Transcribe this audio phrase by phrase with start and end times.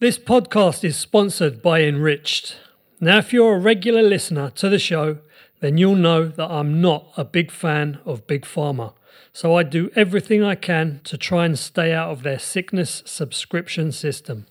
[0.00, 2.54] This podcast is sponsored by Enrichd.
[3.00, 5.18] Now, if you're a regular listener to the show,
[5.60, 8.94] then you'll know that I'm not a big fan of Big Pharma.
[9.34, 13.92] So I do everything I can to try and stay out of their sickness subscription
[13.92, 14.46] system.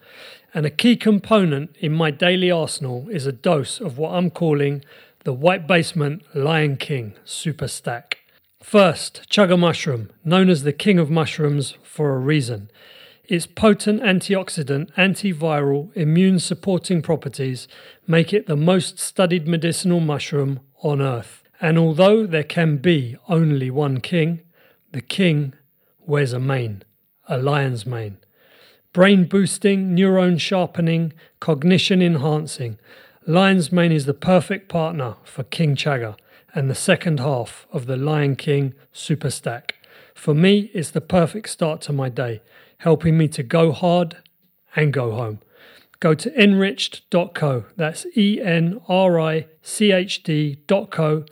[0.53, 4.85] And a key component in my daily arsenal is a dose of what I'm calling
[5.23, 8.19] the White Basement Lion King Super Stack.
[8.61, 12.69] First, chaga mushroom, known as the king of mushrooms for a reason.
[13.29, 17.67] Its potent antioxidant, antiviral, immune supporting properties
[18.07, 21.43] make it the most studied medicinal mushroom on earth.
[21.61, 24.41] And although there can be only one king,
[24.93, 25.53] the king
[25.99, 26.81] wears a mane,
[27.27, 28.17] a lion's mane.
[28.93, 32.79] Brain boosting, neuron sharpening, cognition enhancing.
[33.27, 36.17] Lion's mane is the perfect partner for King Chaga
[36.55, 39.75] and the second half of the Lion King Super Stack.
[40.15, 42.41] For me, it's the perfect start to my day
[42.79, 44.17] helping me to go hard
[44.75, 45.39] and go home.
[45.99, 51.25] Go to enrichd.co, that's E N R I C H D.co,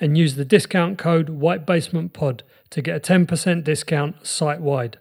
[0.00, 4.98] and use the discount code White Basement Pod to get a 10% discount site wide.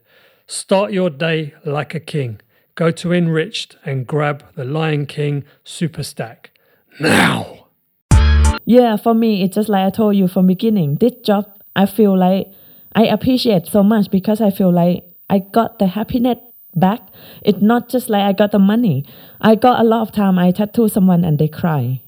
[0.47, 2.41] Start your day like a king.
[2.75, 6.51] Go to Enrichd and grab the Lion King Super Stack
[6.99, 7.67] now.
[8.65, 10.95] Yeah, for me, it's just like I told you from beginning.
[10.95, 12.47] This job, I feel like
[12.95, 16.39] I appreciate so much because I feel like I got the happiness
[16.75, 16.99] back.
[17.41, 19.05] It's not just like I got the money.
[19.39, 22.01] I got a lot of time I tattoo someone and they cry.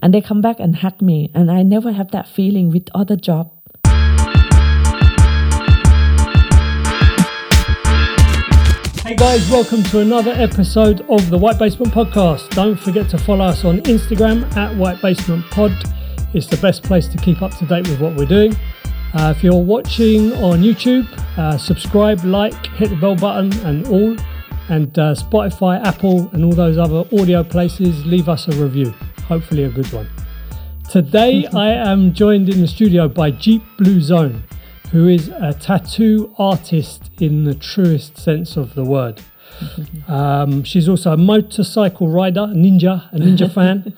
[0.00, 1.32] And they come back and hug me.
[1.34, 3.50] And I never have that feeling with other job.
[9.02, 12.50] Hey guys, welcome to another episode of the White Basement Podcast.
[12.50, 15.72] Don't forget to follow us on Instagram at White Basement Pod.
[16.32, 18.54] It's the best place to keep up to date with what we're doing.
[19.14, 21.06] Uh, if you're watching on YouTube,
[21.38, 24.16] uh, subscribe, like, hit the bell button, and all.
[24.68, 28.90] And uh, Spotify, Apple, and all those other audio places, leave us a review.
[29.26, 30.08] Hopefully, a good one.
[30.90, 34.44] Today, I am joined in the studio by Jeep Blue Zone,
[34.92, 39.22] who is a tattoo artist in the truest sense of the word.
[40.06, 43.92] Um, she's also a motorcycle rider, a ninja, a ninja fan,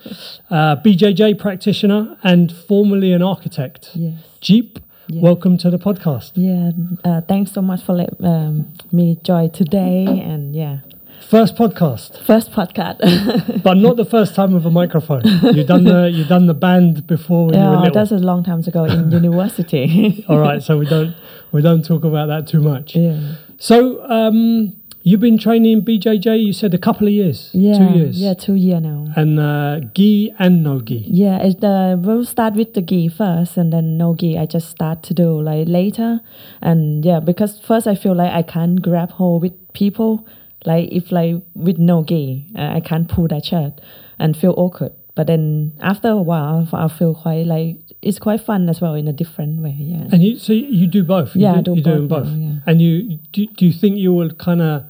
[0.49, 3.91] uh, BJJ practitioner, and formerly an architect.
[3.93, 4.19] Yes.
[4.41, 4.79] Jeep,
[5.11, 5.21] Yeah.
[5.21, 6.31] welcome to the podcast.
[6.35, 6.71] Yeah,
[7.03, 10.05] uh, thanks so much for let um, me join today.
[10.05, 10.79] And yeah,
[11.27, 13.63] First podcast, first podcast.
[13.63, 15.21] but not the first time with a microphone.
[15.25, 17.93] You've done the you've done the band before when you were yeah, little.
[17.93, 20.25] that's a long time ago in university.
[20.29, 21.15] All right, so we don't
[21.51, 22.95] we don't talk about that too much.
[22.95, 23.35] yeah.
[23.57, 26.43] So um, you've been training BJJ.
[26.43, 29.07] You said a couple of years, Yeah, two years, yeah, two year now.
[29.15, 31.05] and uh, gi and no gi.
[31.07, 34.37] Yeah, the we'll start with the gi first, and then no gi.
[34.37, 36.21] I just start to do like later,
[36.61, 40.27] and yeah, because first I feel like I can't grab hold with people.
[40.65, 43.81] Like if like with no gi, uh, I can't pull that shirt
[44.19, 44.93] and feel awkward.
[45.15, 49.07] But then after a while, I feel quite like it's quite fun as well in
[49.07, 49.75] a different way.
[49.77, 50.07] Yeah.
[50.11, 51.35] And you so you do both.
[51.35, 52.33] You Yeah, do, I do you're doing both both.
[52.33, 52.59] now, yeah.
[52.65, 54.83] And you do, do you think you will kind of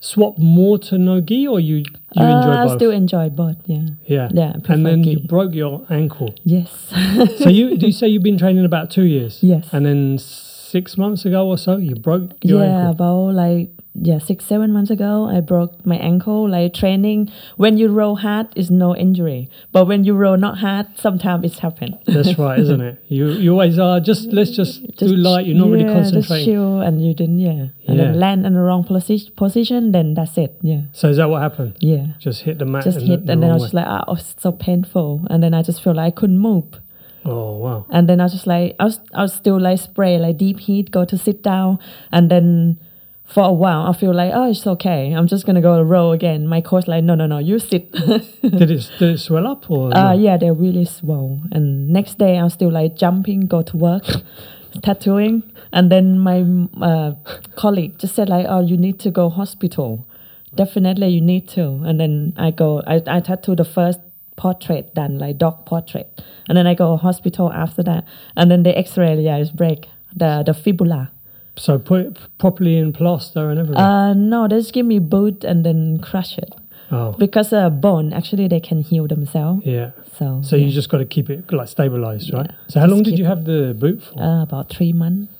[0.00, 1.84] swap more to no gi, or you you
[2.24, 2.76] Uh, enjoy I both?
[2.76, 3.56] still enjoy both.
[3.66, 3.86] Yeah.
[4.06, 6.34] yeah, Yeah, And then you broke your ankle.
[6.44, 6.70] Yes.
[7.42, 9.42] So you do you say you've been training about two years?
[9.42, 9.68] Yes.
[9.72, 12.90] And then six months ago or so, you broke your yeah, ankle.
[12.92, 16.48] about like yeah, six seven months ago, I broke my ankle.
[16.48, 20.86] Like training, when you roll hard, is no injury, but when you roll not hard,
[20.96, 21.98] sometimes it's happen.
[22.06, 23.02] That's right, isn't it?
[23.08, 25.46] You you always are just let's just, do light.
[25.46, 26.44] You're not really yeah, Just concentrating.
[26.46, 27.94] chill, and you didn't yeah, and Yeah.
[27.96, 29.92] then land in the wrong posi- position.
[29.92, 30.56] Then that's it.
[30.62, 31.76] Yeah, So is that what happened?
[31.80, 32.06] yeah.
[32.18, 32.84] Just hit the mat.
[32.84, 35.26] Just hit, the, and the then I was just like, ah, oh, it's so painful,
[35.30, 36.80] and then I just feel like I couldn't move.
[37.24, 37.86] oh wow.
[37.90, 40.58] And then I was just like, I was, I was still like spray, like deep
[40.60, 41.78] heat, go to sit down.
[42.12, 42.78] And then
[43.24, 45.12] for a while, I feel like, oh, it's okay.
[45.12, 46.46] I'm just going to go to row again.
[46.46, 47.90] My coach like, no, no, no, you sit.
[47.92, 49.96] did it did it swell up or?
[49.96, 51.40] uh, yeah, they're really swole.
[51.50, 54.04] And next day, I'm still like jumping, go to work,
[54.82, 55.42] tattooing.
[55.72, 56.44] And then my
[56.80, 57.14] uh,
[57.56, 60.06] colleague just said like, oh, you need to go hospital.
[60.54, 61.82] Definitely, you need to.
[61.84, 64.00] And then I go, I, I tattoo the first
[64.36, 66.22] portrait done, like dog portrait.
[66.48, 68.04] And then I go hospital after that.
[68.36, 71.10] And then the x-ray, yeah, is break, the, the fibula.
[71.56, 73.82] So put it properly in plaster and everything.
[73.82, 76.52] Uh, no, they just give me boot and then crush it.
[76.90, 79.64] oh, Because uh, bone, actually, they can heal themselves.
[79.64, 79.90] yeah.
[80.18, 80.66] So, So yeah.
[80.66, 82.50] you just got to keep it like stabilized, right?
[82.50, 84.20] Yeah, So how just long did you have the boot for?
[84.20, 85.32] uh, about three months.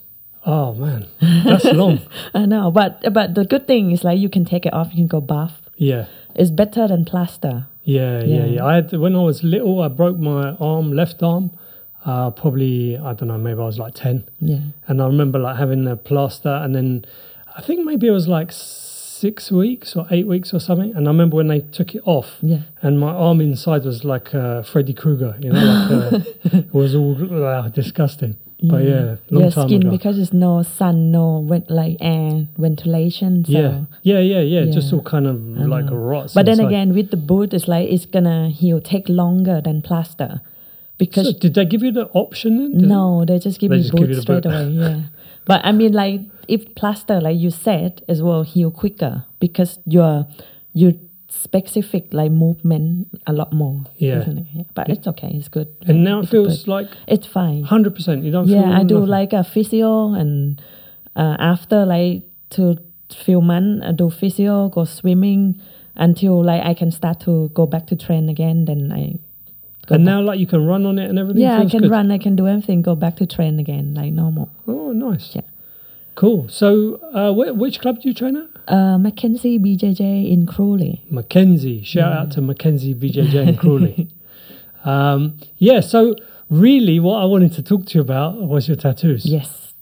[0.46, 1.06] oh man,
[1.44, 2.00] that's long.
[2.34, 4.96] I know, but but the good thing is like you can take it off, you
[4.96, 5.56] can go bath.
[5.76, 6.06] Yeah.
[6.34, 7.66] It's better than plaster.
[7.84, 8.44] Yeah, yeah, Yeah.
[8.54, 8.64] yeah.
[8.64, 11.50] I had when I was little, I broke my arm, left arm.
[12.04, 14.58] Uh, probably I don't know, maybe I was like ten, Yeah.
[14.88, 17.04] and I remember like having the plaster, and then
[17.56, 20.94] I think maybe it was like six weeks or eight weeks or something.
[20.94, 22.58] And I remember when they took it off, Yeah.
[22.82, 26.18] and my arm inside was like uh, Freddy Krueger, you know, like, uh,
[26.58, 28.36] it was all uh, disgusting.
[28.62, 29.90] But yeah, long Your time skin ago.
[29.90, 33.44] because it's no sun, no vent, like air ventilation.
[33.44, 33.52] So.
[33.52, 34.98] yeah, yeah, yeah, yeah, Just Yeah.
[34.98, 35.36] all kind of
[35.74, 35.96] like know.
[35.96, 36.34] rots.
[36.34, 40.40] But then again, with the boot, it's like it's gonna heal take longer than plaster
[40.98, 42.58] because so did they give you the option?
[42.58, 42.78] Then?
[42.78, 44.68] Did- no, they just give They me just give boot you the straight away.
[44.70, 45.00] Yeah,
[45.44, 50.26] but I mean, like if plaster, like you said, as well heal quicker because you're
[50.72, 50.98] you
[51.28, 53.84] specific like movement a lot more.
[53.96, 54.20] Yeah.
[54.20, 54.46] it?
[54.54, 54.62] Yeah.
[54.74, 55.30] But it's okay.
[55.34, 55.68] It's good.
[55.86, 56.68] And Like, now it feels boot.
[56.68, 57.64] like it's fine.
[57.64, 58.24] hundred percent.
[58.24, 58.46] You don't.
[58.46, 59.08] feel Yeah, I do nothing.
[59.10, 60.62] like a physio, and
[61.16, 62.78] uh, after like two
[63.10, 65.60] few months, I do physio, go swimming
[65.96, 68.64] until like I can start to go back to train again.
[68.66, 69.18] Then I.
[69.86, 70.12] Go And back.
[70.12, 71.42] now, like you can run on it and everything.
[71.42, 71.90] yeah, I can good.
[71.90, 74.50] run, I can do everything, go back to train again like normal.
[74.66, 75.34] Oh, nice.
[75.34, 75.42] Yeah.
[76.14, 76.48] Cool.
[76.48, 78.72] So, uh, wh- which club do you train at?
[78.72, 81.02] Uh, Mackenzie BJJ in Crawley.
[81.10, 81.82] Mackenzie.
[81.82, 84.08] Shout out to Mackenzie BJJ in Crawley.
[84.84, 85.80] um, yeah.
[85.80, 86.14] So,
[86.50, 89.26] really, what I wanted to talk to you about was your tattoos.
[89.26, 89.74] Yes.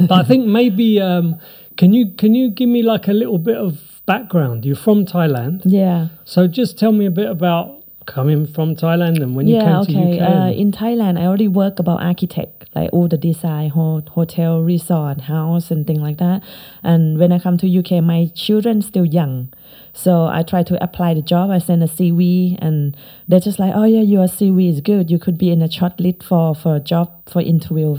[0.00, 1.38] but I think maybe um,
[1.76, 4.64] can you can you give me like a little bit of background?
[4.64, 6.08] You're from Thailand, Yeah.
[6.24, 7.77] so just tell me a bit about
[8.08, 9.92] coming from Thailand and when you yeah, came okay.
[9.92, 10.30] to UK.
[10.30, 15.20] Uh, in Thailand, I already work about architect, like all the design, ho- hotel, resort,
[15.20, 16.42] house, and things like that.
[16.82, 19.52] And when I come to UK, my children still young,
[19.92, 21.50] so I try to apply the job.
[21.50, 22.96] I send a CV, and
[23.28, 25.10] they're just like, "Oh yeah, your CV is good.
[25.10, 27.98] You could be in a short list for for a job for interview."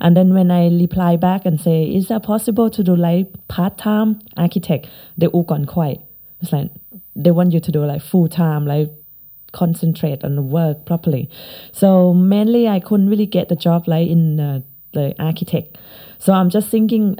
[0.00, 3.76] And then when I reply back and say, "Is that possible to do like part
[3.76, 6.00] time architect?" They all gone quiet.
[6.40, 6.70] It's like
[7.16, 8.92] they want you to do like full time, like
[9.52, 11.28] concentrate on the work properly.
[11.72, 14.60] So mainly I couldn't really get the job like in uh,
[14.92, 15.78] the architect.
[16.18, 17.18] So I'm just thinking,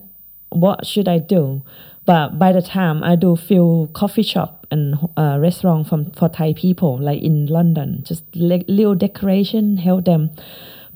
[0.51, 1.63] what should I do?
[2.05, 6.55] But by the time I do few coffee shop and uh, restaurant from for Thai
[6.55, 10.31] people like in London, just li- little decoration help them.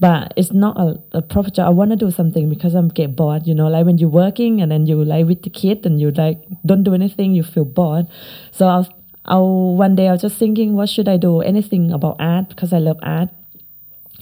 [0.00, 1.66] But it's not a, a proper job.
[1.66, 3.46] I want to do something because I'm get bored.
[3.46, 6.10] You know, like when you're working and then you like with the kid and you
[6.10, 8.08] like don't do anything, you feel bored.
[8.50, 8.88] So I'll,
[9.24, 11.40] I'll one day I was just thinking, what should I do?
[11.40, 13.28] Anything about art because I love art.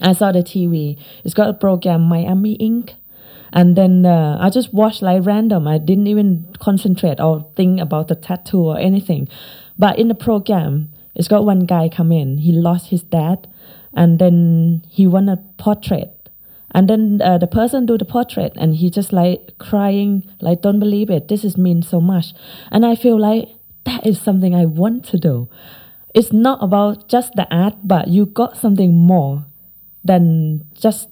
[0.01, 0.99] I saw the TV.
[1.25, 2.95] It's got a program Miami Ink.
[3.53, 5.67] And then uh, I just watched like random.
[5.67, 9.29] I didn't even concentrate or think about the tattoo or anything.
[9.79, 12.39] But in the program, it's got one guy come in.
[12.39, 13.49] He lost his dad,
[13.93, 16.15] and then he want a portrait.
[16.73, 20.79] And then uh, the person do the portrait, and he just like crying, like don't
[20.79, 21.27] believe it.
[21.27, 22.33] This is mean so much,
[22.71, 23.49] and I feel like
[23.85, 25.49] that is something I want to do.
[26.15, 29.45] It's not about just the art, but you got something more
[30.05, 31.09] than just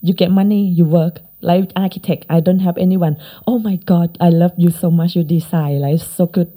[0.00, 1.20] you get money, you work.
[1.40, 3.16] Like architect, I don't have anyone.
[3.48, 5.16] Oh my God, I love you so much.
[5.16, 6.52] You design like so good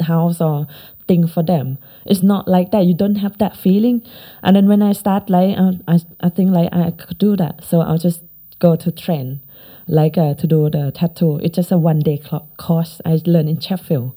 [0.00, 0.66] house or
[1.06, 1.76] thing for them.
[2.06, 2.86] It's not like that.
[2.86, 4.02] You don't have that feeling.
[4.42, 7.62] And then when I start like I I, I think like I could do that.
[7.64, 8.22] So I'll just
[8.58, 9.40] go to train,
[9.86, 11.38] like uh, to do the tattoo.
[11.42, 12.22] It's just a one day
[12.56, 14.12] course I learned in Sheffield.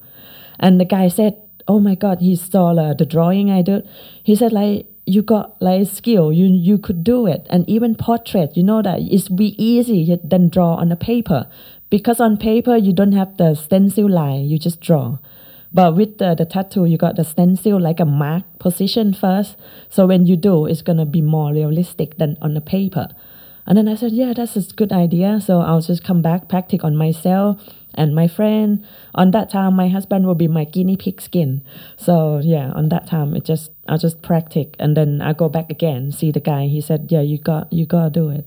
[0.58, 1.36] And the guy said,
[1.68, 3.88] "Oh my God!" He saw uh, the drawing I did.
[4.22, 6.32] He said, "Like you got like skill.
[6.32, 7.46] You you could do it.
[7.50, 11.46] And even portrait, you know that it's be easy than draw on a paper,
[11.90, 14.44] because on paper you don't have the stencil line.
[14.44, 15.18] You just draw."
[15.72, 19.56] But with the, the tattoo, you got the stencil like a mark position first.
[19.90, 23.08] So when you do, it's gonna be more realistic than on the paper.
[23.66, 25.40] And then I said, yeah, that's a good idea.
[25.40, 27.60] So I'll just come back, practice on myself
[27.96, 28.84] and my friend.
[29.14, 31.62] On that time, my husband will be my guinea pig skin.
[31.96, 35.70] So yeah, on that time, it just I'll just practice, and then I go back
[35.70, 36.66] again, see the guy.
[36.66, 38.46] He said, yeah, you got you gotta do it.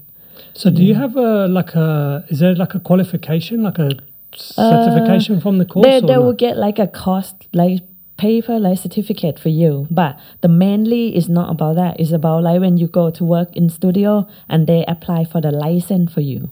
[0.53, 2.25] So, do you have a like a?
[2.29, 3.91] Is there like a qualification, like a
[4.33, 5.85] certification uh, from the course?
[5.85, 6.21] They or they no?
[6.21, 7.81] will get like a cost like
[8.19, 9.87] paper like certificate for you.
[9.89, 11.99] But the mainly is not about that.
[11.99, 15.51] It's about like when you go to work in studio and they apply for the
[15.51, 16.51] license for you.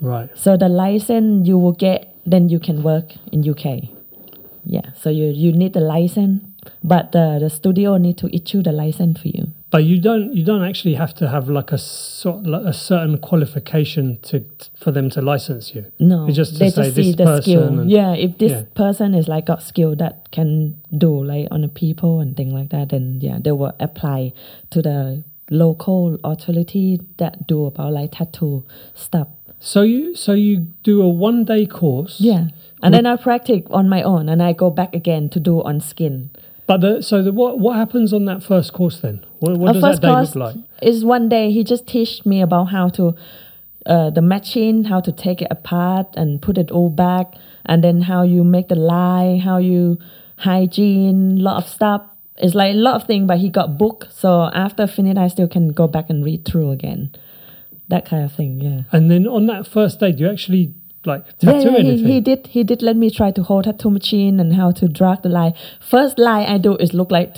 [0.00, 0.30] right.
[0.34, 3.88] So the license you will get, then you can work in UK.
[4.64, 4.92] Yeah.
[4.94, 6.42] So you you need the license,
[6.84, 9.48] but the the studio need to issue the license for you.
[9.70, 13.18] But you don't you don't actually have to have like a sort like a certain
[13.18, 14.44] qualification to
[14.78, 15.84] for them to license you.
[15.98, 17.86] No, It's just to they say just this see the person skill.
[17.86, 18.62] yeah, if this yeah.
[18.74, 22.70] person is like got skill that can do like on the people and things like
[22.70, 24.32] that, then yeah, they will apply
[24.70, 29.28] to the local authority that do about like tattoo stuff.
[29.60, 32.16] So you so you do a one day course.
[32.18, 32.48] Yeah,
[32.82, 35.80] and then I practice on my own, and I go back again to do on
[35.80, 36.30] skin.
[36.66, 39.24] But the, so the, what what happens on that first course then?
[39.40, 40.56] What, what does that day look like?
[40.80, 43.14] is one day he just teach me about how to
[43.86, 47.34] uh, the machine, how to take it apart and put it all back,
[47.66, 49.98] and then how you make the lie, how you
[50.36, 52.02] hygiene, lot of stuff.
[52.38, 54.08] It's like a lot of things, but he got book.
[54.10, 57.10] So after finish, I still can go back and read through again.
[57.90, 58.82] That kind of thing, yeah.
[58.92, 62.06] And then on that first day, do you actually like Yeah, tattoo yeah, he, anything?
[62.12, 62.46] he did.
[62.56, 65.54] He did let me try to hold tattoo machine and how to drag the line.
[65.80, 67.28] First line I do is look like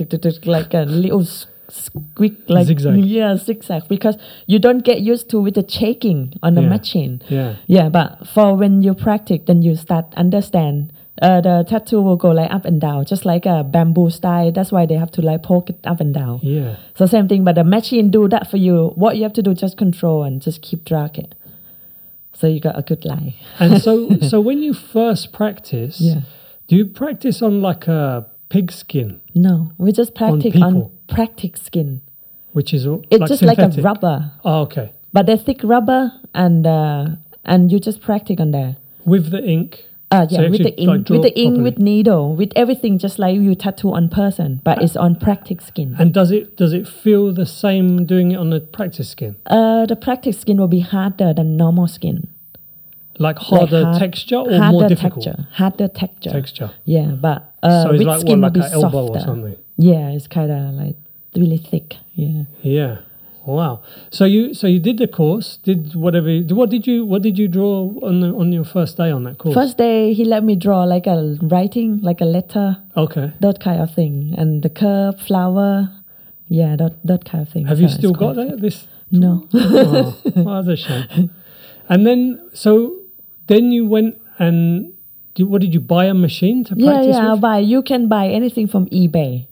[0.56, 1.24] like a little
[1.68, 3.04] squeak, like Zigzag.
[3.04, 4.16] yeah, zigzag because
[4.46, 6.68] you don't get used to with the shaking on the Yeah.
[6.76, 7.22] machine.
[7.28, 7.54] yeah.
[7.66, 10.92] Yeah, but for when you practice, then you start understand.
[11.20, 14.50] Uh, the tattoo will go like up and down, just like a bamboo style.
[14.50, 16.40] That's why they have to like poke it up and down.
[16.42, 16.76] Yeah.
[16.96, 18.92] So same thing, but the machine do that for you.
[18.94, 21.34] What you have to do just control and just keep drag it.
[22.32, 23.34] So you got a good line.
[23.60, 26.22] And so, so when you first practice, Yeah.
[26.66, 30.92] do you practice on like a pig skin, No, we just practice on, people.
[31.08, 32.00] practice skin.
[32.52, 34.92] which is It's like just like a rubber, Oh, okay.
[35.12, 37.06] but they're thick rubber, and uh,
[37.44, 38.76] and you just practice on there.
[39.04, 39.84] With the ink.
[40.12, 41.62] Uh, yeah, you with the ink, like, with the ink, properly.
[41.70, 45.96] with needle, with everything, just like you tattoo on person, but it's on practice skin.
[45.98, 49.36] And does it does it feel the same doing it on the practice skin?
[49.46, 52.28] Uh, the practice skin will be harder than normal skin.
[53.18, 56.30] Like Like harder hard- texture or harder more difficult texture, harder texture.
[56.30, 56.70] texture?
[56.84, 59.18] Yeah, but uh, so it's with like skin what, will be an elbow softer.
[59.18, 59.56] or something.
[59.78, 60.96] Yeah, it's kind of like
[61.36, 61.96] really thick.
[62.14, 62.42] Yeah.
[62.62, 62.96] Yeah.
[63.44, 63.82] Oh, wow.
[64.10, 66.30] So you so you did the course, did whatever.
[66.30, 69.24] You, what did you what did you draw on the, on your first day on
[69.24, 69.54] that course?
[69.54, 73.32] First day, he let me draw like a writing, like a letter, Okay.
[73.40, 75.90] that kind of thing, and the curve, flower,
[76.48, 77.66] yeah, that that kind of thing.
[77.66, 78.60] Have So you still got that?
[78.60, 78.86] This?
[79.10, 79.48] No.
[79.52, 81.30] oh, well, that's a shame.
[81.88, 82.96] And then so
[83.48, 84.94] then you went and
[85.34, 87.40] did, what did you buy a machine to Yeah, practice yeah, I with?
[87.40, 87.58] buy.
[87.58, 89.48] You can buy anything from eBay.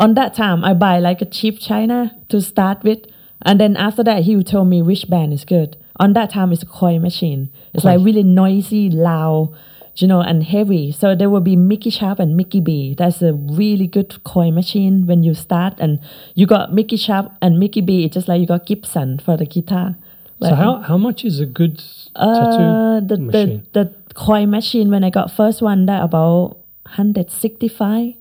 [0.00, 3.06] On that time, I buy like a cheap China to start with,
[3.42, 5.76] and then after that, he told me which band is good.
[6.00, 7.50] On that time, it's a coil machine.
[7.72, 9.54] It's like really noisy, loud,
[9.96, 10.90] you know, and heavy.
[10.90, 12.94] So there will be Mickey Sharp and Mickey B.
[12.98, 16.00] That's a really good coil machine when you start, and
[16.34, 18.04] you got Mickey Sharp and Mickey B.
[18.04, 19.96] It's just like you got Gibson for the guitar.
[20.42, 21.82] So how how much is a good
[22.16, 23.66] uh, tattoo the, machine?
[23.72, 28.14] the the coil machine when I got first one that about hundred sixty five.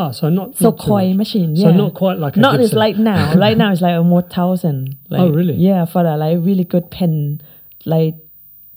[0.00, 1.16] Ah, so not So not too coil much.
[1.16, 1.76] machine, So yeah.
[1.76, 2.78] not quite like a Not it's Gibson.
[2.78, 3.34] like now.
[3.44, 4.96] right now it's like a more thousand.
[5.10, 5.54] Like, Oh, really?
[5.54, 7.40] Yeah, for a like really good pen,
[7.84, 8.14] like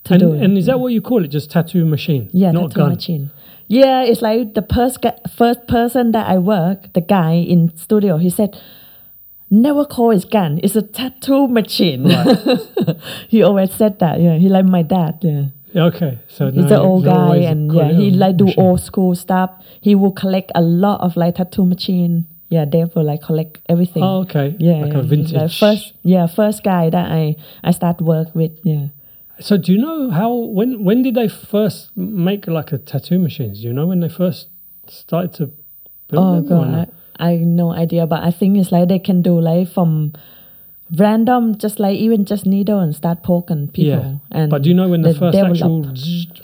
[0.04, 0.32] to And, do.
[0.34, 1.28] and is that what you call it?
[1.28, 2.28] Just tattoo machine?
[2.32, 2.94] yeah, not tattoo gun.
[2.94, 3.30] machine.
[3.68, 4.98] Yeah, it's like the first
[5.36, 8.50] first person that I work, the guy in studio, he said,
[9.48, 10.58] "Never call it gun.
[10.62, 12.04] It's a tattoo machine."
[13.28, 14.20] he always said that.
[14.20, 15.18] Yeah, he like my dad.
[15.22, 15.44] Yeah.
[15.74, 18.64] Okay, so He's an old guy, and yeah, he like do machine.
[18.64, 19.50] old school stuff.
[19.80, 22.26] He will collect a lot of like tattoo machine.
[22.50, 24.02] Yeah, therefore like collect everything.
[24.02, 24.54] Oh, okay.
[24.58, 25.32] Yeah, like yeah, a vintage.
[25.32, 28.52] like first, yeah, first guy that I I start work with.
[28.62, 28.88] Yeah.
[29.40, 33.62] So do you know how when when did they first make like a tattoo machines?
[33.62, 34.48] Do you know when they first
[34.88, 35.46] started to
[36.08, 36.58] build Oh them?
[36.58, 36.88] or god?
[37.18, 40.12] I, I no idea, but I think it's like they can do like from
[40.96, 44.02] random, just like even just needle and start poking people.
[44.02, 44.14] Yeah.
[44.30, 45.86] And But do you know when the first develop- actual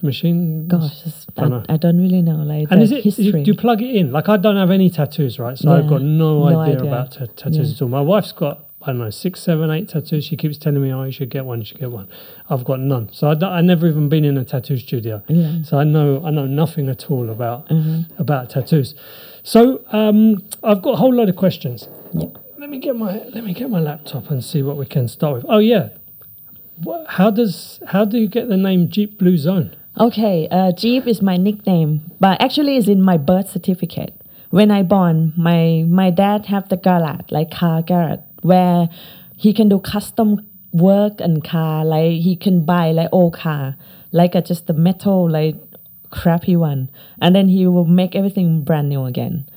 [0.02, 0.66] machine?
[0.68, 1.02] Gosh,
[1.36, 3.04] I, I don't really know like And is it?
[3.04, 3.42] history.
[3.44, 4.12] Do you plug it in?
[4.12, 5.56] Like I don't have any tattoos, right?
[5.58, 6.88] So I've got no, no idea, idea.
[6.90, 7.74] about ta- tattoos Yeah.
[7.76, 7.88] at all.
[7.88, 10.24] My wife's got I don't know six, seven, eight tattoos.
[10.24, 11.58] She keeps telling me, "Oh, you should get one.
[11.58, 12.06] You should get one."
[12.48, 13.08] I've got none.
[13.12, 15.20] So I, I never even been in a tattoo studio.
[15.28, 15.62] yeah.
[15.64, 18.04] So I know I know nothing at all about Mhm.
[18.20, 18.94] about tattoos.
[19.42, 21.88] So um, I've got a whole load of questions.
[22.14, 22.26] Yeah.
[22.58, 25.34] Let me get my let me get my laptop and see what we can start
[25.34, 25.44] with.
[25.48, 25.90] Oh yeah,
[27.06, 29.76] how does how do you get the name Jeep Blue Zone?
[29.96, 34.12] Okay, uh, Jeep is my nickname, but actually it's in my birth certificate.
[34.50, 38.88] When I born, my my dad have the garage, like car garage, where
[39.36, 43.76] he can do custom work and car, like he can buy like old car,
[44.10, 45.54] like just the metal, like
[46.10, 46.90] crappy one,
[47.22, 49.48] and then he will make everything brand new again.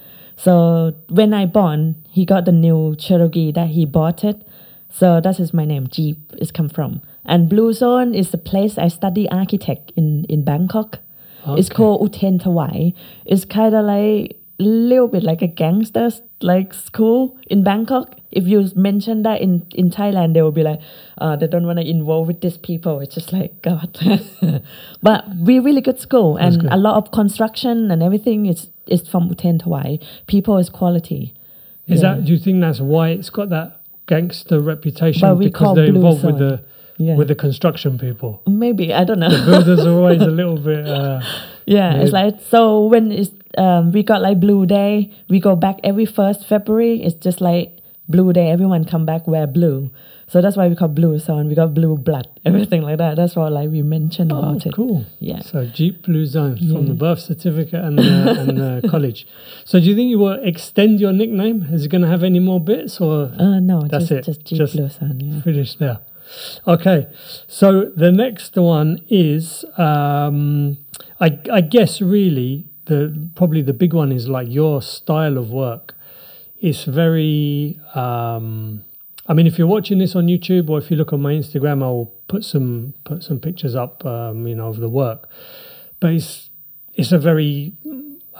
[0.43, 4.41] So when I born, he got the new Cherokee that he bought it.
[4.89, 5.87] So that is my name.
[5.87, 7.01] Jeep is come from.
[7.25, 10.99] And Blue Zone is the place I study architect in in Bangkok.
[11.47, 12.93] It's called Uthenthawai.
[13.25, 18.15] It's kind of like a little bit like a gangsters like school in Bangkok.
[18.31, 20.81] If you mention that in in Thailand, they will be like,
[21.19, 22.99] uh, they don't want to involve with these people.
[22.99, 23.95] It's just like God.
[25.03, 26.73] but we really good school and good.
[26.73, 30.01] a lot of construction and everything is is from Uthenthawai.
[30.27, 31.33] People is quality.
[31.87, 32.15] Is Yeah.
[32.15, 36.37] that do you think that's why it's got that gangster reputation because they're involved with
[36.39, 36.61] the
[36.97, 37.15] Yeah.
[37.15, 38.41] with the construction people?
[38.47, 39.29] Maybe I don't know.
[39.29, 40.87] The Builders are always a little bit.
[40.87, 41.21] Uh,
[41.65, 45.79] Yeah, it's like so when it's um we got like blue day, we go back
[45.83, 47.01] every first February.
[47.03, 47.77] It's just like
[48.09, 48.49] blue day.
[48.51, 49.89] Everyone come back wear blue.
[50.31, 51.49] So that's why we call blue zone.
[51.49, 53.17] We got blue blood, everything like that.
[53.17, 54.73] That's what like we mentioned Oh, about it.
[54.73, 55.05] cool.
[55.19, 55.41] Yeah.
[55.41, 56.87] So Jeep Blue Zone from Yeah.
[56.91, 59.27] the birth certificate and the, and the college.
[59.65, 61.57] So do you think you will extend your nickname?
[61.75, 64.25] Is it going to have any more bits or Uh, no, That's just it.
[64.25, 65.19] just Jeep Just- blue zone.
[65.19, 65.41] Yeah.
[65.41, 65.99] finish there?
[66.65, 67.07] Okay.
[67.47, 70.77] So the next one is, um,
[71.19, 72.99] I, I guess, really the
[73.35, 75.93] probably the big one is like your style of work.
[76.61, 77.81] It's very.
[77.95, 78.83] Um,
[79.27, 81.83] I mean, if you're watching this on YouTube or if you look on my Instagram,
[81.83, 85.29] I'll put some put some pictures up, um, you know, of the work.
[85.99, 86.49] But it's
[86.95, 87.73] it's a very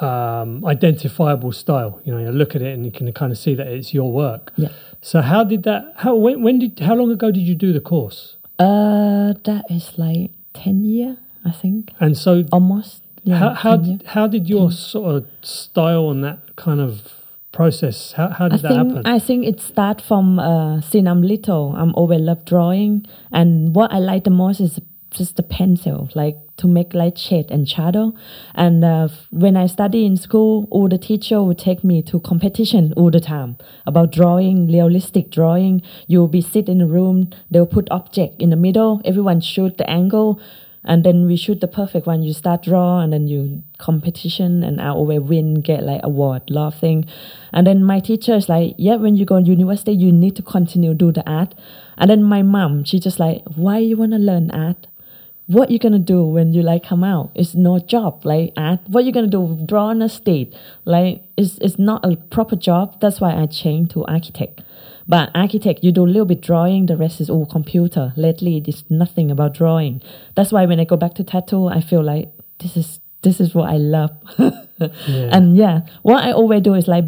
[0.02, 2.02] um, identifiable style.
[2.04, 4.12] You know, you look at it and you can kind of see that it's your
[4.12, 4.52] work.
[4.56, 4.70] Yeah.
[5.02, 5.94] So how did that?
[5.98, 6.80] How when, when did?
[6.80, 8.38] How long ago did you do the course?
[8.60, 13.04] Uh, that is like ten year, I think, And so almost.
[13.24, 17.21] Yeah, how how did, how did your sort of style and that kind of
[17.52, 18.14] process?
[18.14, 19.06] How how I did that think happen?
[19.06, 21.76] I think it start from uh, since I'm little.
[21.76, 24.80] I'm always love drawing, and what I like the most is
[25.12, 28.14] just the pencil, like to make light shade and shadow.
[28.56, 32.94] And uh, when I study in school, all the teacher would take me to competition
[32.96, 35.82] all the time about drawing, realistic drawing.
[36.08, 39.90] You'll be sit in a room, they'll put object in the middle, everyone shoot the
[39.90, 40.40] angle,
[40.84, 42.24] and then we shoot the perfect one.
[42.24, 46.76] You start draw, and then you competition, and I always win, get like award, love
[46.80, 47.06] thing.
[47.54, 50.42] And then my teacher is like, yeah, when you go to university, you need to
[50.42, 51.54] continue do the art.
[51.98, 54.88] And then my mom, she just like, why you wanna learn art?
[55.48, 57.32] What you gonna do when you like come out?
[57.36, 58.80] It's no job like art.
[58.88, 59.60] What you gonna do?
[59.66, 63.02] Draw on a state Like it's it's not a proper job.
[63.02, 64.62] That's why I changed to architect.
[65.08, 68.14] But architect, you do a little bit drawing, the rest is all computer.
[68.16, 70.02] Lately, it's nothing about drawing.
[70.36, 72.30] That's why when I go back to tattoo, I feel like
[72.60, 74.12] this is this is what I love.
[74.38, 74.50] Yeah.
[75.32, 77.06] And yeah, what I always do is like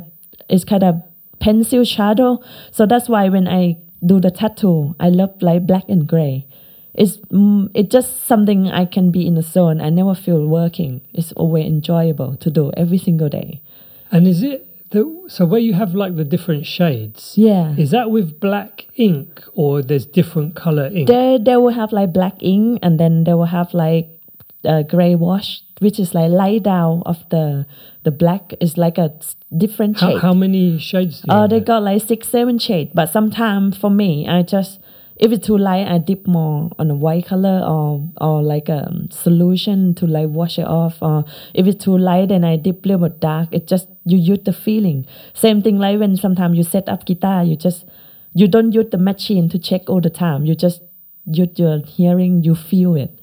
[0.47, 1.01] it's kind of
[1.39, 2.39] pencil shadow.
[2.71, 6.45] So that's why when I do the tattoo, I love like black and gray.
[6.93, 9.81] It's mm, it's just something I can be in the zone.
[9.81, 11.01] I never feel working.
[11.13, 13.61] It's always enjoyable to do every single day.
[14.11, 17.33] and is it the so where you have like the different shades?
[17.35, 17.75] Yeah.
[17.75, 21.07] Is that with black ink or there's different color ink?
[21.07, 24.07] They they will have like black ink and then they will have like
[24.65, 27.65] uh, gray wash, which is like light down of the
[28.03, 29.11] the black is like a
[29.55, 30.21] different how, shade.
[30.21, 31.21] how many shades?
[31.21, 32.91] Do you Oh, have they got like six, seven shade.
[32.93, 34.79] But sometimes for me, I just
[35.23, 38.85] if it's too light, I dip more on a white color or or like a
[38.89, 40.97] um, solution to like wash it off.
[41.01, 43.47] Or if it's too light, then I dip little bit dark.
[43.53, 45.05] It just you use the feeling.
[45.33, 47.85] Same thing like when sometimes you set up guitar, you just
[48.33, 50.45] you don't use the machine to check all the time.
[50.45, 50.81] You just
[51.25, 52.43] use your hearing.
[52.43, 53.17] You feel it.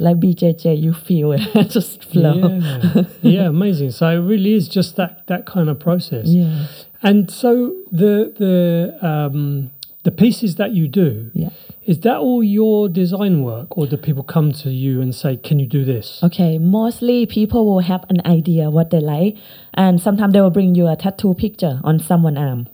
[0.00, 2.48] Like BJJ, you feel it just flow.
[2.48, 3.02] Yeah.
[3.22, 3.92] yeah, amazing.
[3.92, 6.26] So it really is just that that kind of process.
[6.26, 6.66] yeah.
[7.00, 9.70] And so the the um,
[10.08, 11.50] the pieces that you do yeah.
[11.84, 15.58] is that all your design work, or do people come to you and say, "Can
[15.58, 19.36] you do this?" Okay, mostly people will have an idea what they like,
[19.74, 22.68] and sometimes they will bring you a tattoo picture on someone arm.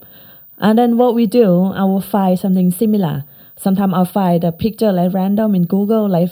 [0.59, 1.47] And then what we do,
[1.81, 3.25] I will find something similar.
[3.57, 6.31] Sometimes I'll find a picture like random in Google, like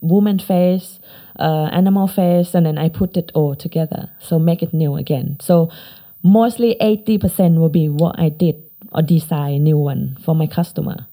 [0.00, 0.98] woman face,
[1.38, 4.10] uh, animal face, and then I put it all together.
[4.18, 5.36] So make it new again.
[5.40, 5.70] So
[6.24, 8.56] mostly 80% will be what I did
[8.92, 11.06] or design new one for my customer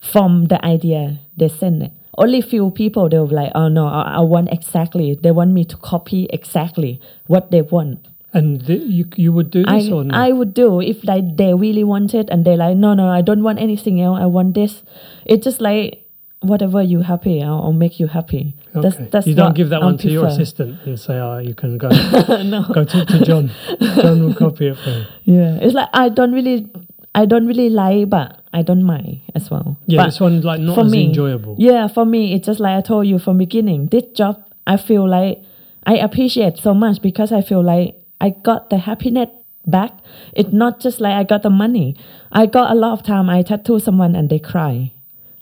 [0.00, 1.92] from the idea they send it.
[2.18, 5.14] Only few people they'll be like, oh no, I, I want exactly.
[5.14, 8.06] They want me to copy exactly what they want.
[8.34, 10.14] And th- you you would do this I, or no?
[10.14, 13.22] I would do if like they really want it and they're like, no, no, I
[13.22, 14.18] don't want anything else.
[14.20, 14.82] I want this.
[15.24, 16.02] It's just like
[16.42, 18.54] whatever you happy, I'll, I'll make you happy.
[18.74, 18.80] okay.
[18.88, 21.54] That's that's you don't give that I one to your assistant and say, "Oh, you
[21.54, 21.88] can go
[22.42, 22.64] no.
[22.72, 23.50] go talk to John.
[23.80, 26.70] John will copy it for you." Yeah, it's like I don't really,
[27.14, 29.78] I don't really like, but I don't mind as well.
[29.86, 31.56] Yeah, But this one like not for as me, enjoyable.
[31.58, 33.86] Yeah, for me, it's just like I told you from beginning.
[33.86, 35.42] This job, I feel like
[35.84, 39.28] I appreciate so much because I feel like I got the happiness
[39.66, 39.92] back.
[40.32, 41.96] It's not just like I got the money.
[42.30, 43.28] I got a lot of time.
[43.28, 44.92] I tattoo someone and they cry,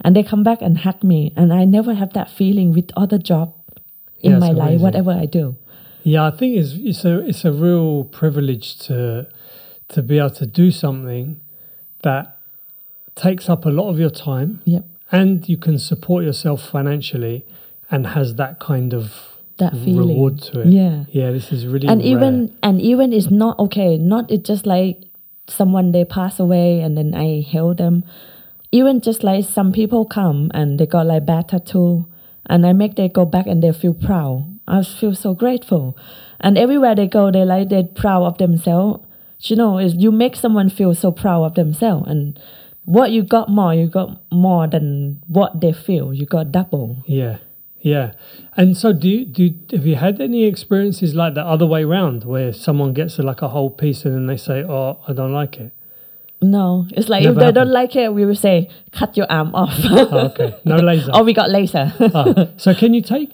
[0.04, 3.18] and they come back and hug me, and I never have that feeling with other
[3.18, 3.54] job
[4.20, 5.56] in Yeah, my it's life, whatever I do.
[6.02, 9.28] Yeah, I think it's it's a it's a real privilege to
[9.88, 11.40] to be able to do something
[12.02, 12.36] that
[13.14, 17.44] takes up a lot of your time Yep, and you can support yourself financially
[17.90, 19.12] and has that kind of
[19.58, 19.96] that feeling.
[19.98, 20.68] reward to it.
[20.68, 21.04] Yeah.
[21.10, 22.08] Yeah, this is really and rare.
[22.08, 25.02] even and even it's not okay not it's just like
[25.48, 28.04] someone they pass away and then i help them
[28.70, 32.06] even just like some people come and they got like bad tattoo
[32.46, 35.96] and i make they go back and they feel proud i feel so grateful
[36.38, 39.04] and everywhere they go they like they're proud of themselves
[39.42, 42.38] you know is you make someone feel so proud of themselves and
[42.84, 46.12] what you got more, you got more than what they feel.
[46.12, 47.04] You got double.
[47.06, 47.38] Yeah,
[47.80, 48.12] yeah.
[48.56, 51.84] And so, do you, do you, have you had any experiences like the other way
[51.84, 55.32] round, where someone gets like a whole piece and then they say, "Oh, I don't
[55.32, 55.72] like it."
[56.42, 59.54] No, it's like Never if they don't like it, we will say cut your arm
[59.54, 59.74] off.
[59.84, 61.10] Oh, okay, no laser.
[61.12, 61.92] oh, we got laser.
[62.14, 63.30] Ah, so can you take?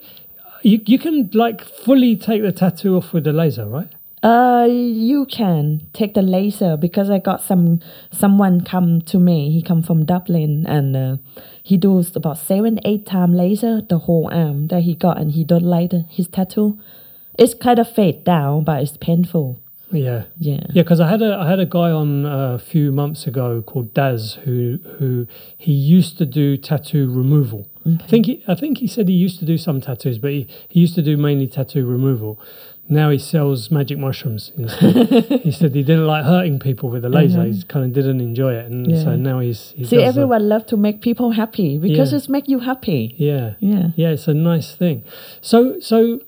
[0.63, 3.93] You you can like fully take the tattoo off with the laser, right?
[4.23, 9.51] Uh, you can take the laser because I got some someone come to me.
[9.53, 11.17] He come from Dublin and uh,
[11.63, 15.45] he does about seven eight time laser the whole arm that he got and he
[15.45, 16.79] don't like his tattoo.
[17.39, 19.61] It's kind of fade down, but it's painful.
[19.93, 20.25] Yeah.
[20.39, 20.65] Yeah.
[20.71, 23.63] Yeah, because I had a I had a guy on uh, a few months ago
[23.63, 25.27] called Daz who who
[25.57, 27.69] he used to do tattoo removal.
[27.87, 30.49] I think he, I think he said he used to do some tattoos, but he,
[30.69, 32.41] he used to do mainly tattoo removal.
[32.89, 37.41] Now he sells magic mushrooms he said he didn't like hurting people with a laser.
[37.41, 37.49] Uh-huh.
[37.51, 39.03] He kind of didn't enjoy it, and Yeah.
[39.03, 42.19] so now he's he See, everyone love to make people happy because Yeah.
[42.19, 43.15] it's make you happy.
[43.19, 43.91] yeah, Yeah.
[43.97, 45.03] yeah, it's a nice thing.
[45.41, 46.21] So so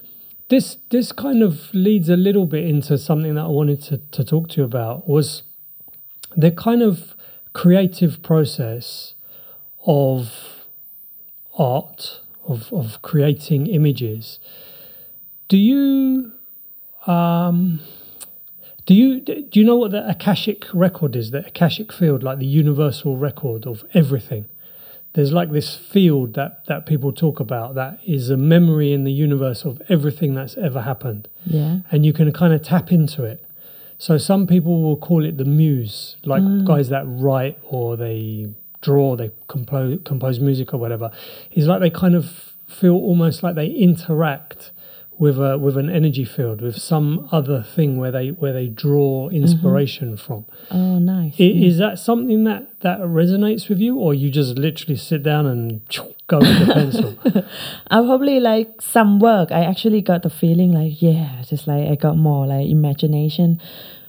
[0.49, 4.25] this this kind of leads a little bit into something that I wanted to, to
[4.25, 5.43] talk to you about was
[6.37, 7.15] the kind of
[7.53, 9.15] creative process
[9.87, 10.65] of
[11.57, 14.39] art of of creating images.
[15.49, 16.33] Do you
[17.09, 17.81] um
[18.87, 21.31] do you do you know what the akashic record is?
[21.31, 24.47] The akashic field, like the universal record of everything
[25.15, 29.11] there's like this field that that people talk about that is a memory in the
[29.13, 31.79] universe of everything that's ever happened Yeah.
[31.91, 33.43] and you can kind of tap into it
[33.97, 38.49] so some people will call it the muse like guys that write or they
[38.83, 41.11] draw they compose compose music or whatever
[41.53, 44.73] it's like they kind of feel almost like they interact
[45.19, 49.27] with a with an energy field with some other thing where they where they draw
[49.27, 49.37] mm-hmm.
[49.37, 51.35] inspiration from Oh, nice.
[51.41, 55.47] I- Is that something that, that resonates with you, or you just literally sit down
[55.47, 55.81] and
[56.27, 57.19] go with the pencil?
[57.91, 59.51] I probably like some work.
[59.51, 63.61] I actually got the feeling like yeah, just like I got more like imagination.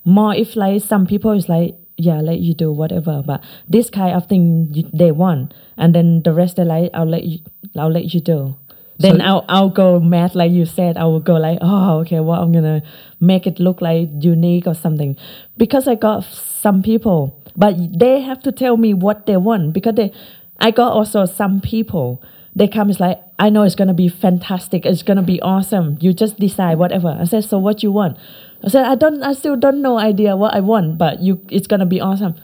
[0.06, 4.16] More if like some people is like yeah, let you do whatever, but this kind
[4.16, 7.40] of thing you, they want, and then the rest they like I'll let you
[7.76, 8.56] I'll let you do.
[9.00, 10.98] Then So- I'll I'll go mad like you said.
[10.98, 12.84] I will go like oh okay, well I'm gonna
[13.20, 15.16] make it look like unique or something,
[15.58, 19.74] because I got some people, but they have to tell me what they want.
[19.74, 20.12] Because they.
[20.60, 22.22] I got also some people.
[22.56, 24.86] They come is like i know it's gonna be fantastic.
[24.86, 25.98] It's gonna be awesome.
[26.02, 27.16] You just decide whatever.
[27.18, 28.18] I said so what you want?
[28.66, 31.66] I said i don't i still don't know idea what i want but you it's
[31.66, 32.36] gonna be awesome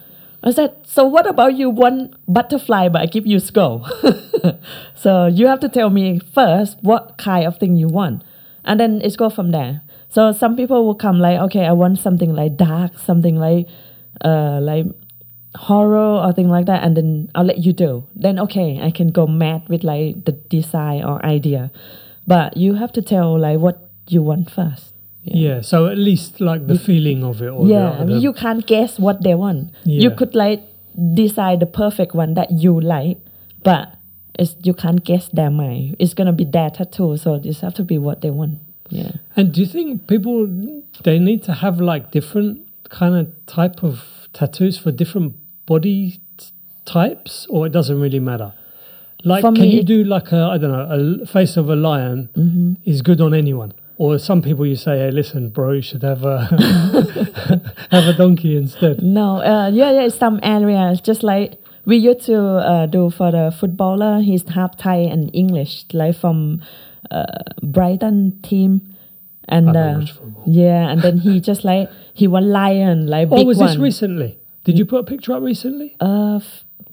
[0.46, 3.88] i said so what about you want butterfly but i give you skull
[4.96, 8.24] so you have to tell me first what kind of thing you want
[8.64, 11.98] and then it's go from there so some people will come like okay i want
[12.00, 13.68] something like dark something like
[14.24, 14.86] uh like
[15.56, 18.08] horror or thing like that and then I'll let you do.
[18.16, 21.72] Then okay, I can go mad with like the design or idea.
[22.28, 24.95] But you have to tell like what you want first.
[25.26, 25.62] Yeah.
[25.62, 29.00] So at least like the feeling of it, or yeah, the, the- you can't guess
[29.00, 29.72] what they want.
[29.84, 30.62] You could like
[31.14, 33.18] decide the perfect one that you like,
[33.64, 33.96] but
[34.38, 35.96] it's you can't guess their mind.
[36.00, 38.60] It's gonna be their tattoo, so this have to be what they want.
[38.90, 39.12] Yeah.
[39.36, 40.48] And do you think people
[41.04, 45.34] they need to have like different kind of type of tattoos for different
[45.66, 46.46] body t-
[46.86, 48.54] types, or it doesn't really matter?
[49.24, 51.76] Like, For can me, you do like a I don't know a face of a
[51.76, 52.74] lion Mm-hmm.
[52.86, 53.74] is good on anyone?
[53.98, 56.40] Or some people you say, hey, listen, bro, you should have a
[57.92, 59.02] have a donkey instead.
[59.02, 63.56] No, uh, yeah, yeah, some areas just like we used to uh, do for the
[63.58, 64.20] footballer.
[64.20, 66.62] He's half Thai and English, like from
[67.10, 67.26] uh,
[67.64, 68.96] Brighton team,
[69.48, 70.02] and uh,
[70.46, 73.68] yeah, and then he just like he was lion, like Oh, was one.
[73.68, 74.38] this recently?
[74.66, 75.96] Did you put a picture up recently?
[76.02, 76.40] Uh,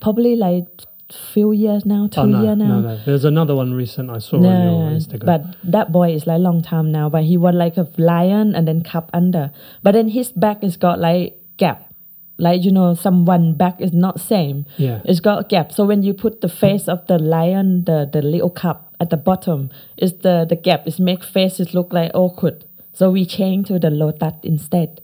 [0.00, 0.66] probably like
[1.12, 2.80] few years now, two oh no, years now.
[2.80, 3.00] no, no.
[3.04, 5.26] There's another one recent I saw on your Instagram.
[5.26, 7.08] but that boy is like long time now.
[7.08, 9.50] But he was like a lion and then cup under.
[9.82, 11.92] But then his back is got like gap,
[12.38, 14.66] like you know, someone back is not same.
[14.76, 15.72] yeah, It's got a gap.
[15.72, 19.16] So when you put the face of the lion, the the little cup at the
[19.16, 20.86] bottom, is the the gap.
[20.86, 22.64] Is make faces look like awkward.
[22.92, 25.00] So we change to the lotus instead.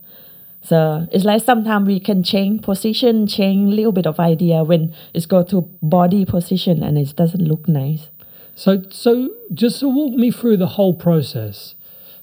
[0.61, 5.25] So it's like sometimes we can change position, change little bit of idea when it's
[5.25, 8.09] go to body position and it doesn't look nice.
[8.55, 11.75] So, so just to walk me through the whole process.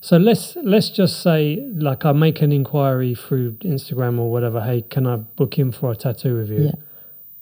[0.02, 4.60] So let's let's just say, like, I make an inquiry through Instagram or whatever.
[4.60, 6.66] Hey, can I book in for a tattoo with you?
[6.66, 6.72] Yeah.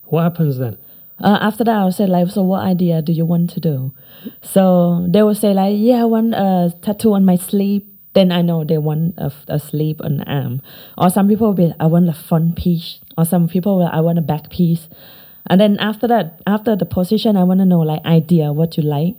[0.05, 0.77] What happens then?
[1.19, 3.93] Uh, after that, I'll say like, so what idea do you want to do?
[4.41, 7.83] So they will say like, yeah, I want a tattoo on my sleeve,
[8.15, 10.61] then I know they want a, a sleeve on the arm.
[10.97, 12.99] Or some people will be, I want a front piece.
[13.17, 14.89] Or some people will, I want a back piece.
[15.47, 18.83] And then after that, after the position, I want to know like idea what you
[18.83, 19.15] like,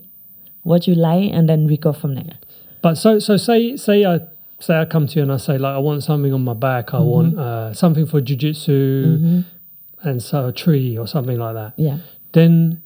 [0.63, 2.39] what you like, and then we go from there.
[2.83, 4.21] But so so say say I
[4.59, 6.95] say I come to you and I say like I want something on my back.
[6.95, 9.45] I want uh, something for jujitsu,
[10.03, 11.75] and so a tree or something like that.
[11.77, 11.99] Yeah.
[12.33, 12.83] Then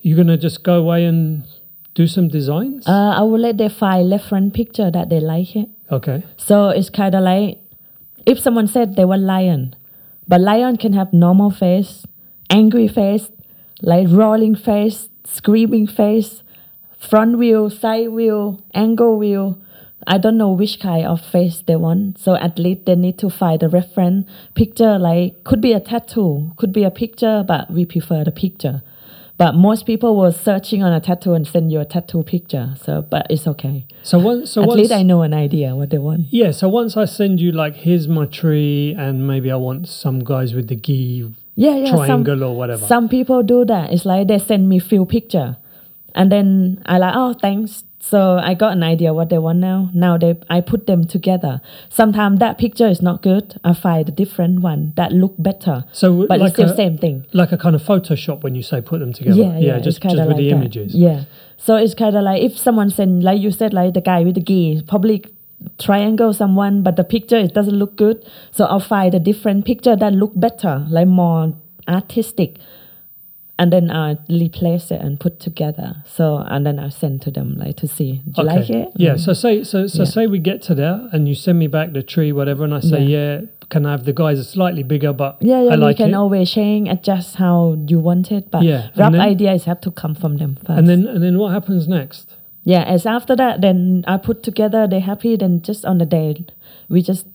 [0.00, 1.44] you're gonna just go away and
[1.94, 2.86] do some designs.
[2.86, 5.68] Uh, I will let them find reference picture that they like it.
[5.90, 6.22] okay.
[6.36, 7.58] So it's kind of like
[8.26, 9.74] if someone said they want lion,
[10.28, 12.04] but lion can have normal face,
[12.48, 13.30] angry face,
[13.82, 16.42] like rolling face, screaming face,
[16.98, 19.58] front wheel, side wheel, angle wheel.
[20.06, 22.18] I don't know which kind of face they want.
[22.18, 24.98] So at least they need to find a reference picture.
[24.98, 28.82] Like could be a tattoo, could be a picture, but we prefer the picture.
[29.40, 32.74] But most people were searching on a tattoo and send you a tattoo picture.
[32.84, 33.86] So, but it's okay.
[34.02, 36.26] So once so at once least I know an idea what they want.
[36.30, 36.50] yeah.
[36.50, 40.52] So once I send you like here's my tree, and maybe I want some guys
[40.52, 41.90] with the gi Yeah, yeah.
[41.90, 42.86] triangle some, or whatever.
[42.86, 43.90] Some people do that.
[43.94, 45.56] It's like they send me few picture,
[46.14, 47.84] and then I like, oh, thanks.
[48.02, 49.90] So I got an idea what they want now.
[49.92, 51.60] Now they, I put them together.
[51.90, 53.60] Sometimes that picture is not good.
[53.62, 55.84] I find a different one that look better.
[55.92, 57.26] So but like it's still a- same thing.
[57.34, 59.36] like a kind of Photoshop when you say put them together.
[59.36, 59.78] Yeah, yeah.
[59.80, 60.56] just kinda just with like the that.
[60.56, 60.94] images.
[60.94, 61.24] Yeah.
[61.58, 64.34] So it's kind of like if someone send, like you said, like the guy with
[64.34, 65.22] the gi, probably
[65.78, 68.24] triangle someone, but the picture it doesn't look good.
[68.50, 71.52] So I'll find a different picture that look better, like more
[71.86, 72.56] artistic,
[73.60, 75.88] and then I replace it and put together.
[76.16, 78.88] So and then I send to them like to see, do you like it?
[78.96, 79.14] Yeah.
[79.14, 79.20] Mm.
[79.24, 80.10] So say so so Yeah.
[80.16, 82.80] say we get to there and you send me back the tree, whatever, and I
[82.92, 83.32] say, yeah,
[83.72, 86.10] can I have the guys are slightly bigger, but Yeah, yeah, I like we can
[86.14, 86.20] it.
[86.22, 87.56] always change, adjust how
[87.90, 90.78] you want it, but Yeah, rough then- ideas have to come from them first.
[90.78, 92.26] and then and then what happens next?
[92.72, 96.28] Yeah, as after that, then I put together, they happy, then just on the day,
[96.88, 97.26] we just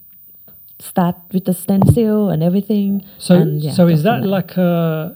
[0.79, 2.91] start with the stencil and everything.
[3.17, 5.15] So and, yeah, so is that like a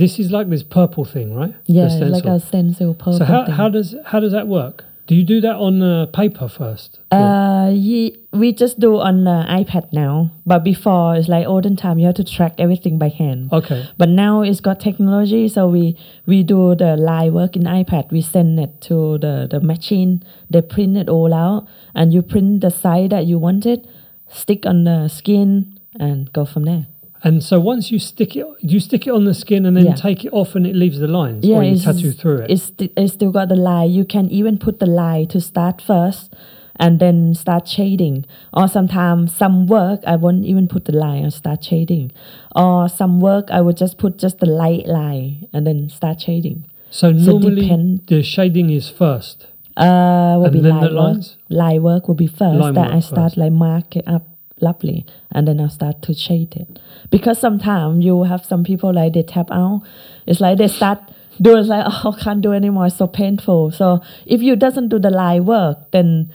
[0.00, 1.54] this is like this purple thing, right?
[1.66, 3.26] Yeah, like a stencil purple thing.
[3.26, 3.54] so how thing.
[3.54, 4.84] how does how does that work?
[5.06, 7.00] Do you do that on uh, paper first?
[7.10, 11.98] uh, ye, we just do on uh, iPad now, but before it's like olden time,
[11.98, 13.52] you have to track everything by hand.
[13.52, 13.88] Okay.
[13.98, 18.12] But now it's got technology, so we we do the live work in iPad.
[18.12, 20.22] We send it to the the machine.
[20.48, 23.88] They print it all out, and you print the size that you wanted,
[24.28, 26.86] stick on the skin, and go from there.
[27.22, 29.94] And so once you stick it, you stick it on the skin and then Yeah.
[29.94, 32.50] take it off, and it leaves the lines, or you tattoo through it.
[32.50, 33.90] It's, sti- it's still got the line.
[33.90, 36.32] You can even put the line to start first
[36.76, 38.24] and then start shading.
[38.54, 42.10] Or sometimes some work I won't even put the line and start shading.
[42.56, 46.64] Or some work I would just put just the light line and then start shading.
[46.90, 49.46] So So normally depend- the shading is first.
[49.76, 51.14] Uh, will And be then the line work.
[51.14, 51.36] lines?
[51.50, 52.58] Line work will be first.
[52.58, 53.36] Line that I start first.
[53.36, 54.24] like mark it up
[54.62, 56.78] lovely, and then I start to shade it.
[57.10, 59.82] Because sometimes you have some people like they tap out.
[60.26, 60.98] It's like they start
[61.40, 62.86] doing like oh can't do anymore.
[62.86, 63.70] It's so painful.
[63.72, 66.32] So if you doesn't do the line work, then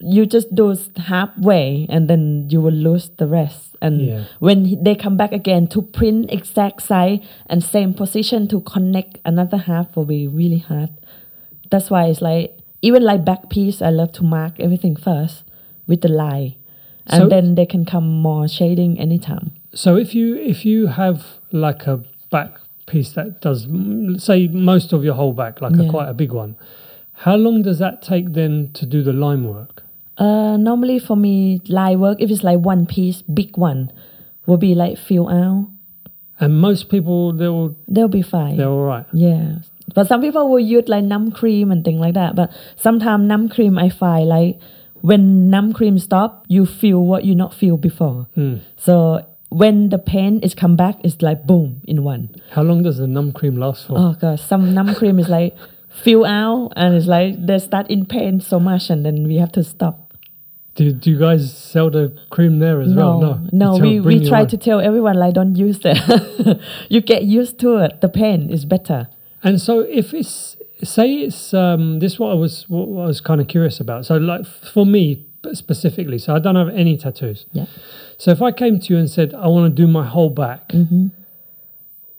[0.00, 3.76] you just do halfway, and then you will lose the rest.
[3.80, 4.24] And Yeah.
[4.38, 9.56] when they come back again to print exact size and same position to connect another
[9.58, 10.90] half will be really hard.
[11.70, 15.44] That's why it's like even like back piece, I love to mark everything first
[15.86, 16.54] with the line,
[17.08, 19.52] and So- then they can come more shading anytime.
[19.74, 23.66] So if you if you have like a back piece that does
[24.22, 26.54] say most of your whole back, like a quite a big one,
[27.12, 29.82] how long does that take then to do the line work?
[30.16, 33.90] Uh, normally for me, line work if it's like one piece, big one,
[34.46, 35.68] will be like fill out.
[36.38, 38.56] And most people they'll They'll be fine.
[38.56, 39.06] they're all right.
[39.12, 39.56] Yeah.
[39.94, 42.34] But some people will use like numb cream and things like that.
[42.36, 44.58] But sometimes numb cream I find like
[45.04, 48.26] when numb cream stop, you feel what you not feel before.
[48.34, 48.56] Hmm.
[48.76, 52.30] So when the pain is come back, it's like boom in one.
[52.52, 53.98] How long does the numb cream last for?
[53.98, 55.54] Oh gosh, some numb cream is like
[55.90, 59.52] feel out and it's like they start in pain so much and then we have
[59.52, 60.14] to stop.
[60.74, 63.20] Do, do you guys sell the cream there as well?
[63.20, 64.48] No, no, tell- we, we try own.
[64.48, 66.62] to tell everyone like don't use that.
[66.88, 68.00] you get used to it.
[68.00, 69.08] The pain is better.
[69.42, 73.20] And so if it's say it's um, this is what I was what I was
[73.20, 74.06] kind of curious about.
[74.06, 77.46] So like for me specifically, so I don't have any tattoos.
[77.52, 77.66] Yeah.
[78.18, 80.68] So if I came to you and said I want to do my whole back,
[80.68, 81.06] Mm-hmm.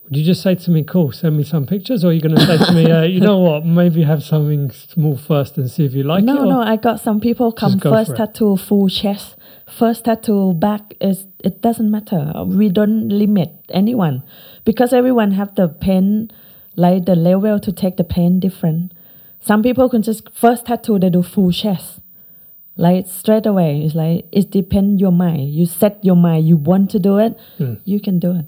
[0.04, 2.36] would you just say to me, "Cool, send me some pictures," or are you going
[2.36, 3.66] to say to me, uh, "You know what?
[3.66, 6.26] Maybe have something small first and see if you like it"?
[6.26, 9.36] no, no, I got some people come first tattoo full chest,
[9.68, 12.32] first tattoo back is it doesn't matter.
[12.46, 14.22] We don't limit anyone
[14.64, 16.30] because everyone have the pen
[16.76, 18.94] like the level to take the pain different.
[19.40, 22.00] Some people can just first tattoo they do full chest,
[22.78, 25.54] Like straight away, it's like it depends your mind.
[25.54, 26.48] You set your mind.
[26.48, 27.76] You want to do it, hmm.
[27.86, 28.46] you can do it.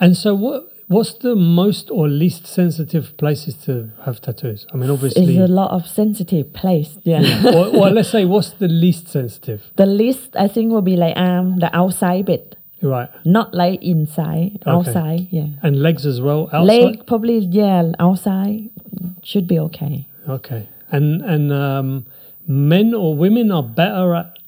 [0.00, 4.66] And so, what what's the most or least sensitive places to have tattoos?
[4.72, 6.98] I mean, It's obviously, a lot of sensitive place.
[7.04, 7.42] Yeah.
[7.46, 9.62] or, or let's say, what's the least sensitive?
[9.76, 14.62] the least I think will be like arm, the outside bit, Right, not like inside.
[14.66, 15.46] Outside, yeah.
[15.62, 16.50] and legs as well.
[16.52, 16.66] Outside.
[16.66, 17.92] Leg probably yeah.
[17.98, 18.70] Outside
[19.22, 20.06] should be okay.
[20.28, 22.06] Okay, and and um,
[22.46, 24.38] men or women are better at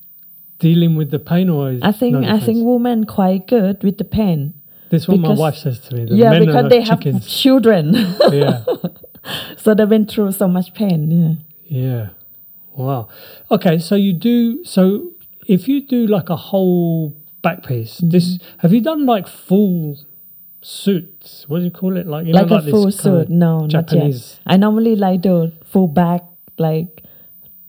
[0.59, 3.97] dealing with the pain, or is I think no I think women quite good with
[3.97, 4.55] the pain.
[4.91, 6.05] this is what my wife says to me.
[6.05, 7.95] The yeah, men because they have children,
[8.31, 8.65] yeah,
[9.57, 11.39] so they went through so much pain.
[11.69, 11.79] Yeah.
[11.81, 12.09] yeah.
[12.75, 13.09] Wow.
[13.51, 15.13] Okay, so you do so
[15.47, 17.17] if you do like a whole
[17.47, 17.95] back piece.
[17.97, 18.11] Mm-hmm.
[18.11, 19.97] This have you done like full
[20.61, 21.45] suits?
[21.49, 22.07] What do you call it?
[22.07, 23.29] Like you like know, a this full suit.
[23.29, 24.41] No, not yet.
[24.47, 26.23] I normally like do full back,
[26.59, 27.03] like,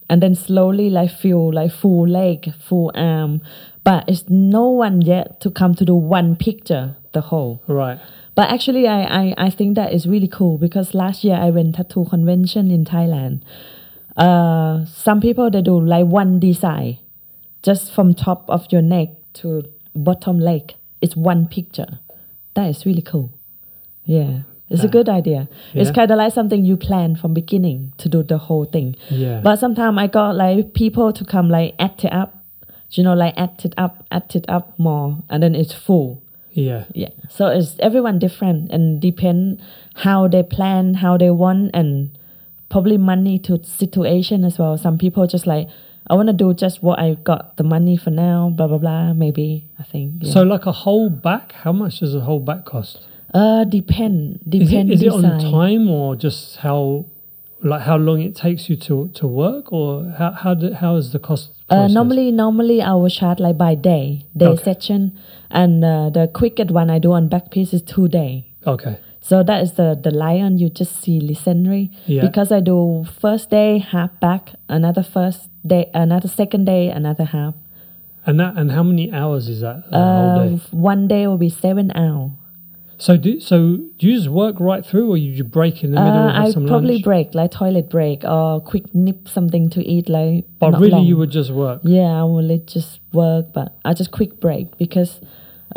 [0.10, 3.42] and then slowly like feel like full leg, full arm.
[3.84, 7.62] But it's no one yet to come to the one picture, the whole.
[7.68, 8.00] Right.
[8.36, 11.76] But actually, I, I, I think that is really cool because last year I went
[11.76, 13.42] tattoo convention in Thailand.
[14.16, 16.98] Uh, some people they do like one design,
[17.64, 19.10] just from top of your neck
[19.42, 19.64] to
[19.96, 20.76] bottom Lake.
[21.02, 22.00] It's one picture.
[22.56, 23.32] That is really cool.
[24.06, 25.48] Yeah, it's a good idea.
[25.74, 28.96] It's kind of like something you plan from beginning to do the whole thing.
[29.10, 29.42] Yeah.
[29.44, 32.44] But sometimes I got like people to come like add it up,
[32.92, 36.22] you know, like add it up, add it up more, and then it's full.
[36.52, 36.86] yeah.
[36.94, 37.10] Yeah.
[37.30, 39.62] So it's everyone different and depend
[39.96, 42.18] how they plan, how they want, and
[42.70, 44.78] probably money to situation as well.
[44.78, 45.68] Some people just like,
[46.10, 49.14] I want to do just what I've got the money for now, blah blah blah.
[49.14, 50.24] Maybe I think.
[50.24, 50.32] Yeah.
[50.34, 53.00] So like a whole back, how much does a whole back cost?
[53.34, 57.06] uh, depend Is it, depend is it on time or just how,
[57.62, 61.12] like how long it takes you to, to work, or how how do, how is
[61.12, 61.52] the cost?
[61.70, 64.64] Uh, normally, normally I will charge like by day, day Okay.
[64.64, 65.20] session,
[65.52, 68.48] and uh, the quickest one I do on back piece is two day.
[68.66, 68.98] Okay.
[69.28, 71.92] So that is the the lion you just see listenary.
[72.06, 72.22] Yeah.
[72.28, 77.54] Because I do first day half back, another first day, another second day, another half.
[78.26, 79.84] And that and how many hours is that?
[79.92, 80.62] A Uh, whole day.
[80.72, 82.32] one day will be seven hours.
[83.00, 83.58] So do so
[83.98, 86.28] do you just work right through, or you, break in the middle?
[86.30, 87.04] Uh, I probably lunch?
[87.04, 90.46] break like toilet break or quick nip something to eat like.
[90.60, 91.06] But not really, long.
[91.06, 91.82] you would just work.
[91.84, 95.20] Yeah, I will just work, but I just quick break because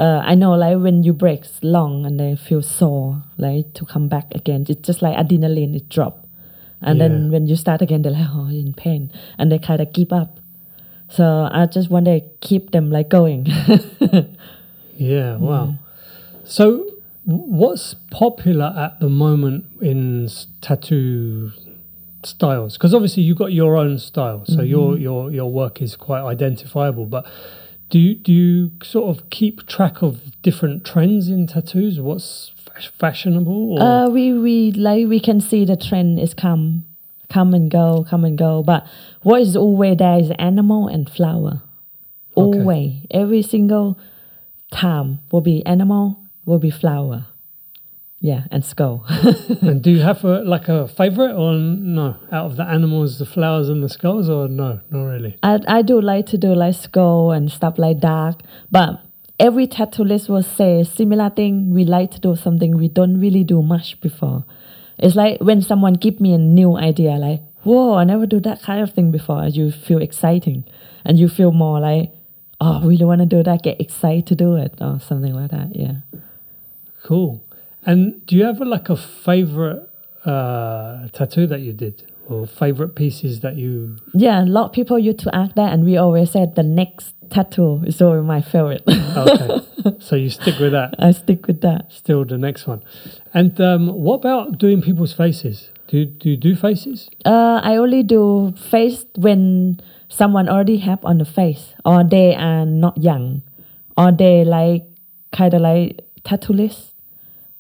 [0.00, 4.08] uh, I know like when you break long and they feel sore, like to come
[4.08, 6.26] back again, it's just like adrenaline it drop,
[6.80, 7.08] and Yeah.
[7.08, 10.12] then when you start again, they're like oh in pain, and they kind of give
[10.12, 10.40] up.
[11.08, 13.46] So I just want to keep them like going.
[14.96, 15.36] Yeah.
[15.36, 15.76] Wow.
[16.44, 16.64] So,
[17.24, 20.28] what's popular at the moment in
[20.60, 21.52] tattoo
[22.22, 22.74] styles?
[22.76, 27.06] Because obviously you got your own style, so your your your work is quite identifiable.
[27.06, 27.24] But
[27.90, 32.00] do you do you sort of keep track of different trends in tattoos?
[32.00, 32.52] What's
[32.98, 33.78] fashionable?
[33.78, 33.82] Or?
[33.82, 36.86] uh, we we like we can see the trend is come,
[37.28, 38.62] come and go, come and go.
[38.62, 38.86] But
[39.22, 41.62] what is always there is animal and flower.
[42.36, 42.58] Okay.
[42.58, 43.98] Always, every single
[44.70, 47.26] time will be animal, will be flower.
[48.22, 49.06] Yeah, and skull.
[49.62, 52.16] and do you have a, like a favorite or no?
[52.30, 54.80] Out of the animals, the flowers and the skulls, or no?
[54.90, 55.38] Not really.
[55.42, 58.42] I I do like to do like skull and stuff like that.
[58.70, 59.00] But
[59.38, 61.70] every tattooist will say similar thing.
[61.70, 64.44] We like to do something we don't really do much before.
[64.98, 68.60] It's like when someone give me a new idea, like, whoa, I never do that
[68.60, 69.46] kind of thing before.
[69.46, 70.64] You feel exciting,
[71.06, 72.12] and you feel more like,
[72.60, 73.62] oh, I really want to do that.
[73.62, 75.74] Get excited to do it, or something like that.
[75.74, 75.94] Yeah.
[77.02, 77.42] Cool.
[77.86, 79.88] And do you have like a favorite
[80.24, 83.96] uh, tattoo that you did, or favorite pieces that you?
[84.12, 87.14] Yeah, a lot of people used to ask that, and we always said the next
[87.30, 88.82] tattoo is always my favorite.
[88.86, 89.60] Okay,
[89.98, 90.94] so you stick with that.
[90.98, 91.92] I stick with that.
[91.92, 92.82] Still the next one.
[93.32, 95.70] And um, what about doing people's faces?
[95.88, 97.08] Do you, do you do faces?
[97.24, 102.66] Uh, I only do face when someone already have on the face, or they are
[102.66, 103.42] not young,
[103.96, 104.84] or they like
[105.32, 106.89] kind of like tattooist.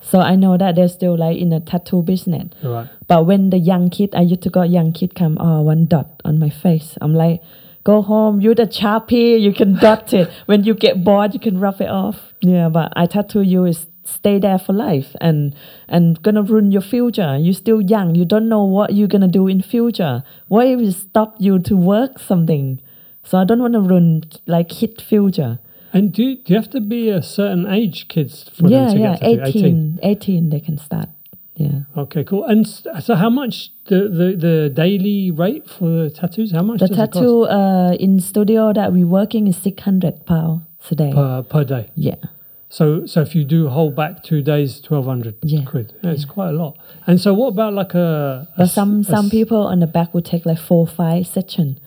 [0.00, 2.48] So I know that they're still like in a tattoo business.
[2.62, 2.88] Right.
[3.06, 6.20] But when the young kid, I used to got young kid come, oh, one dot
[6.24, 6.96] on my face.
[7.00, 7.42] I'm like,
[7.84, 10.30] go home, you're the sharpie, you can dot it.
[10.46, 12.34] When you get bored, you can rub it off.
[12.40, 15.54] Yeah, but I tattoo you is stay there for life and
[15.86, 17.36] and gonna ruin your future.
[17.36, 18.14] You're still young.
[18.14, 20.24] You don't know what you're gonna do in future.
[20.48, 22.80] What if it stop you to work something?
[23.22, 25.58] So I don't want to ruin like hit future.
[25.92, 28.94] And do you, do you have to be a certain age, kids, for yeah, them
[28.94, 29.56] to yeah, get tattooed?
[29.56, 31.08] 18, 18, they can start.
[31.56, 31.80] Yeah.
[31.96, 32.44] Okay, cool.
[32.44, 36.52] And so, how much the, the, the daily rate for the tattoos?
[36.52, 40.24] How much The does it tattoo uh, in studio that we working is six hundred
[40.24, 41.12] pounds a day.
[41.12, 41.90] per, per day?
[41.94, 42.14] yeah.
[42.72, 45.92] So, so if you do hold back two days, twelve hundred Yeah, quid.
[46.02, 46.78] Yeah, It's quite a lot.
[47.06, 48.48] And so, what about like a?
[48.54, 51.78] a But some a some people on the back would take like four five session.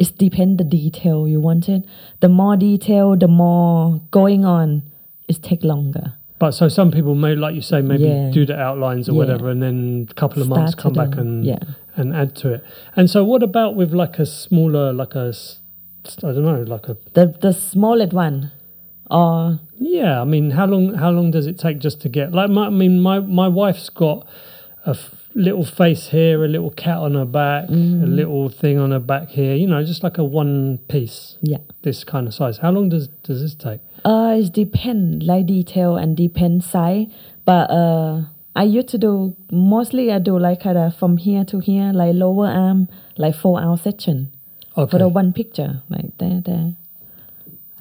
[0.00, 1.84] It depend the detail you want it.
[2.20, 4.82] The more detail, the more going on.
[5.28, 6.14] It take longer.
[6.38, 8.30] But so some people may, like you say, maybe Yeah.
[8.32, 9.18] do the outlines or Yeah.
[9.18, 11.58] whatever, and then a couple of months come back and yeah.
[11.96, 12.64] and add to it.
[12.96, 15.34] And so, what about with like a smaller, like a
[16.24, 18.50] I don't know, like a The the smallest one,
[19.10, 22.48] or Yeah, I mean, how long how long does it take just to get like
[22.50, 24.26] my I mean my my wife's got
[24.86, 24.94] a
[25.34, 28.02] little face here, a little cat on her back, Mm.
[28.02, 31.58] a little thing on her back here, you know, just like a one piece, yeah.
[31.82, 32.58] this kind of size.
[32.58, 33.80] How long does does this take?
[34.04, 37.06] Uh, it depend like detail and depend size.
[37.44, 38.22] But uh,
[38.56, 42.14] I used to do mostly I do like kind of from here to here, like
[42.14, 44.32] lower arm, like four hour section
[44.76, 44.90] Okay.
[44.90, 46.74] for the one picture, like there, there.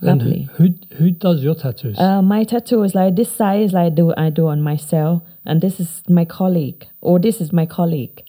[0.02, 0.48] And Lovely.
[0.54, 1.98] who who does your tattoos?
[2.00, 5.80] Uh, my tattoo is like this size like do I do on myself, and this
[5.80, 8.24] is my colleague, or this is my colleague,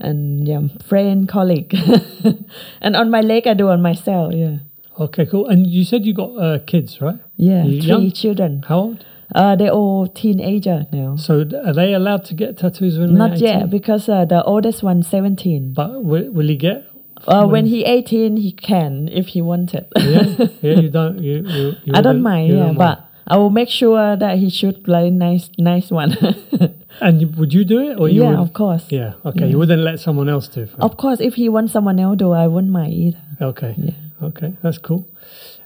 [0.00, 1.74] and yeah, friend colleague,
[2.80, 4.34] and on my leg I do on myself.
[4.34, 4.58] Yeah,
[5.00, 5.46] okay, cool.
[5.48, 7.18] And you said you got uh, kids, right?
[7.36, 8.10] yeah, You three young?
[8.12, 8.62] children.
[8.68, 9.04] How old?
[9.34, 11.16] Uh, they're all teenager now.
[11.16, 13.60] So are they allowed to get tattoos when Not they're 18?
[13.60, 15.72] yet because uh, the oldest one 17.
[15.72, 16.86] But will, will he get?
[17.26, 19.86] Uh, when he 18, he can if he wanted.
[19.96, 20.80] yeah, yeah.
[20.80, 21.18] You don't.
[21.22, 24.48] You, you, you I don't mind, yeah, don't but I will make sure that he
[24.50, 26.16] shoot like nice, nice one.
[27.00, 28.38] And would you do it, or you yeah, would?
[28.38, 28.86] of course.
[28.90, 29.14] Yeah.
[29.24, 29.40] Okay.
[29.40, 29.46] Yeah.
[29.46, 30.62] You wouldn't let someone else do.
[30.62, 33.20] it for Of course, if he wants someone else do, I wouldn't mind either.
[33.40, 33.74] Okay.
[33.76, 34.26] Yeah.
[34.28, 34.54] Okay.
[34.62, 35.08] That's cool.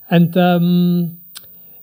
[0.08, 1.18] And um,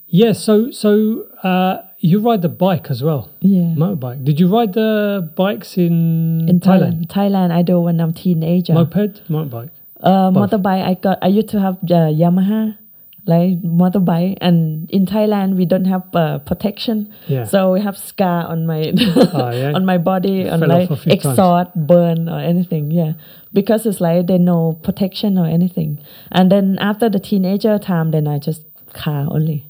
[0.08, 0.34] yeah.
[0.34, 3.74] So so uh, you ride the bike as well, Yeah.
[3.76, 4.24] motorbike.
[4.24, 8.74] Did you ride the bikes in, In Thailand, Thailand, I do when I'm teenager.
[8.74, 9.70] Moped, motorbike.
[10.02, 10.52] uh, both.
[10.52, 11.18] motorbike, I got.
[11.22, 12.78] I used to have uh, Yamaha,
[13.26, 17.44] like motorbike, and in Thailand we don't have uh, protection, Yeah.
[17.46, 18.94] so we have scar on my
[19.34, 19.72] Ah, yeah.
[19.74, 21.26] on my body, on Fell off like a few times.
[21.26, 22.92] exhaust, burn or anything.
[22.92, 23.14] Yeah,
[23.54, 26.00] because it's like there's no protection or anything.
[26.32, 28.62] And then after the teenager time, then I just
[28.94, 29.66] car only,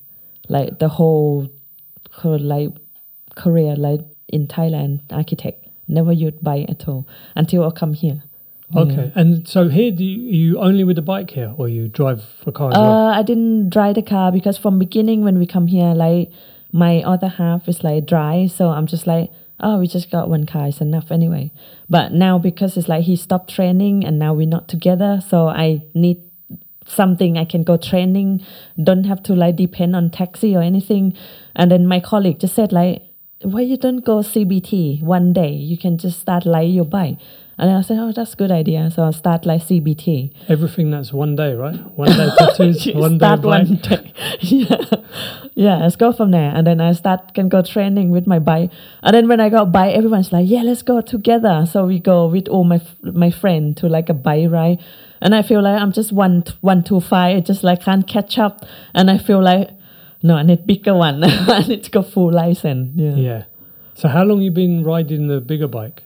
[0.50, 1.48] like the whole,
[2.18, 2.70] whole like
[3.36, 5.68] career like in Thailand architect.
[5.88, 8.24] Never used bike at all until I come here.
[8.76, 9.12] Okay.
[9.16, 12.52] And so here, do you, you only with the bike here, or you drive a
[12.52, 12.92] car as well?
[12.92, 16.32] Uh, I didn't drive the car because from beginning when we come here, like
[16.74, 20.46] my other half is like dry, so I'm just like, oh, we just got one
[20.46, 21.52] car, it's enough anyway.
[21.90, 25.84] But now because it's like he stopped training and now we're not together, so I
[25.94, 26.22] need
[26.88, 28.46] something I can go training,
[28.82, 31.16] don't have to like depend on taxi or anything.
[31.56, 33.04] And then my colleague just said like,
[33.44, 35.52] why you don't go CBT one day?
[35.52, 37.18] You can just start like your bike.
[37.60, 38.92] And I said, oh, that's a good idea.
[38.92, 40.32] So I'll start like CBT.
[40.48, 41.76] Everything that's one day, right?
[41.98, 43.44] One day tattoos, one day bike.
[43.44, 44.14] one day.
[44.42, 44.86] yeah.
[45.56, 46.52] yeah, let's go from there.
[46.54, 48.70] And then I start can go training with my bike.
[49.02, 51.66] And then when I got bike, everyone's like, yeah, let's go together.
[51.66, 54.78] So we go with all my f- my friend to like a bike ride.
[55.22, 57.38] And I feel like I'm just one one two five.
[57.38, 58.66] I just like can't catch up.
[58.94, 59.70] And I feel like
[60.22, 61.24] no, I need bigger one.
[61.24, 62.92] I need to go full license.
[62.96, 63.16] Yeah.
[63.16, 63.44] Yeah.
[63.94, 66.04] So how long you been riding the bigger bike?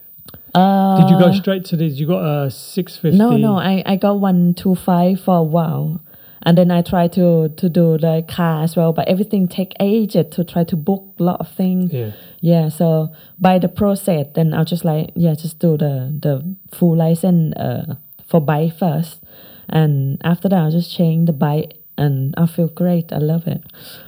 [0.54, 2.00] Uh, Did you go straight to this?
[2.00, 3.18] You got a six fifty.
[3.18, 6.02] No, no, I, I got one two five for a while.
[6.44, 10.26] And then I try to, to do the car as well, but everything take ages
[10.32, 11.94] to try to book a lot of things.
[11.94, 12.14] Yeah.
[12.40, 16.98] Yeah, so by the process, then I'll just like, yeah, just do the, the full
[16.98, 17.96] license uh,
[18.32, 19.22] for bike first.
[19.70, 23.14] And after that, I'll just change the bike and I feel great.
[23.14, 23.62] I love it.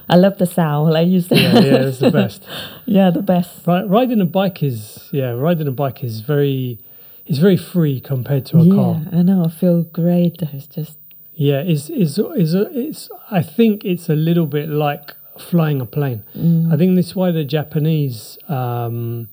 [0.08, 1.38] I love the sound, like you said.
[1.38, 2.42] Yeah, yeah, it's the best.
[2.86, 3.66] yeah, the best.
[3.66, 6.78] Right, riding a bike is yeah, riding a bike is very,
[7.26, 9.02] it's very free compared to a yeah, car.
[9.12, 9.44] Yeah, I know.
[9.44, 10.42] I feel great.
[10.42, 10.98] It's just,
[11.34, 13.08] Yeah, is is is it's.
[13.30, 16.22] I think it's a little bit like flying a plane.
[16.36, 19.28] mm, I think this is why the Japanese um,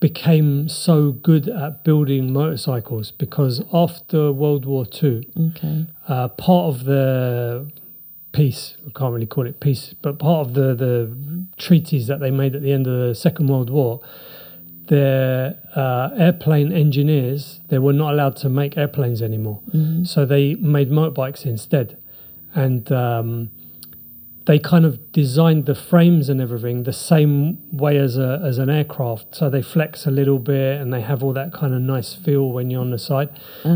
[0.00, 5.86] became so good at building motorcycles because after World War Two, okay.
[6.08, 7.70] uh, part of the
[8.32, 11.14] peace, I can't really call it peace, but part of the, the
[11.58, 14.00] treaties that they made at the end of the Second World War,
[14.86, 19.60] their uh, airplane engineers, they were not allowed to make airplanes anymore.
[19.74, 20.06] Mhm.
[20.06, 21.96] So they made motorbikes instead.
[22.54, 23.50] And um,
[24.50, 27.32] they kind of designed the frames and everything the same
[27.84, 29.24] way as a as an aircraft.
[29.38, 32.44] So they flex a little bit and they have all that kind of nice feel
[32.56, 33.28] when you're on the side.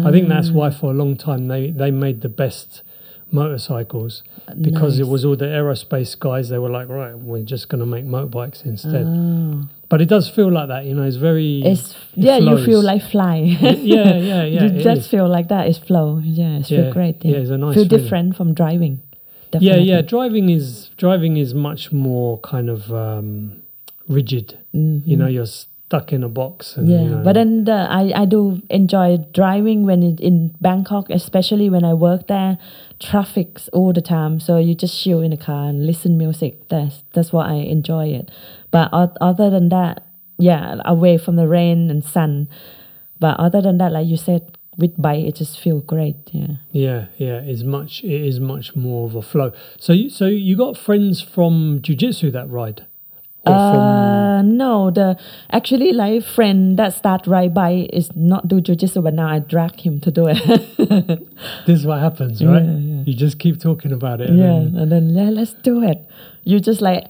[0.09, 0.59] I think that's Ah.
[0.59, 2.83] why for a long time they, they made the best
[3.31, 4.23] motorcycles
[4.69, 6.45] because it was all the aerospace guys.
[6.49, 9.05] They were like, right, we're just going to make motorbikes instead.
[9.07, 9.69] Oh.
[9.91, 11.03] But it does feel like that, you know.
[11.11, 11.63] It's very.
[11.73, 11.97] It's it
[12.29, 13.37] yeah, you feel like fly.
[13.37, 14.45] yeah, yeah, yeah.
[14.45, 15.07] you it just is.
[15.09, 15.67] feel like that.
[15.69, 16.21] It's flow.
[16.25, 17.17] Yeah, it's Yeah, feel great.
[17.25, 18.03] yeah, Yeah, it's a nice feel feeling.
[18.03, 18.95] different from driving.
[19.61, 19.89] Yeah, Definitely.
[19.91, 20.03] yeah.
[20.03, 23.63] Driving is driving is much more kind of um,
[24.09, 24.59] rigid.
[24.75, 25.03] Mhm.
[25.07, 26.77] You know, you're stuck in a box.
[26.77, 30.55] And, Yeah, you know, but then the, I I do enjoy driving when it, in
[30.61, 32.59] Bangkok, especially when I work there.
[33.01, 36.69] Traffic's all the time, so you just chill in the car and listen music.
[36.69, 38.31] That's that's what I enjoy it.
[38.71, 38.89] But
[39.21, 40.03] other than that,
[40.39, 42.49] yeah, away from the rain and sun.
[43.21, 46.17] But other than that, like you said, with bike, it just feel great.
[46.33, 46.57] Yeah.
[46.73, 48.03] Yeah, yeah, it's much.
[48.03, 49.53] It is much more of a flow.
[49.79, 52.87] So, you, so you got friends from jujitsu that ride,
[53.47, 55.17] or Uh, no, the
[55.51, 59.81] actually like friend that start ride by is not do jujitsu, but now I drag
[59.81, 60.39] him to do it.
[61.67, 62.65] this is what happens, right?
[62.65, 63.03] Yeah, yeah.
[63.07, 64.31] You just keep talking about it.
[64.31, 65.99] And yeah, then, and then yeah, let's do it.
[66.43, 67.07] You just like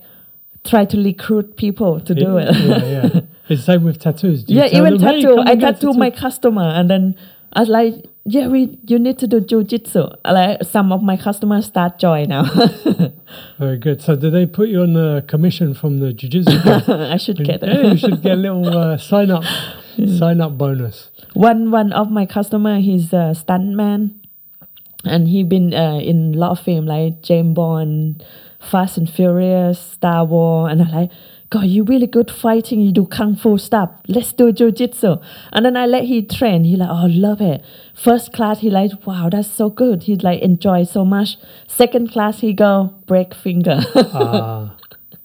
[0.64, 2.54] try to recruit people to do it.
[2.54, 3.20] yeah, yeah.
[3.46, 4.44] It's the same with tattoos.
[4.44, 5.38] Do you yeah, even them, "Hey, tattoo.
[5.38, 7.14] I get tattoo my customer, and then
[7.54, 7.94] I was like,
[8.24, 10.16] yeah, we you need to do jujitsu.
[10.24, 12.44] Like some of my customers start joy now.
[13.58, 14.02] Very good.
[14.02, 16.88] So, did they put you on a commission from the jujitsu?
[17.12, 19.44] I should get yeah, you should get a little uh, sign up,
[20.18, 21.10] sign up bonus.
[21.34, 24.14] one one of my customer he's a stuntman
[25.04, 28.24] and he been uh, in a lot of film like James Bond,
[28.58, 31.10] Fast and Furious, Star Wars, and I'm like,
[31.54, 32.80] God, you really good fighting.
[32.80, 33.90] You do kung fu stuff.
[34.08, 35.10] Let's do jujitsu.
[35.52, 36.64] And then I let he train.
[36.64, 37.62] He like, oh, love it.
[37.94, 40.02] First class, he like, wow, that's so good.
[40.08, 41.36] He like enjoy so much.
[41.68, 43.78] Second class, he go break finger.
[43.96, 44.74] Ah,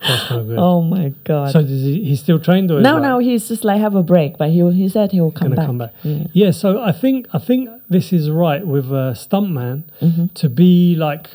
[0.07, 0.57] that's no good.
[0.57, 1.51] oh my God.
[1.51, 2.79] So, does he, he's still trained or?
[2.79, 5.31] no, like- no, he's just like have a break, but he he said he will
[5.41, 5.65] come back.
[5.65, 5.91] come back.
[6.03, 6.27] Yeah.
[6.31, 10.27] Yeah, so I think I think this is right with a stuntman Mm-hmm.
[10.41, 11.25] to be like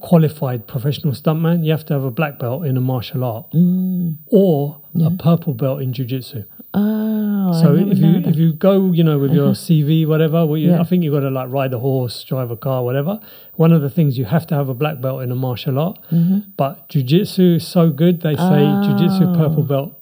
[0.00, 1.64] qualified professional stuntman.
[1.64, 4.16] You have to have a black belt in a martial art Mm.
[4.26, 6.44] or a purple belt in jiu-jitsu.
[6.74, 8.18] Oh, so if you that.
[8.20, 8.30] Uh-huh.
[8.30, 10.80] if you go, you know, with your CV, whatever, well, you, Yeah.
[10.80, 13.20] I think you've got to like ride a horse, drive a car, whatever.
[13.56, 15.98] One of the things you have to have a black belt in a martial art.
[16.10, 16.38] Mm-hmm.
[16.56, 18.22] But jiu-jitsu is so good.
[18.22, 19.34] They say jiu-jitsu Oh.
[19.34, 19.92] purple belt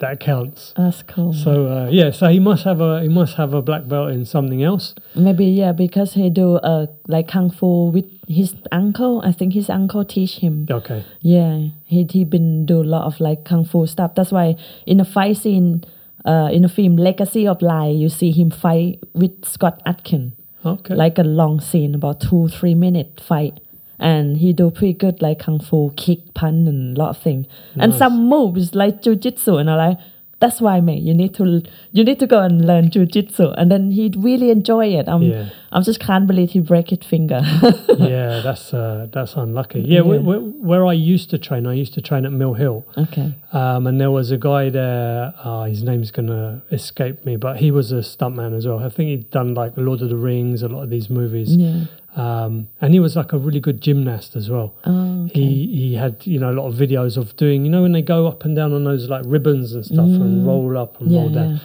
[0.00, 0.72] that counts.
[0.76, 1.32] That's cool.
[1.32, 4.24] So uh, yeah, so he must have a he must have a black belt in
[4.26, 4.94] something else.
[5.14, 9.20] Maybe yeah, because he do uh like kung fu with his uncle.
[9.24, 10.66] I think his uncle teach him.
[10.70, 11.04] Okay.
[11.20, 14.14] Yeah, he he been do a lot of like kung fu stuff.
[14.14, 15.84] That's why in a fight scene,
[16.24, 20.32] uh, in the film Legacy of Lie, you see him fight with Scott Atkin,
[20.64, 20.94] Okay.
[20.94, 23.60] like a long scene, about two three minute fight.
[24.00, 27.46] And he do pretty good like kung fu, kick, punch, and a lot of things.
[27.76, 29.98] And some moves like jujitsu, and I like
[30.40, 31.02] that's why, mate.
[31.02, 34.86] You need to you need to go and learn jujitsu, and then he'd really enjoy
[34.86, 35.06] it.
[35.06, 35.50] I'm Yeah.
[35.70, 37.42] I'm just can't believe he break his finger.
[37.98, 39.80] yeah, that's uh, that's unlucky.
[39.80, 42.86] Yeah, Where, where, where I used to train, I used to train at Mill Hill,
[42.96, 43.34] okay.
[43.52, 45.34] um, and there was a guy there.
[45.44, 48.78] Uh, his name's gonna escape me, but he was a stuntman as well.
[48.78, 51.84] I think he'd done like Lord of the Rings, a lot of these movies, Yeah.
[52.16, 54.74] Um, and he was like a really good gymnast as well.
[54.84, 55.40] Oh, okay.
[55.40, 58.02] He he had you know a lot of videos of doing you know when they
[58.02, 61.12] go up and down on those like ribbons and stuff and roll up and Mm.
[61.12, 61.58] Yeah, roll down, yeah.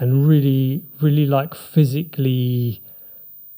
[0.00, 2.82] and really really like physically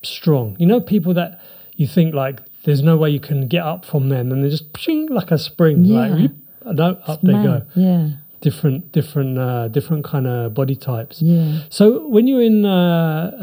[0.03, 0.57] strong.
[0.59, 1.41] You know people that
[1.77, 4.73] you think like there's no way you can get up from them and they're just
[4.73, 6.17] pshing, like a spring like Yeah.
[6.17, 7.63] whoop, no up they go.
[7.75, 8.09] Yeah.
[8.41, 11.23] Different different uh, different kind of body types.
[11.23, 11.61] Yeah.
[11.71, 12.71] So when you're in uh,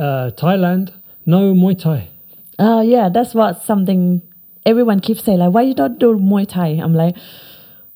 [0.06, 0.92] uh, Thailand,
[1.26, 2.10] no Muay Thai.
[2.64, 4.22] Oh yeah, that's what something
[4.68, 6.80] everyone keeps saying like why you don't do Muay Thai?
[6.82, 7.16] I'm like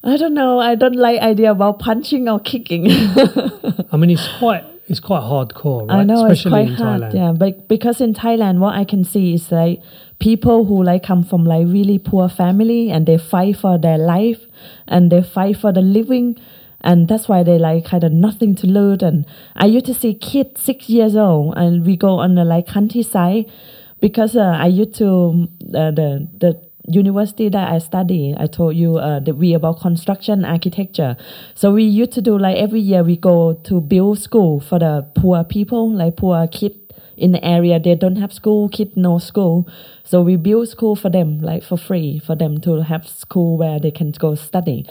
[0.03, 0.59] I don't know.
[0.59, 2.85] I don't like idea about punching or kicking.
[3.91, 5.99] I mean it's quite it's quite hardcore, right?
[5.99, 7.01] I know Especially it's in quite hard.
[7.01, 7.13] Thailand.
[7.13, 9.81] Yeah, but because in Thailand, what I can see is like
[10.19, 14.45] people who like come from like really poor family and they fight for their life
[14.87, 16.39] and they fight for the living.
[16.81, 19.01] And that's why they like kind of nothing to lose.
[19.01, 22.67] And I used to see kids six years old, and we go on the like
[22.67, 23.51] countryside
[23.99, 28.35] because uh, I used to uh, the the university that I study.
[28.37, 31.17] I told you uh, that we about construction architecture.
[31.55, 35.07] So we used to do like every year we go to build school for the
[35.15, 36.75] poor people, like poor kid
[37.17, 37.79] in the area.
[37.79, 39.67] They don't have school, kid no school.
[40.03, 43.79] So we build school for them, like for free, for them to have school where
[43.79, 44.85] they can go study.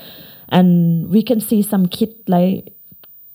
[0.48, 2.72] And we can see some kid like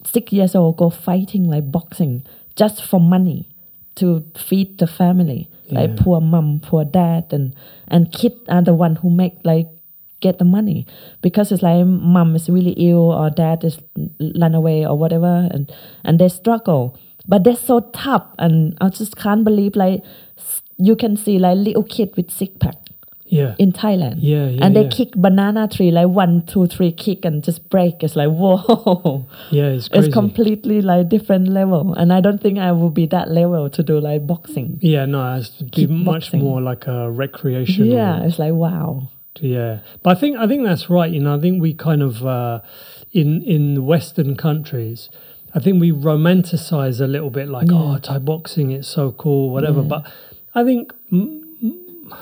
[0.05, 2.23] six years old go fighting like boxing
[2.55, 3.49] just for money
[3.95, 5.95] to feed the family like Yeah.
[5.97, 7.53] poor mom poor dad and
[7.87, 9.67] and kid are the one who make like
[10.21, 10.85] get the money.
[11.21, 13.79] Because it's like mom is really ill or dad is
[14.39, 15.71] run away or whatever and
[16.03, 16.97] and they struggle.
[17.27, 20.03] But they're so tough and i just can't believe like
[20.77, 22.75] you can see like little kid with six pack
[23.29, 23.55] yeah.
[23.57, 24.17] in Thailand.
[24.17, 24.65] Yeah, yeah.
[24.65, 24.89] And they yeah.
[24.89, 28.03] kick banana tree like one, two, three kick and just break.
[28.03, 29.27] It's like whoa.
[29.51, 30.07] Yeah, it's crazy.
[30.07, 33.83] It's completely like different level, and I don't think I will be that level to
[33.83, 34.79] do like boxing.
[34.81, 37.85] Yeah, no, it's be much more like a recreation.
[37.85, 39.09] Yeah, it's like wow.
[39.39, 41.11] Yeah, but I think I think that's right.
[41.11, 42.61] You know, I think we kind of uh,
[43.11, 45.09] in in Western countries,
[45.53, 47.77] I think we romanticize a little bit, like yeah.
[47.77, 49.81] oh, Thai boxing, it's so cool, whatever.
[49.81, 50.11] But
[50.53, 50.93] I think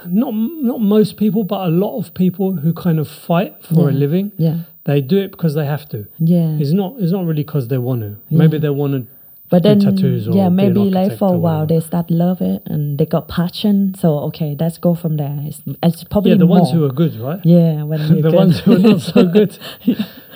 [0.06, 3.90] not not most people, but a lot of people who kind of fight for yeah.
[3.90, 6.08] a living, yeah, they do it because they have to.
[6.20, 8.18] Yeah, it's not it's not really because they want to.
[8.30, 9.08] Maybe they want to
[9.50, 12.98] but then tattoos or yeah maybe like for a while they start love it and
[12.98, 16.60] they got passion so okay let's go from there it's, it's probably yeah the more.
[16.60, 18.34] ones who are good right yeah when the good.
[18.34, 19.58] ones who are not so good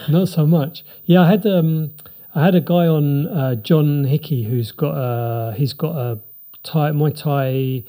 [0.10, 1.91] not so much yeah i had um
[2.36, 6.20] i had a guy on uh, john hickey who's got a he's got a
[6.64, 7.84] thai muay thai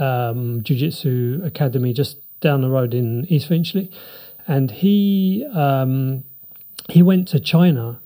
[0.00, 3.90] um jiu-jitsu academy just down the road in east finchley
[4.46, 6.24] and he um
[6.88, 8.00] he went to china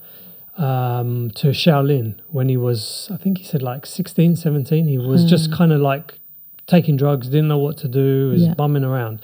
[0.56, 4.86] um, to Shaolin when he was, I think he said like 16, 17.
[4.86, 5.56] He was just hmm.
[5.56, 6.18] kind of like
[6.66, 8.54] taking drugs, didn't know what to do, was yeah.
[8.54, 9.22] bumming around.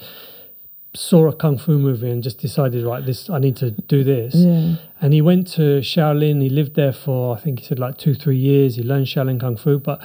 [0.93, 4.35] Saw a kung fu movie and just decided, right, this I need to do this.
[4.35, 4.75] Yeah.
[4.99, 6.41] And he went to Shaolin.
[6.41, 8.75] He lived there for, I think he said like two, three years.
[8.75, 10.01] He learned Shaolin kung fu, but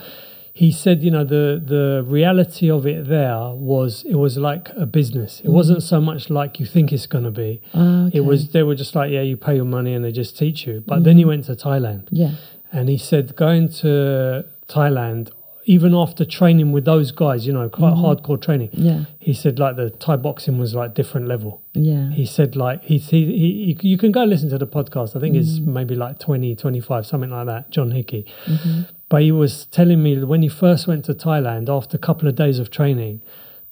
[0.57, 4.87] he said, you know, the the reality of it there was it was like a
[4.87, 5.41] business.
[5.41, 5.53] It mm.
[5.53, 7.61] wasn't so much like you think it's going to be.
[7.75, 8.17] Oh, okay.
[8.17, 10.67] It was they were just like, yeah, you pay your money and they just teach
[10.67, 10.83] you.
[10.87, 11.05] But mm.
[11.05, 12.09] then he went to Thailand.
[12.11, 12.37] Yeah.
[12.73, 15.29] And he said going to Thailand
[15.67, 18.71] even after training with those guys, you know, quite mm hardcore training.
[18.73, 19.05] Yeah.
[19.19, 21.61] He said like the Thai boxing was like different level.
[21.75, 22.11] Yeah.
[22.13, 25.17] He said like he he, he you can go listen to the podcast.
[25.17, 27.71] I think mm it's maybe like 20, 25, something like that.
[27.71, 28.25] John Hickey.
[28.47, 28.83] Mm-hmm.
[29.09, 32.29] But he was telling me that when he first went to Thailand after a couple
[32.29, 33.21] of days of training,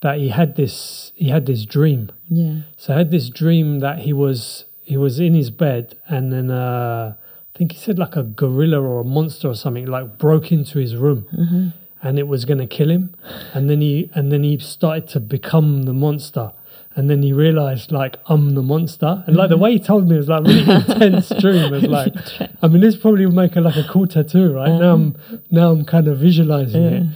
[0.00, 2.12] that he had this he had this dream.
[2.28, 2.60] Yeah.
[2.76, 6.50] So I had this dream that he was he was in his bed and then
[6.50, 7.14] uh,
[7.54, 10.78] I think he said like a gorilla or a monster or something like broke into
[10.78, 11.26] his room.
[11.32, 11.68] Mm-hmm.
[12.02, 13.16] And it was going to kill him,
[13.54, 16.52] and then he and then he started to become the monster,
[16.96, 20.16] and then he realized like I'm the monster, and like the way he told me
[20.16, 21.64] was like really intense dream.
[21.64, 22.14] It was like,
[22.62, 24.68] I mean, this probably would make a, like a cool tattoo, right?
[24.68, 24.78] Uh-huh.
[24.78, 25.16] Now I'm
[25.50, 26.90] now I'm kind of visualizing yeah.
[26.90, 27.06] it.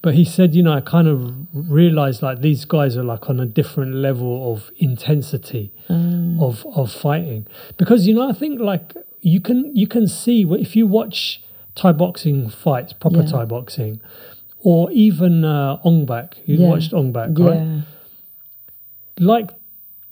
[0.00, 3.40] But he said, you know, I kind of realized like these guys are like on
[3.40, 6.40] a different level of intensity um.
[6.40, 10.76] of of fighting because you know I think like you can you can see if
[10.76, 11.42] you watch
[11.74, 13.26] Thai boxing fights, proper yeah.
[13.26, 14.00] Thai boxing,
[14.60, 16.38] or even uh, Ong Bak.
[16.44, 16.68] You yeah.
[16.68, 17.84] watched Ong Bak, right?
[19.20, 19.50] Like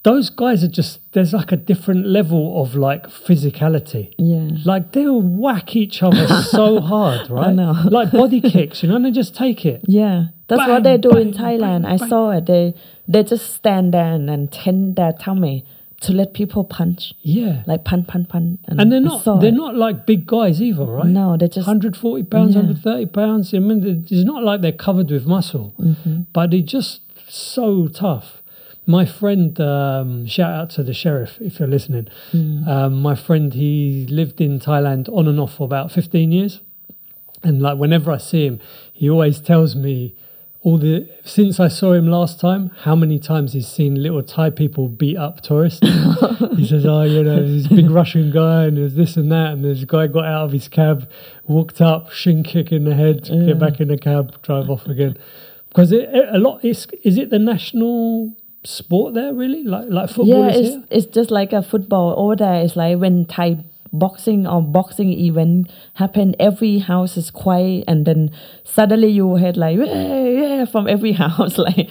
[0.06, 4.14] those guys are just there's like a different level of like physicality.
[4.18, 4.56] Yeah.
[4.64, 7.48] Like they'll whack each other so hard, right?
[7.48, 7.72] I know.
[7.90, 9.82] like body kicks, you know, and they just take it.
[9.88, 10.26] Yeah.
[10.46, 11.82] That's bang, what they do bang, in Thailand.
[11.82, 12.46] Bang, I saw it.
[12.46, 12.74] They
[13.08, 15.64] they just stand there and, tend their tummy
[16.02, 17.12] to let people punch.
[17.22, 17.64] Yeah.
[17.66, 18.60] Like punch, punch, punch.
[18.66, 19.54] And, and they're not they're it.
[19.54, 21.06] not like big guys either, right?
[21.06, 22.60] No, they're just 140 pounds, yeah.
[22.60, 23.52] 130 pounds.
[23.52, 26.22] I mean, it's not like they're covered with muscle, mm-hmm.
[26.32, 28.40] but they're just so tough.
[28.86, 32.08] My friend, um, shout out to the sheriff if you're listening.
[32.32, 32.68] Mm.
[32.68, 36.60] Um, my friend, he lived in Thailand on and off for about 15 years.
[37.42, 38.60] And like whenever I see him,
[38.92, 40.14] he always tells me
[40.66, 44.50] all the since I saw him last time, how many times he's seen little Thai
[44.50, 45.78] people beat up tourists.
[46.56, 49.64] he says, "Oh, you know, this big Russian guy, and there's this and that, and
[49.64, 51.08] this guy got out of his cab,
[51.46, 53.46] walked up, shin kick in the head, yeah.
[53.46, 55.16] get back in the cab, drive off again."
[55.68, 58.34] Because it, a lot is is it the national
[58.66, 60.84] sport there really like like football yeah it's, here?
[60.90, 63.56] it's just like a football over there it's like when thai
[63.98, 68.30] boxing or boxing event happen every house is quiet and then
[68.64, 71.88] suddenly you heard like yeah, yeah from every house like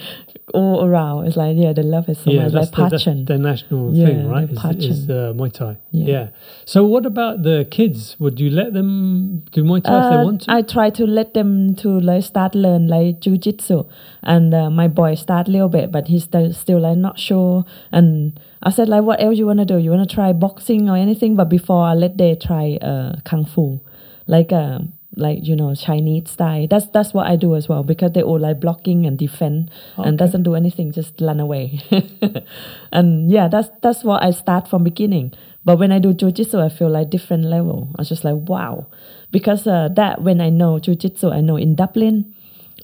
[0.54, 1.26] all around.
[1.26, 3.94] It's like yeah they love it so yeah, much that's like the, that's the national
[3.94, 4.76] yeah, thing right?
[4.78, 5.76] Is, is uh, Muay Thai.
[5.90, 6.06] Yeah.
[6.06, 6.28] yeah.
[6.64, 8.16] so what about the kids?
[8.18, 10.52] Would you let them do Muay Thai uh, if they uh, want to?
[10.52, 13.84] I try to let them to like start learn like jiu-jitsu.
[14.22, 17.64] And uh, my boy start a little bit but he's still, still like not sure.
[17.92, 19.78] And I said like, what else you wanna do?
[19.78, 21.36] You wanna try boxing or anything?
[21.36, 23.80] But before I let they try uh, kung fu,
[24.26, 24.80] like uh,
[25.14, 26.66] like you know Chinese style.
[26.68, 30.08] That's that's what I do as well because they all like blocking and defend okay.
[30.08, 31.80] and doesn't do anything, just run away.
[32.92, 35.32] and yeah, that's that's what I start from beginning.
[35.64, 37.88] But when I do jujitsu, I feel like different level.
[37.96, 38.88] I was just like wow,
[39.30, 42.32] because uh, that when I know jujitsu, I know in Dublin.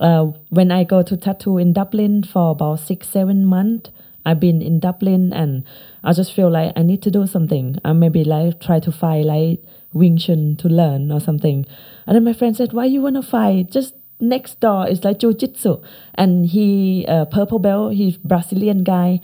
[0.01, 3.91] Uh, when I go to tattoo in Dublin for about six seven months
[4.25, 5.65] I've been in Dublin and
[6.05, 7.77] I just feel like I need to do something.
[7.85, 9.61] I maybe like try to find like
[9.93, 11.67] Wing Chun to learn or something.
[12.07, 13.71] And then my friend said, Why you wanna fight?
[13.71, 15.83] Just next door is like jujitsu,
[16.15, 17.95] and he uh, purple belt.
[17.95, 19.21] He's Brazilian guy,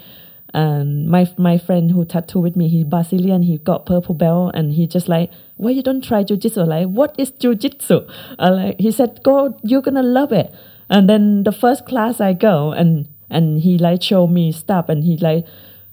[0.53, 3.43] and my my friend who tattoo with me, he Brazilian.
[3.43, 6.67] He got purple belt, and he just like, why you don't try jujitsu?
[6.67, 8.11] Like, what is jujitsu?
[8.39, 10.53] Uh, like he said, go, you're gonna love it.
[10.91, 15.05] And then the first class I go, and and he like show me stuff, and
[15.05, 15.47] he like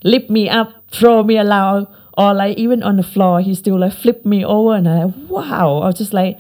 [0.04, 3.94] lift me up, throw me around, or like even on the floor, he still like
[3.94, 5.80] flip me over, and I like, wow.
[5.80, 6.40] I was just like,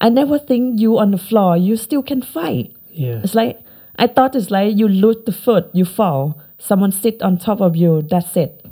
[0.00, 2.72] I never think you on the floor, you still can fight.
[2.90, 3.20] Yeah.
[3.22, 3.60] It's like
[3.96, 7.76] I thought it's like you lose the foot, you fall, someone sit on top of
[7.76, 8.64] you, that's it.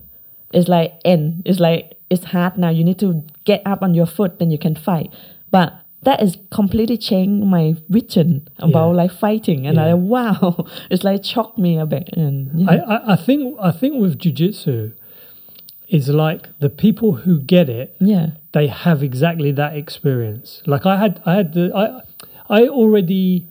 [0.52, 1.42] It's like end.
[1.44, 2.70] It's like it's hard now.
[2.70, 5.12] You need to get up on your foot, then you can fight.
[5.50, 5.74] But
[6.06, 9.02] that is completely changed my vision about Yeah.
[9.02, 9.86] like fighting, and Yeah.
[9.86, 12.06] I wow, it's like shocked me a bit.
[12.16, 12.70] And yeah.
[12.70, 14.92] I, I, I think I think with jujitsu,
[15.88, 20.62] is like the people who get it, yeah, they have exactly that experience.
[20.66, 21.84] Like I had, I had the, I,
[22.58, 23.46] I already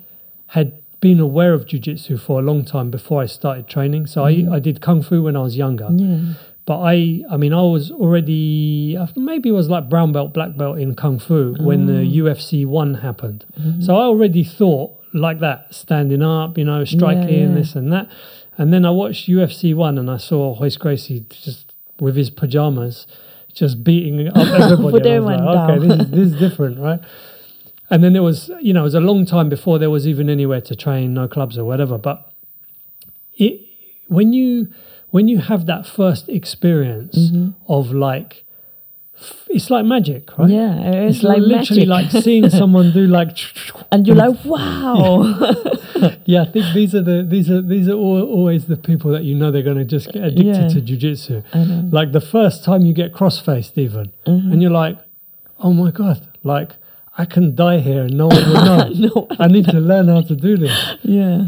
[0.48, 4.08] had been aware of jujitsu for a long time before I started training.
[4.08, 4.54] So I, mm-hmm.
[4.54, 5.90] I did kung fu when I was younger.
[5.92, 6.34] yeah,
[6.66, 10.80] But I, I mean, I was already maybe it was like brown belt, black belt
[10.80, 13.46] in kung fu when the UFC one happened.
[13.82, 17.56] So I already thought like that, standing up, you know, striking yeah.
[17.56, 18.10] this and that.
[18.58, 23.06] And then I watched UFC one and I saw Royce Gracie just with his pajamas,
[23.54, 25.12] just beating up everybody.
[25.12, 27.00] I was like, okay, this is, this is different, right?
[27.90, 30.30] And then there was, you know, it was a long time before there was even
[30.30, 31.98] anywhere to train, no clubs or whatever.
[31.98, 32.28] But
[33.36, 33.62] it
[34.08, 34.74] when you
[35.16, 37.48] when you have that first experience Mm-hmm.
[37.78, 38.32] of like
[39.56, 40.74] it's like magic right yeah.
[40.92, 42.14] It's, it's, like literally magic.
[42.14, 43.30] like seeing someone do like
[43.92, 45.24] and you're like wow.
[46.34, 49.24] yeah i think these are the these are these are al always the people that
[49.30, 50.68] you know they're going to just get addicted Yeah.
[50.76, 51.36] to jiu-jitsu
[52.00, 54.52] like the first time you get cross-faced even Mm-hmm.
[54.52, 54.98] and you're like
[55.66, 56.20] oh my god
[56.54, 56.72] like
[57.18, 60.22] i can die here and no one will know no, i need to learn how
[60.32, 61.40] to do this yeah,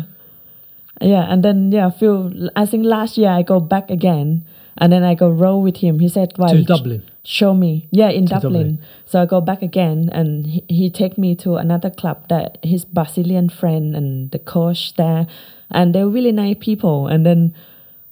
[1.01, 2.49] yeah, and then yeah, feel.
[2.55, 4.45] I think last year I go back again,
[4.77, 5.99] and then I go row with him.
[5.99, 8.53] He said, "Well, to dublin show me yeah in dublin.
[8.53, 8.79] Dublin.
[9.05, 12.85] so i go back again and he, he take me to another club that his
[12.85, 15.27] brazilian friend and the coach there
[15.69, 17.53] and they're really nice people and then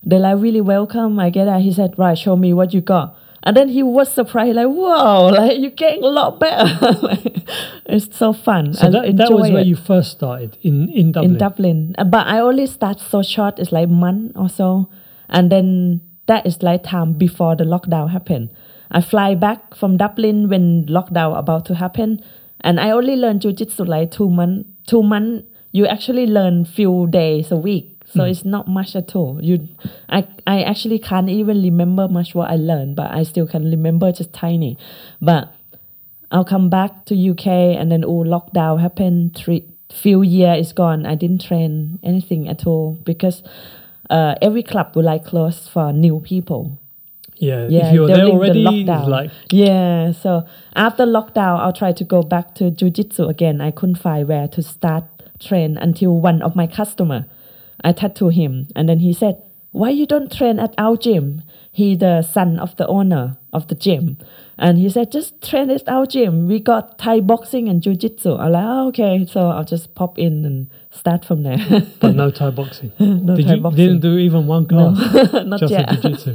[0.04, 3.18] they're like really welcome i get that he said right show me what you got
[3.46, 6.66] and then he was surprised like whoa like you're getting a lot better
[7.02, 7.48] Like,
[7.86, 11.32] it's so fun so I that, that was where you first started in in dublin
[11.32, 11.96] in Dublin.
[11.98, 14.90] But I only start so short, it's like month or so.
[15.30, 18.50] And then that is like time before the lockdown happened.
[18.92, 22.22] I fly back from Dublin when lockdown about to happen.
[22.62, 27.52] And I only learn jiu-jitsu like two month two month you actually learn few days
[27.52, 27.95] a week.
[28.16, 29.40] So it's not much at all.
[29.42, 29.68] You
[30.10, 34.12] I I actually can't even remember much what I learned, but I still can remember
[34.12, 34.78] just tiny.
[35.22, 35.54] But
[36.32, 41.06] I'll come back to UK and then oh lockdown happened three few year is gone.
[41.06, 43.44] I didn't train anything at all because
[44.10, 46.80] uh, every club will like close for new people.
[47.38, 49.08] yeah, Yeah, if you were there during the lockdown.
[49.08, 50.46] like Yeah, so
[50.76, 53.62] after lockdown, I'll try to go back to jujitsu again.
[53.62, 55.06] I couldn't find where to start
[55.40, 57.26] train until one of my customer,
[57.84, 61.96] I tattoo him, and then he said, "Why you don't train at our gym?" He
[61.96, 64.18] the son of the owner of the gym,
[64.58, 66.48] and he said, "Just train at our gym.
[66.48, 70.46] We got Thai boxing and jujitsu." I'm like, oh, "Okay," so I'll just pop in
[70.46, 71.58] and start from there.
[72.00, 72.92] but no Thai boxing.
[73.00, 73.86] no Did Thai you boxing.
[73.86, 74.96] didn't do even one class?
[75.46, 75.90] Not just yet.
[75.90, 76.34] jiu-jitsu.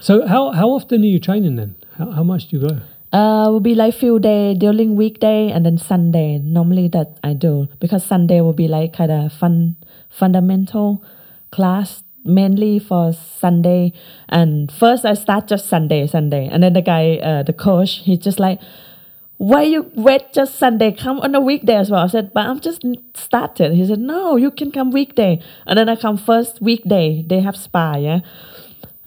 [0.00, 1.74] so how how often are you training then?
[1.98, 2.78] How, how much do you go?
[3.12, 6.38] Uh, will be like few day during weekday and then Sunday.
[6.38, 9.76] Normally that I do because Sunday will be like kind of fun
[10.16, 11.02] fundamental
[11.50, 13.92] class mainly for Sunday.
[14.28, 18.18] And first I start just Sunday, Sunday, and then the guy, uh, the coach, he's
[18.18, 18.58] just like,
[19.38, 20.92] why you wait just Sunday?
[20.92, 22.02] Come on a weekday as well.
[22.02, 22.82] I said, but I'm just
[23.14, 23.74] started.
[23.74, 25.42] He said, no, you can come weekday.
[25.66, 27.22] And then I come first weekday.
[27.26, 28.20] They have spa, yeah.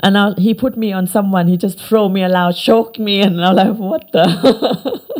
[0.01, 1.47] And I, he put me on someone.
[1.47, 5.01] He just throw me around, choke me, and I'm like, what the?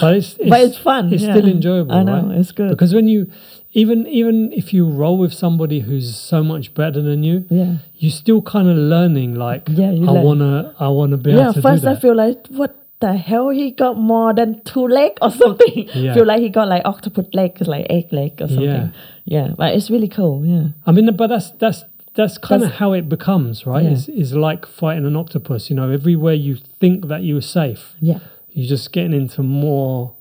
[0.00, 1.12] But it's, it's but it's fun.
[1.12, 1.34] It's yeah.
[1.34, 1.92] still enjoyable.
[1.92, 2.38] I know right?
[2.38, 2.70] it's good.
[2.70, 3.30] because when you
[3.74, 8.08] even even if you roll with somebody who's so much better than you, yeah, you
[8.10, 10.24] still kind of learning like Yeah, I learn.
[10.24, 11.52] wanna I wanna be yeah.
[11.52, 13.50] First, I feel like what the hell?
[13.50, 15.88] He got more than two leg or something.
[15.92, 16.14] Yeah.
[16.14, 18.64] feel like he got like octopus leg, like egg leg or something.
[18.64, 18.88] Yeah.
[19.26, 20.44] Yeah, but it's really cool.
[20.46, 21.82] Yeah, I mean, but that's that's
[22.14, 23.82] that's kind of how it becomes, right?
[23.84, 23.90] Yeah.
[23.90, 25.68] Is is like fighting an octopus.
[25.68, 28.20] You know, everywhere you think that you're safe, yeah,
[28.50, 30.14] you're just getting into more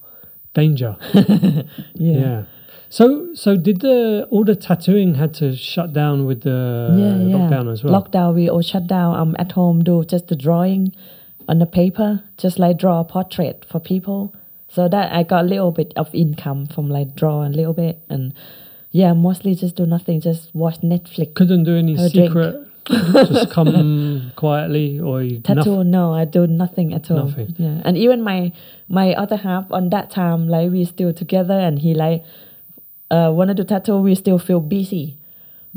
[0.55, 0.95] danger.
[1.13, 1.63] yeah.
[1.95, 2.43] yeah.
[2.93, 7.35] So so did the all the tattooing had to shut down with the yeah, yeah.
[7.35, 7.99] lockdown as well?
[7.99, 9.15] Lockdown, we all shut down.
[9.15, 10.93] I'm at home, do just the drawing
[11.49, 14.35] on the paper, just like draw a portrait for people.
[14.67, 17.97] So that I got a little bit of income from like draw a little bit
[18.09, 18.31] and
[18.91, 21.33] yeah, mostly just do nothing, just watch Netflix.
[21.33, 22.67] Couldn't do any secret.
[22.87, 25.89] just come quietly, or you Tattoo, nothing.
[25.89, 27.25] no, I do nothing at all.
[27.25, 27.55] Nothing.
[27.57, 28.51] Yeah, and even my
[28.87, 32.23] my other half on that time, like we still together, and he like
[33.11, 33.97] uh wanted to tattoo.
[33.97, 35.17] We still feel busy,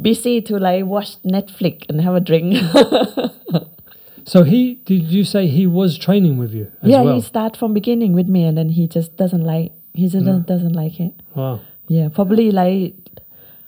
[0.00, 2.56] busy to like watch Netflix and have a drink.
[4.28, 7.14] So he did you say he was training with you as yeah, well?
[7.14, 9.70] he start from beginning with me, and then he just doesn't like.
[9.94, 10.40] He just No.
[10.40, 11.14] doesn't like it.
[11.36, 11.60] Wow.
[11.86, 12.96] Yeah, probably like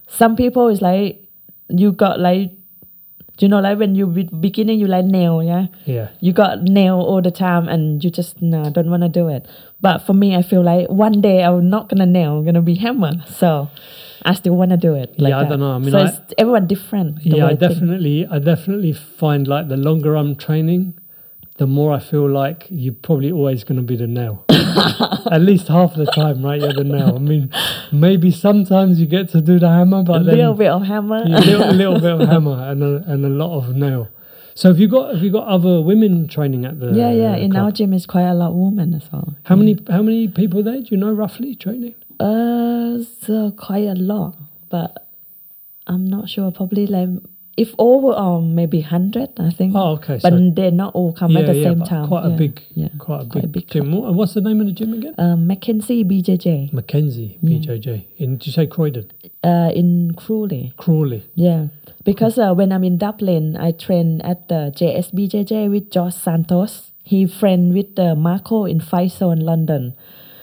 [0.08, 1.22] some people is like
[1.68, 2.50] you got like
[3.38, 6.08] you know like when you be- beginning you like nail yeah Yeah.
[6.18, 9.46] you got nail all the time and you just no don't want to do it
[9.80, 12.74] but for me i feel like one day i'm not gonna nail i'm gonna be
[12.74, 13.68] hammer so
[14.24, 15.48] i still want to do it like Yeah, I that.
[15.50, 15.72] don't know.
[15.72, 17.60] I mean, so I- it's everyone different yeah, I think.
[17.60, 20.94] definitely, I definitely find like the longer I'm training,
[21.58, 24.44] the more I feel like you're probably always going to be the nail.
[25.30, 26.60] At least half the time, right?
[26.60, 27.14] You're the nail.
[27.16, 27.50] I mean,
[27.92, 31.16] maybe sometimes you get to do the hammer, but then A little bit of hammer
[31.22, 34.08] a little, little bit of hammer and a, and a lot of nail.
[34.58, 36.90] So have you got have you got other women training at the?
[36.92, 37.64] yeah yeah in club?
[37.66, 40.64] our gym is quite a lot of women as well How many how many people
[40.64, 40.80] there?
[40.80, 41.94] Do you know roughly training?
[42.18, 44.34] Uh, so quite a lot,
[44.68, 45.06] but
[45.86, 46.50] I'm not sure.
[46.50, 47.08] Probably like
[47.56, 49.74] if overall maybe hundred, I think.
[49.76, 50.18] Oh, okay.
[50.20, 52.08] but so they not all come at the same time.
[52.08, 52.34] Quite yeah.
[52.34, 52.88] a big, yeah.
[52.98, 53.92] quite a big, quite a big gym.
[53.94, 55.14] And what's the name of the gym again?
[55.16, 57.58] Uh, Mackenzie BJJ Mackenzie Yeah.
[57.58, 58.06] BJJ.
[58.16, 59.12] In did you say Croydon?
[59.44, 60.72] uh, in Crawley.
[60.76, 61.22] Crawley.
[61.36, 61.68] Yeah,
[62.08, 66.90] because uh, when I'm in Dublin, I train at the JSBJJ with Josh Santos.
[67.02, 69.94] He friend with uh, Marco in Fight Zone London.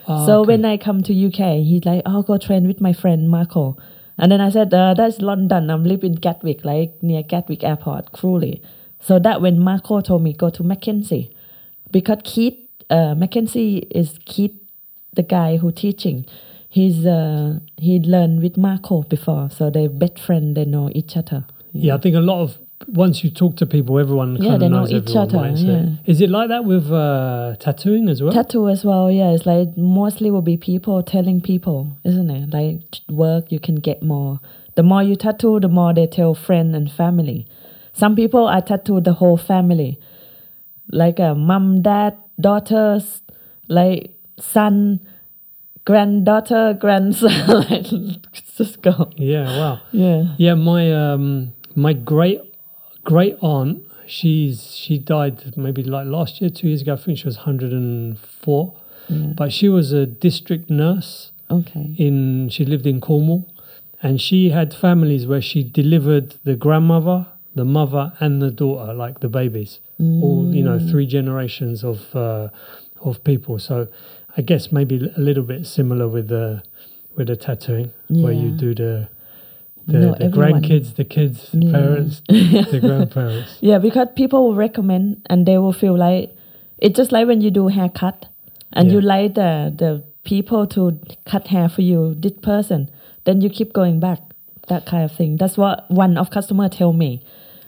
[0.07, 0.47] Ah, so okay.
[0.49, 3.77] when I come to UK, he's like, "I'll go train with my friend Marco."
[4.15, 5.71] And then I said, uh, "That's London.
[5.71, 8.61] I'm live in Gatwick, like near Gatwick Airport, Crawley."
[8.99, 11.35] So that when Marco told me go to Mackenzie,
[11.89, 12.59] because Keith,
[12.91, 14.55] uh, Mackenzie is Keith,
[15.13, 16.27] the guy who teaching.
[16.69, 20.55] He's uh, he learned with Marco before, so they best friend.
[20.55, 21.45] They know each other.
[21.75, 22.57] Yeah, I think a lot of
[22.87, 25.57] once you talk to people, everyone Yeah, kind of know each everyone, other, right?
[25.57, 25.85] So yeah.
[26.05, 28.31] Is it like that with uh, tattooing as well?
[28.31, 29.31] Tattoo as well, yeah.
[29.31, 32.49] It's like mostly will be people telling people, isn't it?
[32.53, 34.39] Like work, you can get more.
[34.75, 37.47] The more you tattoo, the more they tell friend and family.
[37.93, 39.99] Some people are tattoo the whole family,
[40.91, 43.21] like a mom, dad, daughters,
[43.69, 44.99] like son,
[45.85, 47.47] granddaughter, grandson.
[47.47, 47.85] like,
[48.57, 49.11] just go.
[49.15, 49.81] yeah, wow.
[49.91, 50.35] Yeah.
[50.37, 52.39] Yeah, my um my great
[53.03, 56.93] great aunt, she's she died maybe like last year, two years ago.
[56.93, 58.73] I think she was hundred and four.
[59.09, 59.33] Yeah.
[59.37, 61.93] But she was a district nurse Okay.
[61.97, 63.45] in she lived in Cornwall
[64.01, 69.19] and she had families where she delivered the grandmother, the mother and the daughter, like
[69.19, 69.79] the babies.
[69.99, 72.49] All you know, three generations of uh,
[73.01, 73.59] of people.
[73.59, 73.87] So
[74.35, 76.63] I guess maybe a little bit similar with the
[77.15, 79.07] with the tattooing, where you do the
[79.87, 81.71] the, No, the grandkids, the kids, the Yeah.
[81.71, 83.57] parents, the grandparents.
[83.61, 86.35] Yeah, because people will recommend and they will feel like
[86.79, 88.27] it's just like when you do haircut
[88.73, 92.89] and you like the the people to cut hair for you, this person,
[93.25, 94.19] then you keep going back.
[94.67, 95.37] That kind of thing.
[95.37, 97.21] That's what one of customer tell me.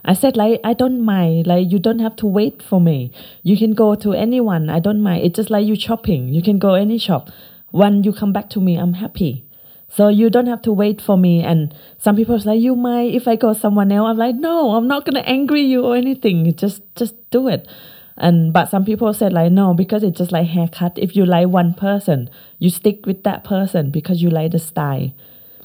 [0.03, 1.45] I said like I don't mind.
[1.45, 3.11] Like you don't have to wait for me.
[3.43, 4.69] You can go to anyone.
[4.71, 5.23] I don't mind.
[5.23, 6.33] It's just like you shopping.
[6.33, 7.29] You can go any shop.
[7.69, 9.45] When you come back to me, I'm happy.
[9.89, 11.41] So you don't have to wait for me.
[11.43, 14.09] And some people is like, you might if I go someone else.
[14.09, 16.53] I'm like, no, I'm not gonna angry you or anything.
[16.55, 17.67] Just just do it.
[18.17, 20.97] And but some people said like no, because it's just like haircut.
[20.97, 22.29] If you like one person,
[22.59, 25.13] you stick with that person because you like the style.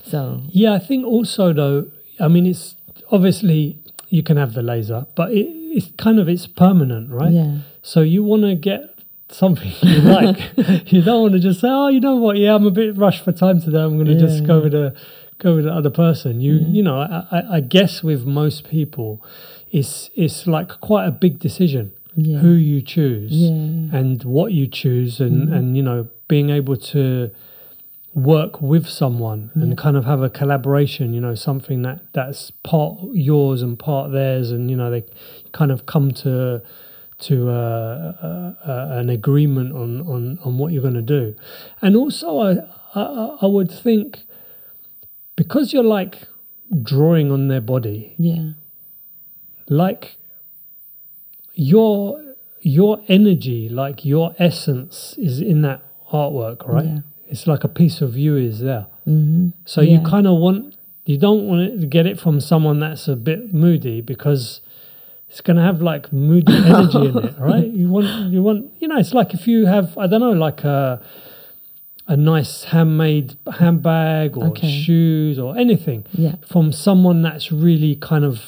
[0.04, 2.76] So Yeah, I think also though, I mean, it's
[3.10, 7.32] obviously you can have the laser, but it, it's kind of it's permanent, right?
[7.32, 7.58] yeah.
[7.82, 8.91] So you want to get
[9.34, 10.38] something you like.
[10.92, 12.36] you don't want to just say, "Oh, you know what?
[12.36, 13.78] Yeah, I'm a bit rushed for time today.
[13.80, 14.46] I'm going to just Yeah.
[14.46, 14.94] go with the
[15.38, 19.22] go with the other person." You you know, I, I, I guess with most people,
[19.70, 22.38] it's it's like quite a big decision Yeah.
[22.38, 23.50] who you choose Yeah.
[23.98, 25.52] and what you choose, and mm-hmm.
[25.54, 27.30] and you know, being able to
[28.14, 32.98] work with someone and kind of have a collaboration you know something that that's part
[33.14, 35.02] yours and part theirs and you know they
[35.52, 36.60] kind of come to
[37.28, 41.34] to uh, uh, uh, an agreement on, on, on what you're going to do
[41.80, 42.50] and also I,
[43.00, 43.02] I
[43.42, 44.24] I would think
[45.36, 46.14] because you're like
[46.82, 48.50] drawing on their body Yeah.
[49.68, 50.16] like
[51.54, 52.20] your
[52.60, 56.98] your energy like your essence is in that artwork right Yeah.
[57.26, 59.48] it's like a piece of you is there Mm-hmm.
[59.64, 63.16] so you kind of want you don't want to get it from someone that's a
[63.16, 64.60] bit moody because
[65.32, 68.86] it's going to have like moody energy in it right you want you want you
[68.86, 71.02] know it's like if you have i don't know like a
[72.06, 74.70] a nice handmade handbag or Okay.
[74.84, 76.34] shoes or anything Yeah.
[76.46, 78.40] from someone that's really kind of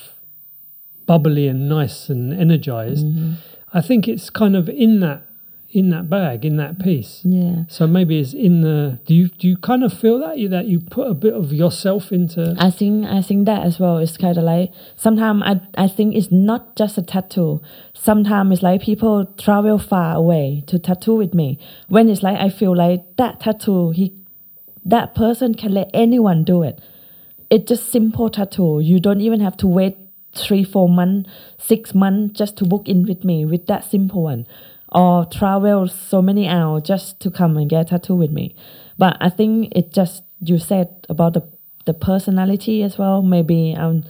[1.07, 3.33] bubbly and nice and energized, Mm-hmm.
[3.73, 5.23] I think it's kind of in that
[5.75, 7.21] in that bag, in that piece.
[7.25, 7.65] Yeah.
[7.69, 9.01] So maybe it's in the.
[9.07, 11.53] Do you do you kind of feel that you that you put a bit of
[11.53, 12.55] yourself into?
[12.59, 13.99] I think I think that as well.
[13.99, 17.61] It's kind of like sometimes I I think it's not just a tattoo.
[17.93, 21.59] Sometimes it's like people travel far away to tattoo with me.
[21.89, 24.13] When it's like I feel like that tattoo, he,
[24.85, 26.81] that person can let anyone do it.
[27.51, 28.79] It's just simple tattoo.
[28.81, 29.97] You don't even have to wait
[30.35, 34.47] three, four months, six months just to book in with me with that simple one,
[34.95, 38.55] or travel so many hours just to come and get a tattoo with me.
[38.97, 41.43] But I think it just you said about the
[41.85, 43.21] the personality as well.
[43.21, 44.05] Maybe I'm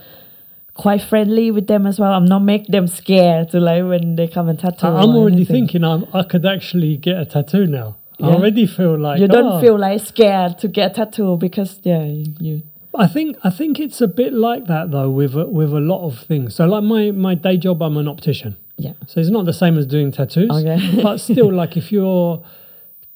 [0.75, 2.13] quite friendly with them as well.
[2.13, 4.87] I'm not make them scared to like when they come and tattoo.
[4.87, 5.67] I'm already anything.
[5.67, 7.97] thinking I'm, I could actually get a tattoo now.
[8.21, 11.81] I already feel like you don't "Oh." feel like scared to get a tattoo because
[11.83, 12.63] yeah you
[12.97, 16.07] I think I think it's a bit like that though with a, with a lot
[16.07, 16.55] of things.
[16.55, 18.57] So like my my day job, I'm an optician.
[18.77, 20.51] Yeah So it's not the same as doing tattoos.
[20.51, 21.01] Okay.
[21.03, 22.43] but still, like if you're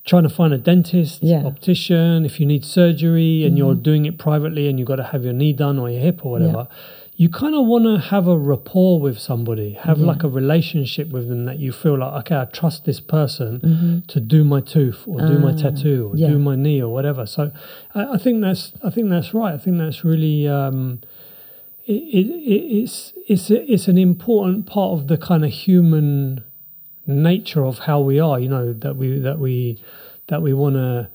[0.05, 1.39] trying to find a dentist, Yeah.
[1.39, 1.47] Mm-hmm.
[1.49, 5.23] optician, if you need surgery and you're doing it privately and you've got to have
[5.25, 6.69] your knee done or your hip or whatever,
[7.17, 10.07] you kind of want to have a rapport with somebody, have Yeah.
[10.07, 13.99] like a relationship with them that you feel like, okay, I trust this person Mm-hmm.
[14.07, 16.29] to do my tooth or do my tattoo or Ah, yeah.
[16.29, 17.27] do my knee or whatever.
[17.27, 17.51] So
[17.95, 19.53] I, I think that's I think that's right.
[19.55, 20.47] I think that's really.
[20.49, 21.01] Um,
[21.89, 26.45] it, it, it, it's it's it's an important part of the kind of human
[27.07, 28.39] nature of how we are.
[28.39, 29.83] You know that we that we
[30.27, 31.09] that we want to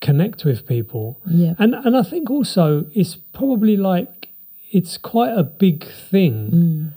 [0.00, 4.28] connect with people, yeah and and I think also it's probably like
[4.70, 6.50] it's quite a big thing.
[6.50, 6.92] Mm.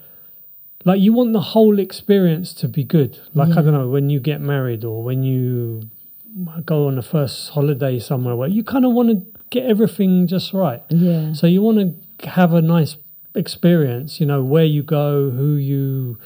[0.86, 3.20] Like you want the whole experience to be good.
[3.34, 5.90] Like I don't know when you get married or when you
[6.64, 10.54] go on a first holiday somewhere where you kind of want to get everything just
[10.54, 10.84] right.
[10.90, 11.80] yeah So you want
[12.20, 12.98] to have a nice
[13.36, 16.18] experience, you know, where you go, who you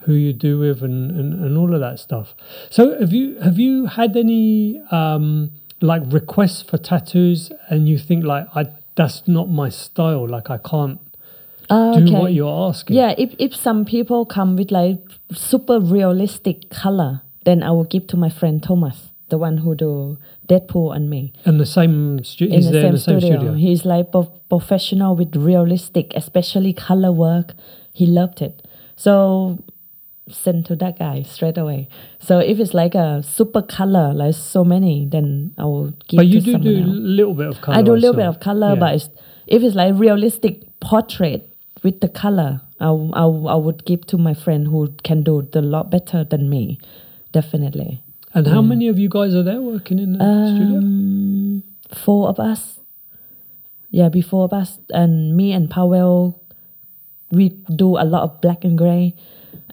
[0.00, 2.34] who you do with, and, and, and all of that stuff.
[2.70, 5.50] So have you have you had any um,
[5.80, 10.58] like requests for tattoos, and you think like I that's not my style, like I
[10.58, 11.00] can't
[11.68, 12.20] Ah, do okay.
[12.20, 12.96] what you're asking.
[12.96, 14.98] Yeah, if if some people come with like
[15.32, 20.18] super realistic color, then I will give to my friend Thomas, the one who do
[20.48, 23.36] Deadpool and me And the same stu- in the same, in the same studio.
[23.38, 23.52] studio.
[23.54, 27.54] He's like prof- professional with realistic, especially color work.
[27.92, 28.62] He loved it.
[28.96, 29.58] So
[30.28, 31.88] send to that guy straight away.
[32.18, 36.26] So if it's like a super color, like so many, then I will give But
[36.26, 36.86] you to do do a
[37.20, 37.78] little bit of color.
[37.78, 38.80] I do a little bit of color, Yeah.
[38.80, 39.08] but it's,
[39.46, 41.48] if it's like realistic portrait
[41.84, 45.62] with the color, I, I I would give to my friend who can do the
[45.62, 46.78] lot better than me,
[47.32, 48.02] definitely.
[48.36, 50.76] And how many of you guys are there working in the studio?
[50.76, 52.80] Um, four of us.
[53.90, 56.42] Yeah, be four of us, and me and Powell,
[57.30, 59.14] we do a lot of black and gray,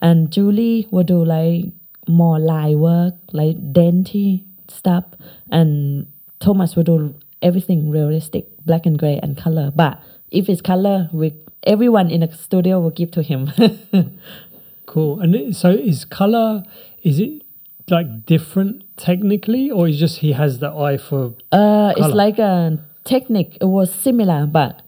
[0.01, 1.65] and Julie will do like
[2.07, 5.03] more line work, like dainty stuff,
[5.51, 6.07] and
[6.39, 9.73] Thomas will do everything realistic, black and gray and color.
[9.75, 9.99] But
[10.31, 11.33] if it's color, we
[11.63, 13.51] everyone in the studio will give to him.
[14.93, 15.21] Cool.
[15.21, 16.63] And so is color?
[17.01, 17.42] Is it
[17.93, 21.35] like different technically, or is just he has the eye for?
[21.51, 23.57] Uh, it's like a technique.
[23.61, 24.81] It was similar, but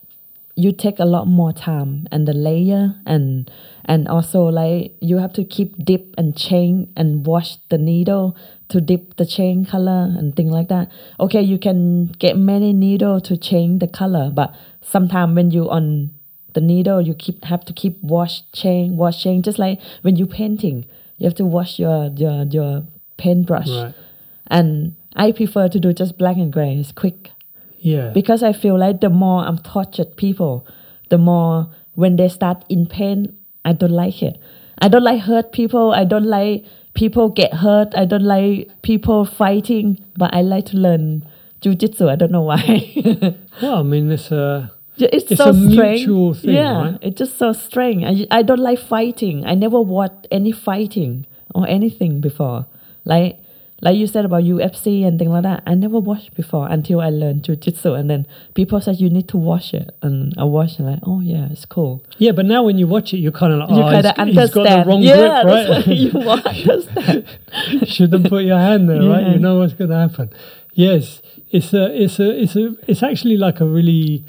[0.56, 3.52] you take a lot more time and the layer and
[3.84, 8.36] and also like you have to keep dip and chain and wash the needle
[8.70, 10.90] to dip the chain color and thing like that.
[11.20, 16.12] Okay, you can get many needle to change the color, but sometimes when you on
[16.54, 19.44] the needle, you keep have to keep wash chain, wash chain.
[19.44, 20.86] Just like when you painting,
[21.18, 22.88] you have to wash your your your
[23.18, 23.94] paintbrush Right.
[24.48, 26.76] and I prefer to do just black and gray.
[26.76, 27.32] It's quick
[27.80, 28.10] Yeah.
[28.14, 30.66] because I feel like the more I'm tortured people,
[31.10, 34.38] the more when they start in pain, I don't like it.
[34.80, 35.92] I don't like hurt people.
[35.94, 37.94] I don't like people get hurt.
[37.96, 40.00] I don't like people fighting.
[40.18, 41.26] But I like to learn
[41.62, 42.10] jujitsu.
[42.10, 42.58] I don't know why.
[43.62, 46.00] well, I mean, it's a it's, It's so a strange.
[46.08, 46.98] mutual thing, yeah, right?
[47.02, 48.04] it's just so strange.
[48.04, 49.46] I I don't like fighting.
[49.46, 52.66] I never watched any fighting or anything before.
[53.06, 53.40] Like
[53.82, 55.62] like you said about UFC and things like that.
[55.68, 59.38] I never watched before until I learned jujitsu, and then people said you need to
[59.38, 62.02] watch it, and I watched and like, oh yeah, it's cool.
[62.18, 62.32] yeah.
[62.32, 64.46] But now when you watch it, you're kind of like, You oh, kind he's, of
[64.46, 64.82] he's got understand.
[64.82, 65.88] the wrong yeah, grip, right?
[65.88, 67.88] you understand.
[67.88, 69.24] Shouldn't put your hand there, right?
[69.24, 69.34] Yeah.
[69.34, 70.30] You know what's going to happen.
[70.74, 74.26] Yes, it's a, it's a, it's a, it's actually like a really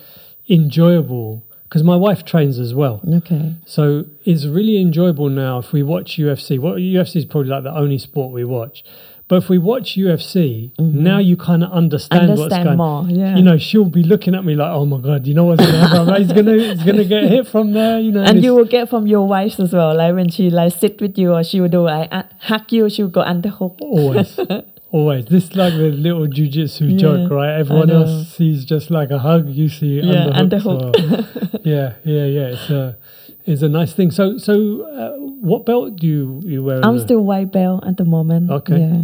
[0.48, 3.00] enjoyable because my wife trains as well.
[3.18, 3.54] okay.
[3.66, 6.58] So it's really enjoyable now if we watch UFC.
[6.58, 8.84] What UFC is probably like the only sport we watch,
[9.28, 12.78] But if we watch UFC, now you kind of understand, what's Understand going.
[12.78, 13.34] more, yeah.
[13.36, 15.72] You know, she'll be looking at me like, "Oh my god, you know what's going
[15.74, 16.14] to happen?
[16.22, 19.08] He's he's gonna get hit from there." You know, and it's- you will get from
[19.08, 19.96] your wife as well.
[19.96, 22.88] Like when she like sit with you or she will do like uh, hug you,
[22.88, 23.74] she will go underhook.
[23.80, 24.38] always,
[24.96, 25.24] always.
[25.26, 27.58] This is like the little jujitsu Yeah, joke, right?
[27.60, 29.48] Everyone else sees just like a hug.
[29.48, 30.82] You see Yeah, underhook.
[30.96, 32.54] so- yeah, yeah, yeah.
[32.54, 32.96] It's a,
[33.44, 34.10] it's a nice thing.
[34.10, 35.12] So, so uh,
[35.48, 36.80] what belt do you you wear?
[36.84, 38.50] I'm still white belt at the moment.
[38.50, 38.78] Okay.
[38.80, 39.02] Yeah.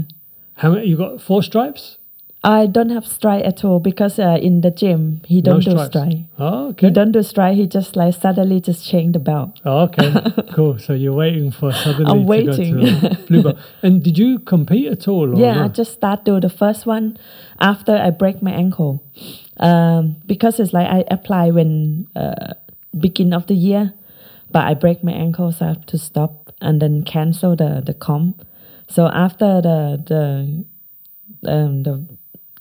[0.55, 0.87] How many?
[0.87, 1.99] You got four stripes?
[2.45, 5.91] I don't have strike at all because uh, in the gym he don't do stripes.
[5.91, 6.19] strike.
[6.39, 6.89] Oh, okay.
[6.89, 7.55] He don't do strike.
[7.55, 9.61] He just like suddenly just change the belt.
[9.65, 10.13] Oh, okay,
[10.53, 10.77] cool.
[10.81, 12.75] So you're waiting for suddenly I'm to waiting.
[12.81, 13.59] go to blue belt.
[13.83, 15.37] And did you compete at all?
[15.37, 17.17] Or yeah, I just start do the first one
[17.61, 19.05] after I break my ankle.
[19.59, 22.55] Um, because it's like I apply when uh,
[22.99, 23.93] begin of the year,
[24.51, 27.95] but I break my ankle, so I have to stop and then cancel the the
[27.95, 28.45] comp.
[28.89, 30.65] So after the the
[31.49, 32.05] um, the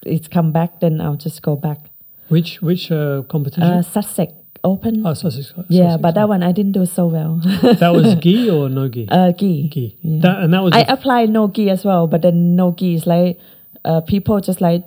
[0.06, 1.90] it's come back, then I'll just go back.
[2.30, 3.64] which which uh, competition?
[3.64, 4.34] Uh, Sussex
[4.64, 5.06] Open.
[5.06, 5.54] oh, Sussex.
[5.70, 7.40] yeah, Sussex, but that one I didn't do so well.
[7.64, 9.08] that was gi or no gi?
[9.10, 9.68] uh, gi.
[9.70, 9.98] gi.
[10.02, 10.22] yeah.
[10.22, 13.08] That and that was I apply no gi as well, but then no gi is
[13.08, 13.40] like
[13.86, 14.84] uh, people just like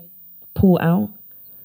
[0.55, 1.11] pull out,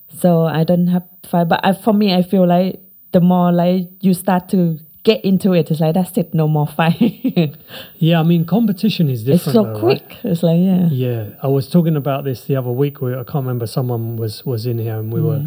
[0.10, 1.48] so I don't have to fight.
[1.48, 2.80] But I, for me, I feel like
[3.12, 6.68] the more like you start to get into it, it's like that's it, no more
[6.68, 7.00] fight.
[7.96, 8.20] yeah.
[8.20, 9.42] I mean, competition is different.
[9.46, 9.80] it's so though, right?
[10.08, 10.18] quick.
[10.24, 13.02] It's like yeah, Yeah, I was talking about this the other week.
[13.02, 13.68] Where I can't remember.
[13.68, 15.44] Someone was was in here, and we were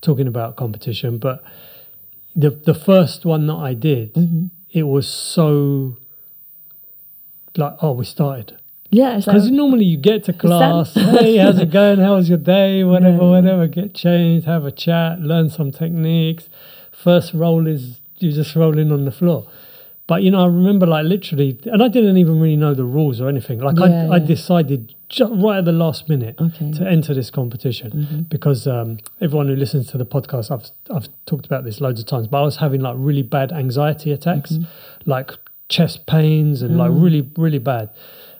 [0.00, 1.18] talking about competition.
[1.18, 1.42] But
[2.34, 4.46] the the first one that I did, Mm-hmm.
[4.70, 5.96] it was so
[7.56, 8.56] like, oh, we started.
[8.90, 9.16] yeah.
[9.16, 12.00] It's like Because normally you get to class, hey, how's it going?
[12.00, 12.82] How was your day?
[12.92, 13.30] Whatever, Yeah.
[13.30, 13.66] whatever.
[13.68, 16.48] Get changed, have a chat, learn some techniques.
[16.90, 19.46] First roll is you're just rolling on the floor.
[20.06, 23.20] But you know, I remember like literally, and I didn't even really know the rules
[23.22, 23.60] or anything.
[23.60, 26.72] Like Yeah, I, I decided just right at the last minute Okay.
[26.72, 28.20] to enter this competition mm-hmm.
[28.22, 32.06] because um, everyone who listens to the podcast, I've I've talked about this loads of
[32.06, 32.26] times.
[32.26, 35.10] But I was having like really bad anxiety attacks, mm-hmm.
[35.10, 35.30] like
[35.70, 37.02] chest pains and like mm-hmm.
[37.02, 37.88] really really bad.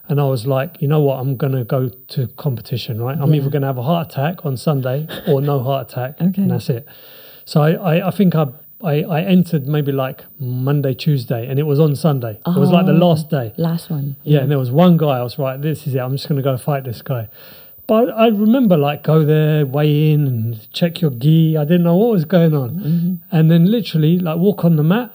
[0.06, 1.18] And I was like, you know what?
[1.18, 3.16] I'm gonna go to competition, right?
[3.18, 3.40] I'm Yeah.
[3.40, 6.42] either gonna have a heart attack on Sunday or no heart attack, Okay.
[6.42, 6.86] and that's it.
[7.46, 8.48] So I, I, I think I,
[8.84, 12.38] I I entered maybe like Monday, Tuesday, and it was on Sunday.
[12.46, 13.06] It was like the Oh.
[13.08, 13.52] last day.
[13.56, 14.16] last one.
[14.24, 15.18] Yeah, and there was one guy.
[15.18, 15.60] I was right.
[15.60, 15.98] This is it.
[16.00, 17.28] I'm just going to go fight this guy.
[17.86, 21.56] But I remember like go there, weigh in, and check your gi.
[21.56, 23.14] I didn't know what was going on, Mm-hmm.
[23.36, 25.10] and then literally like walk on the mat,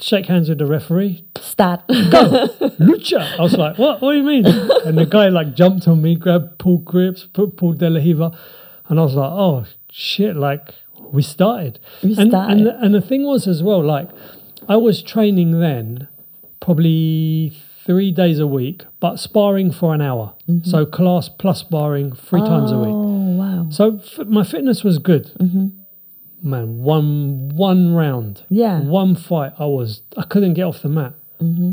[0.00, 1.86] shake hands with the referee, Start.
[1.88, 1.94] go
[2.80, 3.38] lucha.
[3.38, 4.00] I was like, what?
[4.00, 4.46] What do you mean?
[4.86, 8.32] And the guy like jumped on me, grabbed, pulled grips, put, La Riva,
[8.88, 10.34] and I was like, oh shit!
[10.36, 10.74] Like
[11.12, 11.78] we started.
[12.02, 12.56] We and, started.
[12.58, 14.08] And the, and the thing was as well, like
[14.68, 16.08] I was training then,
[16.60, 17.52] probably
[17.84, 20.34] three days a week, but sparring for an hour.
[20.62, 22.88] So class plus sparring three times a week.
[22.88, 23.66] Oh wow.
[23.70, 25.32] So f- my fitness was good.
[26.42, 28.80] Man, one one round, Yeah.
[28.80, 31.14] one fight, I was I couldn't get off the mat.
[31.40, 31.72] Mm-hmm.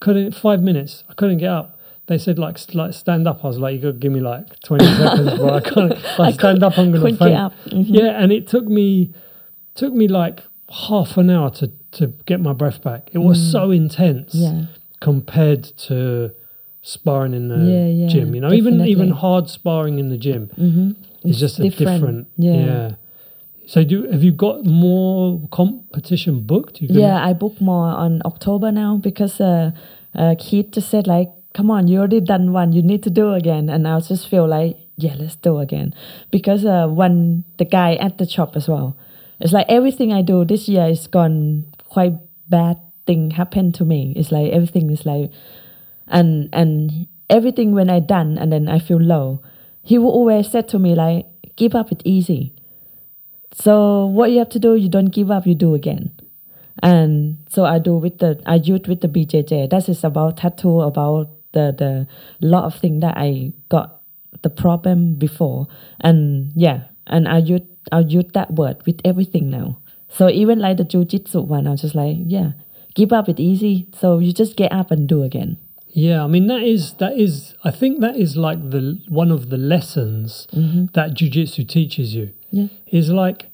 [0.00, 1.04] Couldn't five minutes.
[1.08, 1.77] I couldn't get up.
[2.08, 3.44] They said like like stand up.
[3.44, 5.50] I was like, you got to give me like twenty seconds, bro.
[5.50, 5.92] I can't.
[6.18, 7.20] I stand up, I'm gonna faint.
[7.20, 7.86] Mhm.
[7.88, 9.12] Yeah, and it took me
[9.74, 10.42] took me like
[10.88, 13.10] half an hour to to get my breath back.
[13.12, 14.42] It was so intense Mm.
[14.42, 14.62] Yeah.
[15.00, 16.30] compared to
[16.82, 18.34] sparring in the Yeah, yeah, gym.
[18.34, 21.28] You know, even even hard sparring in the gym Mm-hmm.
[21.28, 22.26] is just a different.
[22.38, 22.52] Yeah.
[22.66, 22.90] yeah.
[23.66, 26.80] So do have you got more competition booked?
[26.80, 29.72] You Yeah, I book more on October now because uh,
[30.14, 32.72] uh, Keith just said like, "Come on, you already done one.
[32.72, 35.94] You need to do again." And I just feel like, yeah, let's do again
[36.30, 38.96] because uh, when the guy at the shop as well,
[39.40, 42.14] it's like everything I do this year is gone quite
[42.48, 44.12] bad thing happened to me.
[44.16, 45.30] It's like everything is like,
[46.06, 49.42] and and everything when I done and then I feel low,
[49.82, 51.26] he will always said to me like,
[51.56, 52.52] "Give up it easy."
[53.52, 56.12] So what you have to do, you don't give up, you do again.
[56.82, 59.70] And so I do with the I use with the BJJ.
[59.70, 64.00] That is about tattoo, about the the lot of things that I got
[64.42, 65.68] the problem before.
[66.00, 67.62] And yeah, and I use
[67.92, 69.78] I use that word with everything now.
[70.08, 72.52] So even like the jujitsu one, I was just like, yeah,
[72.94, 73.88] give up it easy.
[73.92, 75.58] So you just get up and do again.
[75.90, 79.50] Yeah, I mean that is that is I think that is like the one of
[79.50, 82.30] the lessons that jujitsu teaches you.
[82.50, 82.68] Yeah.
[82.86, 83.46] Is like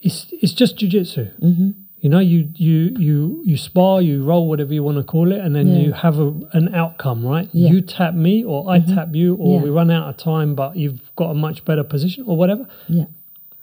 [0.00, 1.38] it's it's just jujitsu.
[1.40, 1.70] Mm-hmm.
[2.02, 5.38] You know, you you you you spar, you roll, whatever you want to call it,
[5.38, 5.78] and then Yeah.
[5.84, 7.48] you have a, an outcome, right?
[7.52, 7.70] Yeah.
[7.70, 8.94] You tap me, or I mm-hmm.
[8.94, 9.64] tap you, or Yeah.
[9.64, 12.66] we run out of time, but you've got a much better position, or whatever.
[12.88, 13.06] Yeah.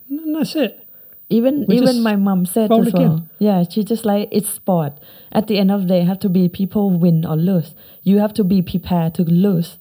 [0.09, 0.85] And that's it.
[1.29, 3.01] Even We even my mom said as again.
[3.01, 3.25] well.
[3.39, 4.93] Yeah, she just like it's sport.
[5.31, 7.75] At the end of the day, have to be people win or lose.
[8.03, 9.77] You have to be prepared to lose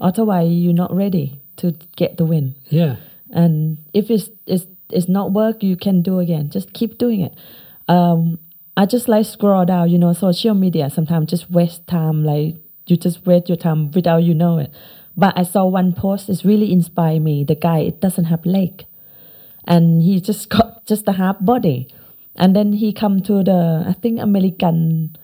[0.00, 2.54] Otherwise, you're not ready to get the win.
[2.68, 2.96] Yeah.
[3.30, 6.50] And if it's it's it's not work, you can do again.
[6.50, 7.34] Just keep doing it.
[7.88, 8.38] Um,
[8.76, 10.90] I just like scroll down, you know, social media.
[10.90, 12.24] Sometimes just waste time.
[12.24, 12.56] Like
[12.86, 14.72] you just waste your time without you know it.
[15.16, 16.28] But I saw one post.
[16.28, 17.44] It's really inspired me.
[17.44, 18.84] The guy it doesn't have leg,
[19.66, 21.88] and he just got just a half body,
[22.36, 25.16] and then he come to the I think American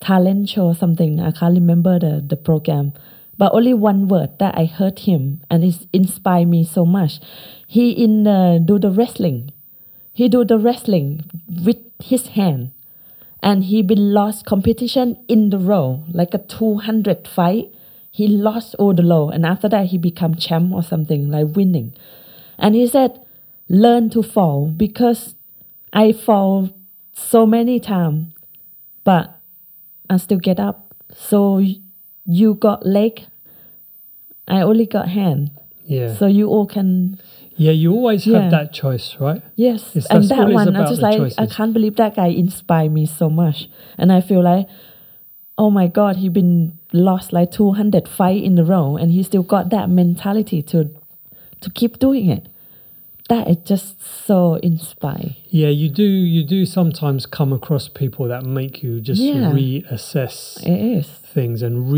[0.00, 1.20] talent show or something.
[1.20, 2.92] I can't remember the the program
[3.38, 7.20] but only one word that I heard him and it inspired me so much.
[7.66, 9.52] He in uh, do the wrestling.
[10.12, 11.24] He do the wrestling
[11.64, 12.72] with his hand,
[13.42, 17.72] and he been lost competition in the row like a two hundred fight.
[18.10, 21.94] He lost all the low, and after that he become champ or something like winning.
[22.58, 23.20] And he said,
[23.68, 25.34] "Learn to fall because
[25.92, 26.70] I fall
[27.12, 28.32] so many times,
[29.04, 29.38] but
[30.08, 30.94] I still get up.
[31.14, 31.62] So
[32.26, 33.26] you got leg,
[34.46, 35.50] I only got hand.
[35.84, 36.14] Yeah.
[36.14, 37.20] So you all can
[37.56, 38.40] yeah, you always Yeah.
[38.42, 39.42] have that choice, right?
[39.56, 39.96] yes.
[39.96, 43.28] It's- and that one, I just like I can't believe that guy inspired me so
[43.30, 43.68] much,
[43.98, 44.68] and I feel like,
[45.58, 49.22] oh my god, he been lost like two hundred fight in a row, and he
[49.22, 50.90] still got that mentality to
[51.60, 52.46] to keep doing it.
[53.28, 55.34] That is just so inspiring.
[55.48, 56.04] Yeah, you do.
[56.04, 59.50] You do sometimes come across people that make you just Yeah.
[59.52, 61.06] reassess It is.
[61.08, 61.90] things and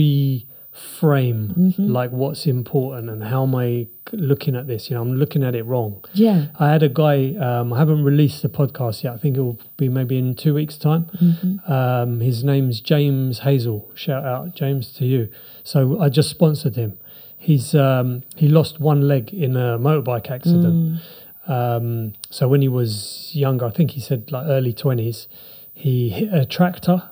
[0.78, 1.86] reframe Mm-hmm.
[1.92, 4.88] like what's important and how am I looking at this?
[4.90, 6.04] You know, I'm looking at it wrong.
[6.14, 6.46] Yeah.
[6.58, 7.34] I had a guy.
[7.36, 9.12] Um, I haven't released the podcast yet.
[9.14, 11.06] I think it will be maybe in two weeks' time.
[11.20, 11.72] Mm-hmm.
[11.72, 13.90] Um, his name's James Hazel.
[13.94, 15.28] Shout out, James, to you.
[15.64, 16.98] So I just sponsored him.
[17.36, 21.00] He's um, he lost one leg in a motorbike accident.
[21.46, 25.28] Um, so when he was younger, I think he said like early twenties,
[25.72, 27.10] he hit a tractor,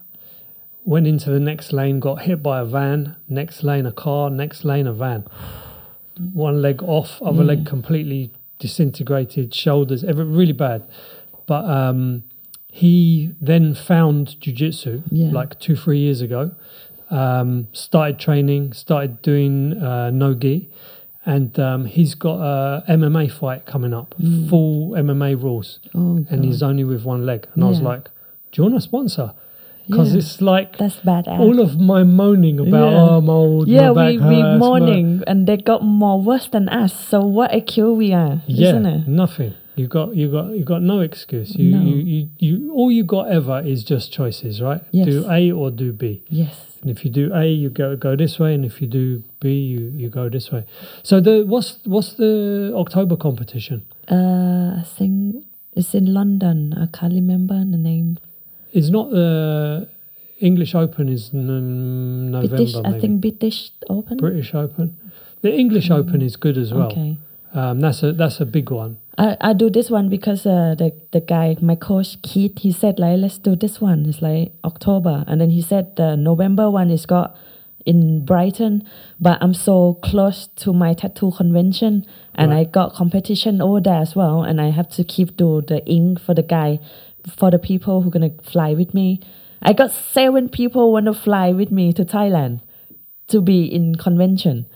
[0.87, 4.65] went into the next lane, got hit by a van, next lane a car, next
[4.65, 5.25] lane a van.
[6.33, 7.49] One leg off, other Yeah.
[7.49, 10.85] leg completely disintegrated, shoulders, every really bad.
[11.47, 12.23] But um,
[12.71, 15.31] he then found jujitsu Yeah.
[15.31, 16.53] like two, three years ago.
[17.11, 20.69] Um, started training, started doing uh, no gi,
[21.25, 24.15] and um, he's got a MMA fight coming up,
[24.49, 27.47] full MMA rules, Oh, and he's only with one leg.
[27.55, 28.11] And I was like,
[28.51, 29.35] "Do you want a sponsor?"
[29.87, 30.19] Because Yeah.
[30.19, 31.39] it's like that's badass.
[31.39, 33.01] all of my moaning about Yeah.
[33.03, 36.93] oh I'm old, yeah, we we hurts, my-" and they got more worse than us.
[36.93, 39.09] So what a kill we are, Yeah, isn't it?
[39.09, 39.53] nothing.
[39.77, 41.55] You got you got you got no excuse.
[41.55, 41.83] You, No.
[41.83, 44.81] you you you all you got ever is just choices, right?
[44.91, 45.07] Yes.
[45.07, 46.23] Do A or do B.
[46.31, 46.55] Yes.
[46.83, 49.49] And if you do A, you go go this way, and if you do B,
[49.73, 50.65] you, you go this way.
[51.03, 53.83] So the what's what's the October competition?
[54.11, 55.45] Uh, I think
[55.75, 56.75] it's in London.
[56.75, 58.17] I can't remember the name.
[58.73, 59.89] It's not the
[60.41, 61.09] English Open.
[61.09, 62.57] Is n- November?
[62.57, 64.17] British, I think British Open.
[64.19, 64.97] British Open.
[65.43, 66.89] The English Open is good as well.
[66.89, 67.19] Okay.
[67.55, 68.99] Um, that's a that's a big one.
[69.17, 72.99] I, I do this one because uh, the the guy, my coach Keith, he said
[72.99, 74.05] like let's do this one.
[74.07, 77.35] It's like October, and then he said the November one is got
[77.87, 78.83] in Brighton,
[79.21, 82.67] but I'm so close to my tattoo convention, and Right.
[82.67, 86.19] I got competition over there as well, and I have to keep do the ink
[86.21, 86.81] for the guy,
[87.35, 89.20] for the people who gonna fly with me.
[89.62, 92.61] I got seven people wanna fly with me to Thailand
[93.28, 94.66] to be in convention.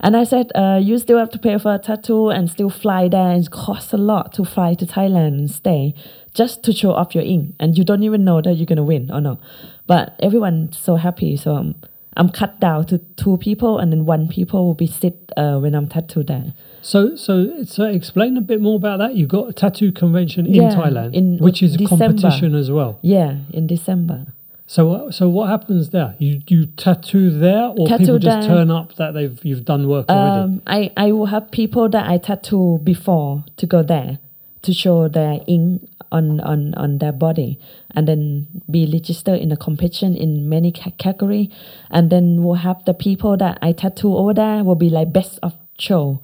[0.00, 3.08] And I said, uh, you still have to pay for a tattoo and still fly
[3.08, 3.32] there.
[3.32, 5.94] It costs a lot to fly to Thailand and stay
[6.34, 7.54] just to show off your ink.
[7.60, 9.40] And you don't even know that you're going to win or not.
[9.86, 11.36] But everyone's so happy.
[11.36, 11.76] So I'm,
[12.16, 15.74] I'm cut down to two people and then one people will be sit uh, when
[15.74, 16.52] I'm tattooed there.
[16.84, 19.14] So so so explain a bit more about that.
[19.16, 22.98] You've got a tattoo convention in Yeah, Thailand, in which is a competition as well.
[23.00, 24.26] Yeah, in December.
[24.66, 26.14] So so what happens there?
[26.18, 30.10] You you tattoo there, or Tattoo people just turn up that they've you've done work
[30.10, 30.42] already?
[30.42, 34.18] Um, I, I will have people that I tattoo before to go there
[34.60, 37.58] to show their ink on, on, on their body
[37.94, 41.50] and then be registered in a competition in many ca- category
[41.90, 45.38] and then we'll have the people that I tattoo over there will be like best
[45.42, 46.20] of show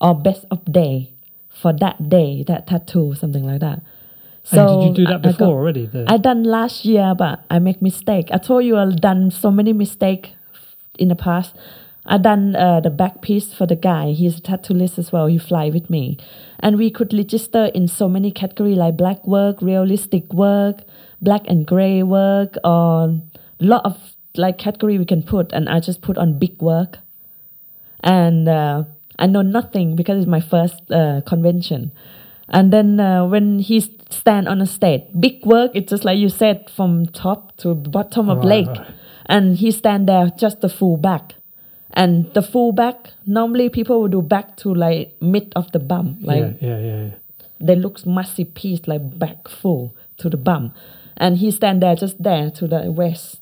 [0.00, 1.12] or best of day
[1.48, 3.82] for that day that tattoo something like that.
[4.52, 5.86] and did you do I- that I before got- already?
[5.86, 8.30] The- I done last year, but I make mistake.
[8.32, 10.34] I told you I done so many mistake
[10.98, 11.54] in the past.
[12.06, 14.12] I done uh, the back piece for the guy.
[14.12, 15.26] He's a tattooist as well.
[15.26, 16.16] He fly with me,
[16.58, 20.82] and we could register in so many category like black work, realistic work,
[21.20, 23.20] black and gray work, or
[23.60, 25.52] lot of like category we can put.
[25.52, 26.98] And I just put on big work,
[28.02, 28.84] and uh,
[29.20, 31.92] I know nothing because it's my first uh, convention.
[32.48, 33.78] And then uh, when he
[34.10, 38.28] stand on a stage, big work, it's just like you said, from top to bottom
[38.28, 38.66] of Right, leg.
[38.68, 38.90] right.
[39.26, 41.34] And he stand there just the full back.
[41.92, 46.18] And the full back, normally people would do back to like mid of the bum,
[46.22, 47.10] like yeah, yeah, yeah, yeah.
[47.60, 50.72] they look massive piece like back full to the bum,
[51.16, 53.39] and he stand there just there to the waist.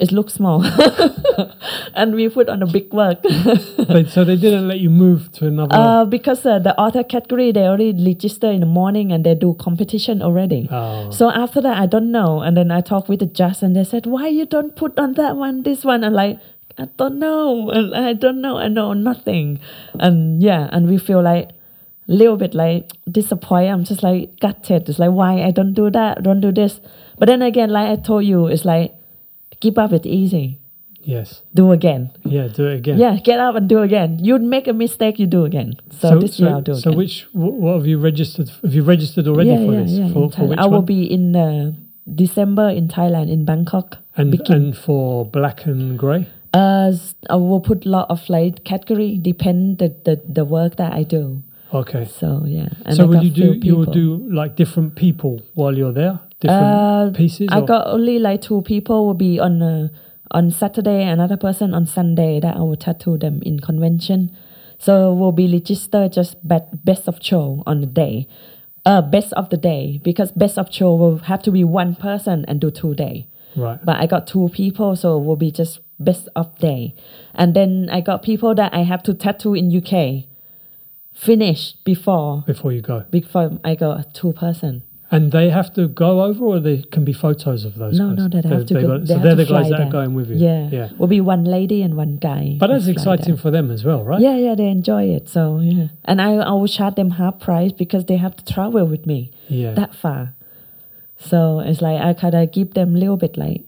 [0.00, 0.64] It looks small,
[1.94, 3.18] and we put on a big work.
[3.86, 5.74] But, so they didn't let you move to another.
[5.76, 9.54] uh, because uh, the author category they already register in the morning and they do
[9.54, 10.68] competition already.
[10.70, 12.40] oh, So after that, I don't know.
[12.40, 15.12] And then I talked with the judge, and they said, "Why you don't put on
[15.14, 16.38] that one, this one?" And like,
[16.78, 19.60] I don't know, and I don't know, I know nothing,
[20.00, 21.50] and yeah, and we feel like
[22.06, 23.70] little bit like disappointed.
[23.70, 24.88] I'm just like gutted.
[24.88, 26.80] It's like why I don't do that, don't do this.
[27.18, 28.92] But then again, like I told you, it's like
[29.64, 29.90] give up.
[29.98, 30.46] It's easy.
[31.14, 31.28] yes,
[31.58, 32.02] Do again.
[32.36, 32.46] yeah.
[32.56, 32.96] Do it again.
[33.04, 34.10] Yeah, get up and do again.
[34.26, 35.70] You'd make a mistake, you do again.
[36.00, 36.98] So, this year I'll do so again.
[37.00, 38.48] which what have you registered?
[38.64, 39.92] Have you registered already yeah, for yeah, this?
[40.00, 40.08] yeah.
[40.14, 40.92] for for which I will one?
[40.96, 41.72] be in uh,
[42.22, 43.88] December in Thailand in Bangkok.
[44.16, 44.56] and begin.
[44.56, 46.22] and for black and grey.
[46.54, 46.92] Uh,
[47.34, 51.42] I will put lot of like category depend the, the, the work that I do.
[51.80, 52.04] Okay.
[52.20, 52.68] So yeah.
[52.86, 54.06] And so will you do you will do
[54.40, 57.48] like different people while you're there, different Uh, pieces.
[57.50, 59.88] I or- got only like two people will be on uh,
[60.30, 64.30] on Saturday, another person on Sunday that I will tattoo them in convention.
[64.78, 66.36] So we'll be registered just
[66.84, 68.26] best of show on the day.
[68.84, 72.44] Uh, best of the day because best of show will have to be one person
[72.48, 73.26] and do two day.
[73.56, 73.78] right.
[73.84, 76.94] But I got two people, so it will be just best of day.
[77.34, 80.24] And then I got people that I have to tattoo in UK.
[81.12, 84.82] Finish before Before you go, before I got two person.
[85.10, 87.98] And they have to go over, or they can be photos of those.
[87.98, 88.18] No, guys?
[88.18, 88.98] no, they have to they go.
[88.98, 89.86] they so they're the guys that there.
[89.86, 90.36] are going with you.
[90.36, 90.88] Yeah, yeah.
[90.98, 92.56] Will be one lady and one guy.
[92.58, 93.42] But that's exciting there.
[93.42, 94.20] for them as well, right?
[94.20, 95.28] Yeah, yeah, they enjoy it.
[95.28, 98.86] So yeah, and I I will charge them half price because they have to travel
[98.86, 99.72] with me Yeah.
[99.74, 100.34] that far.
[101.18, 103.62] So it's like I kind of give them a little bit like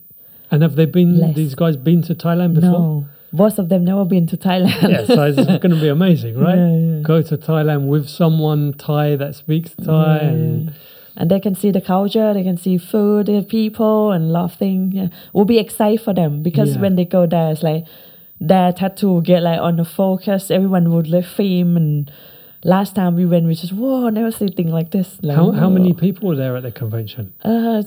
[0.51, 1.19] and have they been?
[1.19, 1.35] Less.
[1.35, 2.71] These guys been to Thailand before?
[2.71, 3.07] no.
[3.33, 4.89] Most of them never been to Thailand.
[4.89, 6.57] yeah, so it's going to be amazing, right?
[6.57, 7.03] Yeah, yeah.
[7.03, 10.73] Go to Thailand with someone Thai that speaks Thai, Yeah, and yeah.
[11.17, 14.95] And they can see the culture, they can see food, the people, and things.
[14.95, 15.09] Yeah.
[15.33, 16.83] Will be excited for them because Yeah.
[16.83, 17.85] when they go there, it's like
[18.41, 20.51] their tattoo get like on the focus.
[20.51, 21.77] Everyone would like film.
[21.77, 22.11] And
[22.65, 25.19] last time we went, we just whoa, never see thing like this.
[25.23, 27.33] Like, how how many people were there at the convention?
[27.45, 27.83] Uh,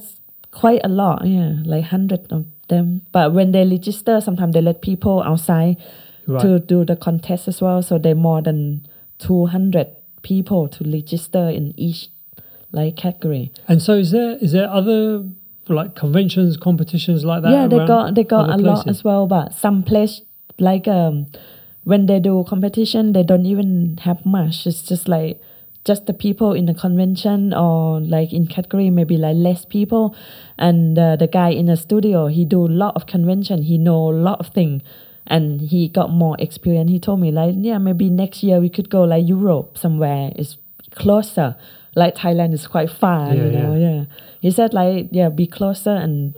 [0.51, 1.25] quite a lot.
[1.25, 3.01] Yeah, like hundred of them.
[3.11, 5.77] But when they register, sometimes they let people outside
[6.27, 6.41] Right.
[6.41, 7.81] to do the contest as well.
[7.81, 8.85] So they more than
[9.17, 9.87] two hundred
[10.21, 12.09] people to register in each
[12.71, 13.51] like category.
[13.67, 15.25] And so is there is there other
[15.67, 17.51] like conventions, competitions like that?
[17.51, 19.27] yeah, they got they got a other lot as well.
[19.27, 20.21] But some place
[20.59, 21.27] like um
[21.83, 24.67] when they do competition, they don't even have much.
[24.67, 25.41] It's just like
[25.85, 30.15] just the people in the convention or like in category maybe like less people
[30.57, 34.09] and uh, the guy in the studio he do a lot of convention he know
[34.09, 34.81] a lot of thing
[35.25, 38.89] and he got more experience he told me like yeah maybe next year we could
[38.89, 40.57] go like europe somewhere it's
[40.91, 41.55] closer
[41.95, 44.05] like thailand is quite far Yeah, you know yeah.
[44.41, 46.35] he said like yeah be closer and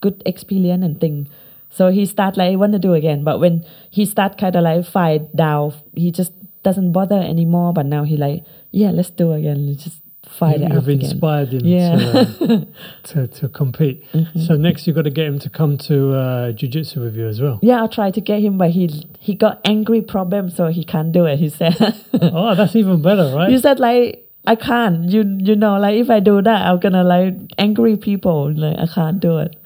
[0.00, 1.28] good experience and thing
[1.70, 4.84] so he start like want to do again but when he start kind of like
[4.86, 6.32] fight down he just
[6.62, 10.66] doesn't bother anymore but now he like yeah let's do again let's just fight You-
[10.66, 11.94] it You've up again inspired him Yeah.
[11.96, 12.44] Mm-hmm.
[12.44, 12.64] to, uh,
[13.04, 14.04] to to compete.
[14.46, 17.40] So next you've got to get him to come to uh, jiu-jitsu with you as
[17.40, 17.58] well.
[17.62, 18.88] yeah i'll try to get him but he
[19.20, 21.76] he got angry problem so he can't do it he said
[22.20, 23.50] oh, that's even better, right?
[23.50, 27.04] you said like i can't you you know like if i do that i'm gonna
[27.04, 29.56] like angry people like i can't do it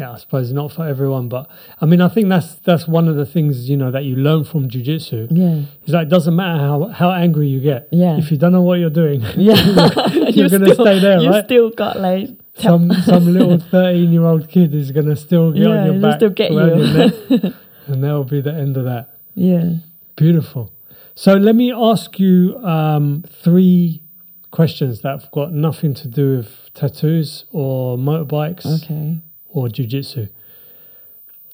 [0.00, 1.44] Yeah, I suppose not for everyone, but
[1.82, 4.44] I mean, I think that's that's one of the things you know that you learn
[4.50, 5.28] from jiu-jitsu.
[5.30, 7.80] yeah Is that it doesn't matter how how angry you get.
[7.92, 8.16] Yeah.
[8.22, 9.60] If you don't know what you're doing, yeah
[10.36, 11.44] You're gonna stay there, you right?
[11.44, 12.32] still got like
[12.66, 16.16] some some little thirteen year old kid is gonna still get Yeah, on your back,
[16.20, 16.64] still get you.
[16.96, 17.12] neck,
[17.92, 19.04] and that will be the end of that.
[19.50, 19.66] yeah
[20.16, 20.64] Beautiful.
[21.20, 24.00] So let me ask you um, three
[24.50, 29.18] questions that have got nothing to do with tattoos or motorbikes okay
[29.50, 30.28] or jiu-jitsu.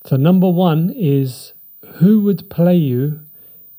[0.05, 1.53] So number one is
[1.95, 3.23] who would play you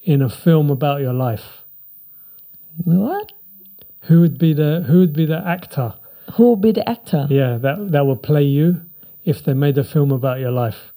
[0.02, 1.64] in a film about your life?
[2.84, 3.32] what
[4.08, 5.94] Who would be the who would be the actor?
[6.34, 8.82] who will be the actor Yeah, that that will play you
[9.24, 10.92] if they made a film about your life.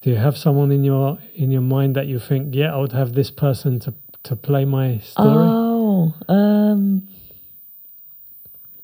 [0.00, 2.92] Do you have someone in your in your mind that you think, yeah, I would
[2.92, 3.92] have this person to
[4.24, 5.28] to play my story?
[5.48, 7.08] Oh, um,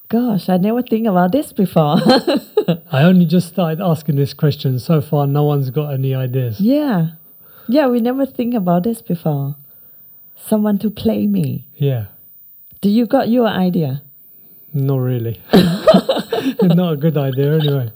[0.08, 1.96] gosh, I never think about this before.
[2.92, 4.78] I only just started asking this question.
[4.78, 6.60] So far, no one's got any ideas.
[6.60, 7.10] yeah,
[7.68, 9.56] yeah, we never think about this before.
[10.36, 11.66] Someone to play me.
[11.76, 12.06] Yeah,
[12.80, 14.02] Do you got your idea?
[14.72, 15.40] not really.
[16.62, 17.90] not a good idea, anyway.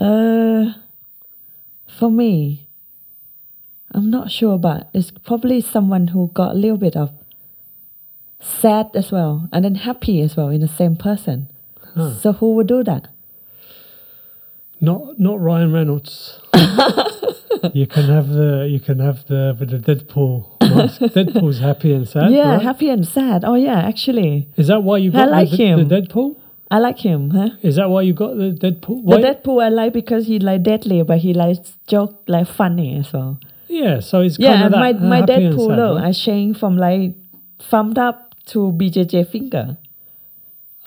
[0.00, 0.72] Uh,
[1.98, 2.67] for me,
[3.98, 7.10] I'm not sure, but it's probably someone who got a little bit of
[8.38, 11.50] sad as well and then happy as well in the same person.
[11.96, 12.14] Huh.
[12.14, 13.08] So who would do that?
[14.80, 16.40] Not not Ryan Reynolds.
[17.74, 21.00] you can have the you can have the with the Deadpool mask.
[21.16, 22.30] Deadpool's happy and sad.
[22.30, 22.62] yeah, right?
[22.62, 23.44] happy and sad.
[23.44, 25.88] Oh yeah, actually, Is that why you I got like the, him.
[25.88, 26.36] the Deadpool?
[26.70, 27.30] I like him.
[27.30, 27.48] Huh?
[27.62, 29.10] Is that why you got the Deadpool?
[29.10, 33.12] The Deadpool I like because he like deadly, but he likes joke like funny as
[33.12, 33.40] well.
[33.68, 36.04] Yeah, so it's Yeah, of and that my uh, my and Deadpool sad, though, right?
[36.08, 37.14] I changed from like
[37.58, 39.76] thumbed up to BJJ finger.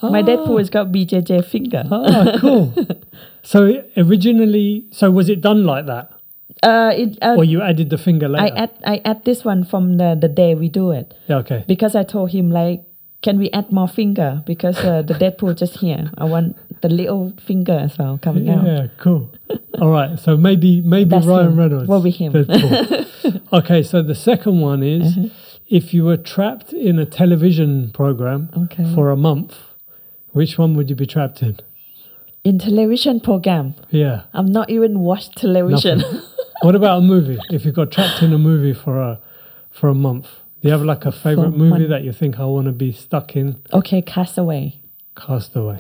[0.02, 0.24] My Ah.
[0.24, 1.84] Deadpool has got BJJ finger.
[1.92, 2.74] Oh, cool.
[3.44, 6.10] so originally, so was it done like that,
[6.64, 8.46] Uh, it, uh, or you added the finger later?
[8.54, 11.64] I add I add this one from the the day we do it yeah, okay.
[11.68, 12.82] because I told him like,
[13.22, 16.10] can we add more finger because uh, the Deadpool just here.
[16.18, 18.66] I want the little finger as well coming out.
[18.66, 19.30] Yeah, cool.
[19.82, 21.58] All right, so maybe maybe That's Ryan him.
[21.60, 21.88] Reynolds.
[21.90, 22.34] Will be him.
[23.54, 25.28] Okay, so the second one is Uh-huh.
[25.68, 28.86] if you were trapped in a television program Okay.
[28.96, 29.56] for a month,
[30.32, 31.58] which one would you be trapped in?
[32.44, 34.22] In television program, Yeah.
[34.34, 36.02] I'm not even watch television.
[36.64, 37.40] What about a movie?
[37.50, 39.20] If you got trapped in a movie for a
[39.72, 40.28] for a month,
[40.62, 43.36] do you have like a favorite movie that you think I want to be stuck
[43.36, 43.56] in?
[43.74, 44.80] okay, Castaway.
[45.16, 45.80] Castaway.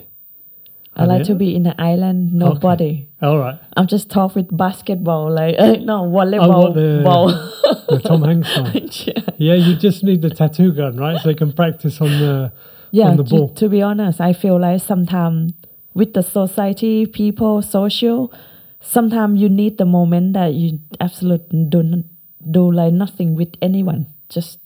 [0.95, 3.07] I like to be in an island, nobody.
[3.21, 3.57] All right.
[3.77, 7.29] I'm just tough with basketball, like uh, no volleyball Oh, the- ball.
[7.91, 8.71] The Tom Hanks one.
[9.05, 11.19] yeah, Yeah, you just need the tattoo gun, right?
[11.21, 12.51] So you can practice on the
[12.91, 13.49] yeah on the to, ball.
[13.55, 15.53] to be honest, I feel like sometimes
[15.93, 18.31] with the society, people, social,
[18.79, 22.05] sometimes you need the moment that you absolutely do not
[22.49, 24.59] do like nothing with anyone, just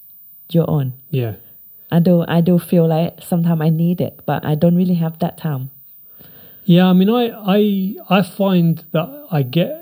[0.52, 0.94] your own.
[1.10, 1.36] yeah.
[1.92, 5.18] I do, I do feel like sometimes I need it, but I don't really have
[5.20, 5.70] that time.
[6.66, 9.82] Yeah, I mean, I, I, I find that I get,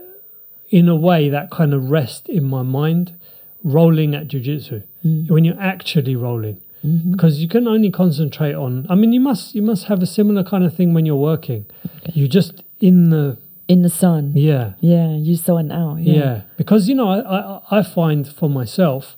[0.69, 3.15] in a way, that kind of rest in my mind
[3.63, 5.29] rolling at jujitsu mm.
[5.31, 7.13] when you're actually rolling, mm-hmm.
[7.13, 8.85] because you can only concentrate on.
[8.89, 11.65] I mean, you must, you must have a similar kind of thing when you're working.
[12.13, 13.37] You just in the
[13.69, 15.99] In the sun, yeah, yeah, you zone out.
[15.99, 19.15] yeah, Yeah, because you know, I, I, I find for myself,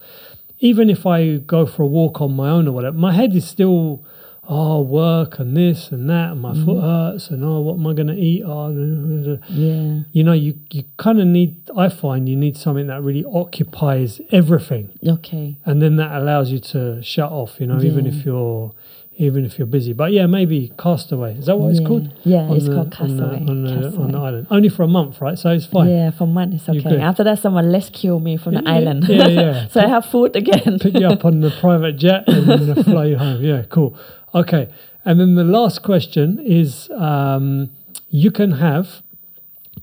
[0.59, 3.47] even if I go for a walk on my own or whatever, my head is
[3.47, 4.05] still,
[4.47, 6.65] oh, work and this and that, and my mm.
[6.65, 8.43] foot hurts, and oh, what am I going to eat?
[8.45, 8.69] Oh,
[9.49, 13.25] yeah, you know, you, you kind of need, I find you need something that really
[13.25, 14.97] occupies everything.
[15.07, 15.57] okay.
[15.65, 18.73] And then that allows you to shut off, you know, even if you're,
[19.17, 19.93] even if you're busy.
[19.93, 21.37] But yeah, maybe Castaway.
[21.37, 22.11] Is that what it's called?
[22.23, 23.49] Yeah, On it's the- called on the- Castaway.
[23.49, 24.47] On the, on the island.
[24.51, 25.37] Only for a month, right?
[25.39, 25.89] So it's fine.
[25.89, 26.99] Yeah, for a month it's okay.
[26.99, 29.05] After that, someone rescue me from the Yeah, island.
[29.07, 29.67] yeah, yeah.
[29.71, 30.79] so I have food again.
[30.79, 33.41] pick you up on the private jet and then fly you home.
[33.43, 33.97] Yeah, cool.
[34.33, 34.67] Okay.
[35.05, 37.69] And then the last question is um,
[38.09, 39.01] you can have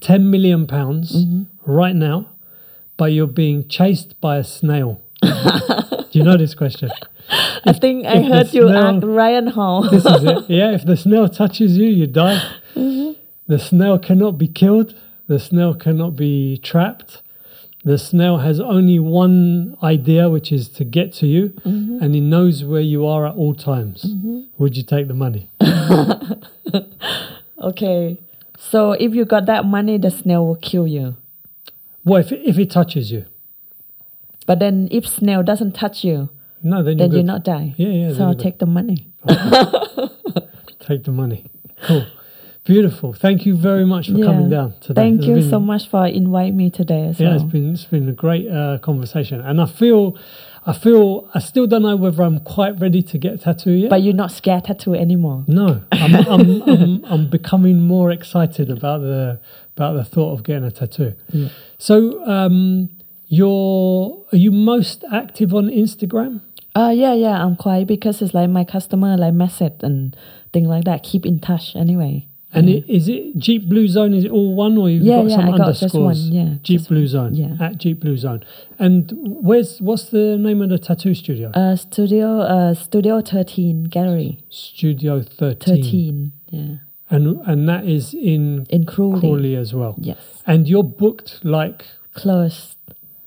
[0.00, 1.42] 10 million pounds Mm-hmm.
[1.72, 2.28] right now,
[2.96, 5.00] but you're being chased by a snail.
[5.22, 6.90] Do you know this question?
[7.64, 9.88] I think I if heard you ask Ryan Hall.
[9.90, 10.44] This is it.
[10.50, 12.40] Yeah, if the snail touches you, you die.
[12.74, 13.12] Mm-hmm.
[13.46, 14.94] The snail cannot be killed.
[15.28, 17.22] The snail cannot be trapped.
[17.84, 21.98] The snail has only one idea, which is to get to you, mm-hmm.
[22.00, 24.04] and he knows where you are at all times.
[24.04, 24.42] Mm-hmm.
[24.58, 25.50] Would you take the money?
[27.60, 28.20] okay.
[28.56, 31.16] So if you got that money, the snail will kill you.
[32.04, 33.26] Well, if if it touches you,
[34.46, 36.30] But then if snail doesn't touch you,
[36.62, 37.26] no, then, then you're you good.
[37.26, 37.74] not die.
[37.76, 39.08] Yeah, yeah, So I'll take the money.
[40.80, 41.50] take the money.
[41.86, 42.06] Cool,
[42.64, 43.12] beautiful.
[43.12, 45.02] Thank you very much for coming down today.
[45.02, 47.36] Thank It's you been- so much for inviting me today as Yeah, well.
[47.42, 50.16] it's been it's been a great uh, conversation, and I feel,
[50.66, 53.90] I feel, I still don't know whether I'm quite ready to get tattoo yet.
[53.90, 55.44] but you're not scared tattoo anymore.
[55.48, 59.40] no, I'm, I'm, I'm, I'm becoming more excited about the
[59.76, 61.14] about the thought of getting a tattoo.
[61.30, 61.48] Yeah.
[61.78, 62.90] So, um,
[63.26, 66.40] you're are you most active on Instagram?
[66.74, 70.16] Uh yeah, yeah, I'm quite because it's like my customer like message and
[70.52, 71.02] thing like that.
[71.02, 72.26] Keep in touch anyway.
[72.54, 72.76] And yeah.
[72.78, 74.12] it, is it Jeep Blue Zone?
[74.12, 75.92] Is it all one, or you've Yeah, got yeah, some I got underscores?
[75.92, 77.34] just one, yeah, Jeep Blue Zone.
[77.34, 77.56] yeah.
[77.58, 78.44] at Jeep Blue Zone.
[78.78, 81.50] And where's what's the name of the tattoo studio?
[81.54, 84.38] Uh studio uh studio thirteen gallery.
[84.50, 85.76] Studio Thirteen.
[85.76, 86.32] Thirteen.
[86.50, 86.76] Yeah.
[87.10, 89.20] and and that is in In Crawley.
[89.20, 89.94] Crawley as well.
[89.98, 90.18] Yes.
[90.46, 92.76] And you're booked like Close.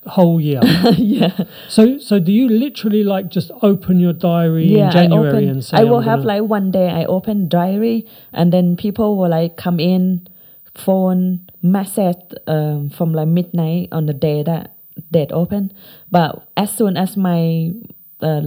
[0.06, 0.60] Whole year.
[0.96, 1.44] yeah.
[1.68, 5.48] so so do you literally like just open your diary yeah, in January I open,
[5.48, 9.30] and say I will have like one day I open diary and then people will
[9.30, 10.26] like come in,
[10.74, 12.16] phone, message
[12.46, 14.76] um, from like midnight on the day that
[15.10, 15.72] date open.
[16.10, 17.72] But as soon as my
[18.20, 18.42] uh,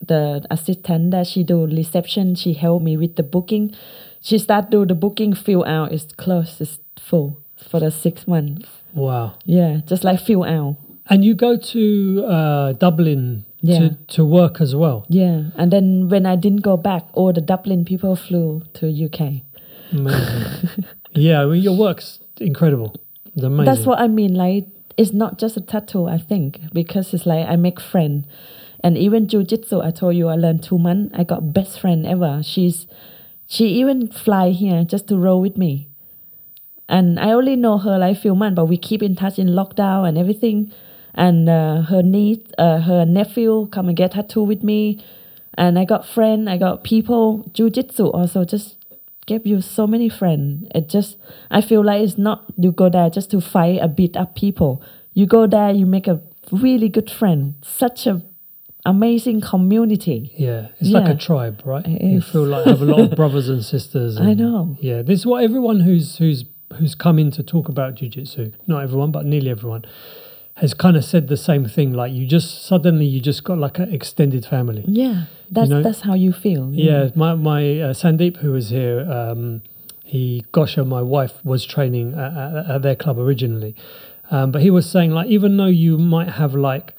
[0.00, 3.74] the assistant that she do reception, she help me with the booking.
[4.20, 8.79] She start do the booking fill out is closed, it's full for the six months.
[8.94, 9.34] Wow.
[9.44, 10.76] Yeah, just like fill out.
[11.08, 13.78] And you go to uh, Dublin Yeah.
[13.80, 15.04] to, to work as well.
[15.08, 19.42] Yeah, and then when I didn't go back, all the Dublin people flew to UK.
[19.92, 20.84] Amazing.
[21.14, 22.94] yeah, I mean, your work's incredible.
[23.34, 23.64] It's amazing.
[23.64, 24.34] That's what I mean.
[24.34, 26.06] Like, it's not just a tattoo.
[26.06, 28.24] I think because it's like I make friend,
[28.82, 29.84] and even jujitsu.
[29.84, 31.14] I told you I learned two months.
[31.18, 32.42] I got best friend ever.
[32.42, 32.86] She's
[33.46, 35.88] she even fly here just to roll with me,
[36.90, 40.08] and I only know her like few months, but we keep in touch in lockdown
[40.08, 40.72] and everything.
[41.14, 45.02] And uh, her niece, uh, her nephew, come and get tattoo with me,
[45.54, 46.50] and I got friend.
[46.50, 47.48] I got people.
[47.52, 48.76] Jujitsu also just
[49.26, 50.66] gave you so many friends.
[50.74, 51.16] It just
[51.50, 54.82] I feel like it's not you go there just to fight a beat up people.
[55.14, 57.54] You go there, you make a really good friend.
[57.62, 58.22] Such a
[58.84, 60.32] amazing community.
[60.36, 61.86] Yeah, it's like a tribe, right?
[61.86, 64.18] You feel like you have a lot of brothers and sisters.
[64.18, 64.76] I know.
[64.80, 66.44] Yeah, this is what everyone who's who's
[66.76, 69.84] who's come in to talk about jujitsu, not everyone, but nearly everyone,
[70.56, 71.92] has kind of said the same thing.
[71.92, 74.84] Like you just suddenly you just got like an extended family.
[74.86, 76.70] Yeah, that's know- that's how you feel.
[76.72, 79.62] Yeah, my my uh, Sandeep, who was here, um,
[80.04, 83.74] he Gosha, my wife, was training at, at, at their club originally,
[84.30, 86.94] um, but he was saying like even though you might have like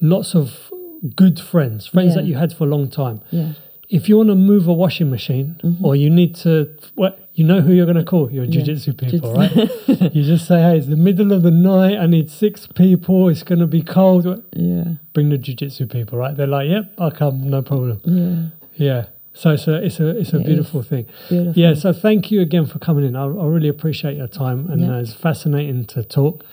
[0.00, 0.70] lots of
[1.16, 2.22] good friends, friends Yeah.
[2.22, 3.52] that you had for a long time, yeah,
[3.88, 7.60] if you want to move a washing machine or you need to, what you know
[7.60, 8.50] who you're going to call your Yeah.
[8.62, 9.92] jiu-jitsu people, Jiu-jitsu.
[10.04, 10.14] right?
[10.14, 11.96] you just say, hey, it's the middle of the night.
[11.96, 13.28] I need six people.
[13.28, 14.24] It's going to be cold.
[14.54, 16.36] yeah, Bring the jiu-jitsu people, right?
[16.36, 18.00] They're like, yep, I'll come, no problem.
[18.04, 18.48] yeah.
[18.88, 19.06] Yeah.
[19.34, 21.06] So it's a it's a it's a It beautiful thing.
[21.28, 21.62] Beautiful.
[21.62, 21.74] Yeah.
[21.74, 23.14] So thank you again for coming in.
[23.14, 24.96] I, I really appreciate your time, and Yeah.
[24.96, 26.44] uh, it's fascinating to talk.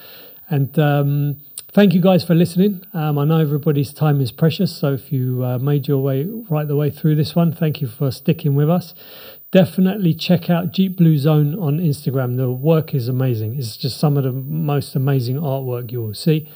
[0.49, 1.37] And um,
[1.73, 2.83] thank you guys for listening.
[2.93, 6.67] Um, I know everybody's time is precious, so if you uh, made your way right
[6.67, 8.93] the way through this one, thank you for sticking with us.
[9.59, 12.35] Definitely check out Jeep Blue Zone on Instagram.
[12.35, 13.55] The work is amazing.
[13.57, 16.49] It's just some of the most amazing artwork you will see,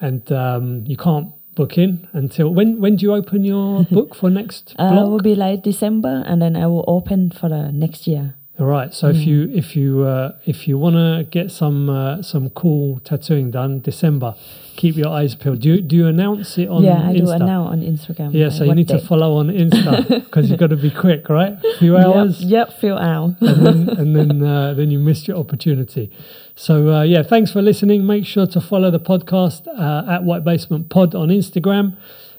[0.00, 2.80] and um, you can't book in until when?
[2.80, 5.08] When do you open your book for next Uh, block?
[5.08, 8.34] will be like December, and then I will open for the next year.
[8.60, 8.94] All right.
[8.94, 9.14] So Mm.
[9.16, 13.50] if you if you uh, if you want to get some uh, some cool tattooing
[13.50, 14.36] done, December,
[14.76, 15.60] keep your eyes peeled.
[15.60, 17.36] Do you, do you announce it on yeah, I do Insta?
[17.36, 18.34] it now on Instagram.
[18.34, 18.46] Yeah.
[18.46, 21.52] like So you need to follow on Insta because you've got to be quick, right?
[21.52, 23.34] A few hours, Yep, yep few hours.
[23.40, 26.10] and then and then uh, then you missed your opportunity.
[26.56, 28.06] So uh, yeah, thanks for listening.
[28.06, 31.96] Make sure to follow the podcast uh, at White Basement Pod on Instagram.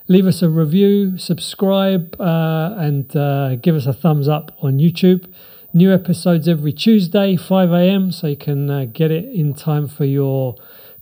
[0.07, 5.25] Leave us a review, subscribe, uh, and uh, give us a thumbs up on YouTube.
[5.73, 10.05] New episodes every Tuesday, 5 a.m., so you can uh, get it in time for
[10.05, 10.55] your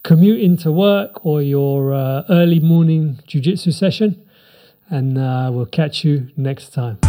[0.03, 4.21] commute into work or your uh, early morning jiu-jitsu session.
[4.89, 6.99] And uh, we'll catch you next time.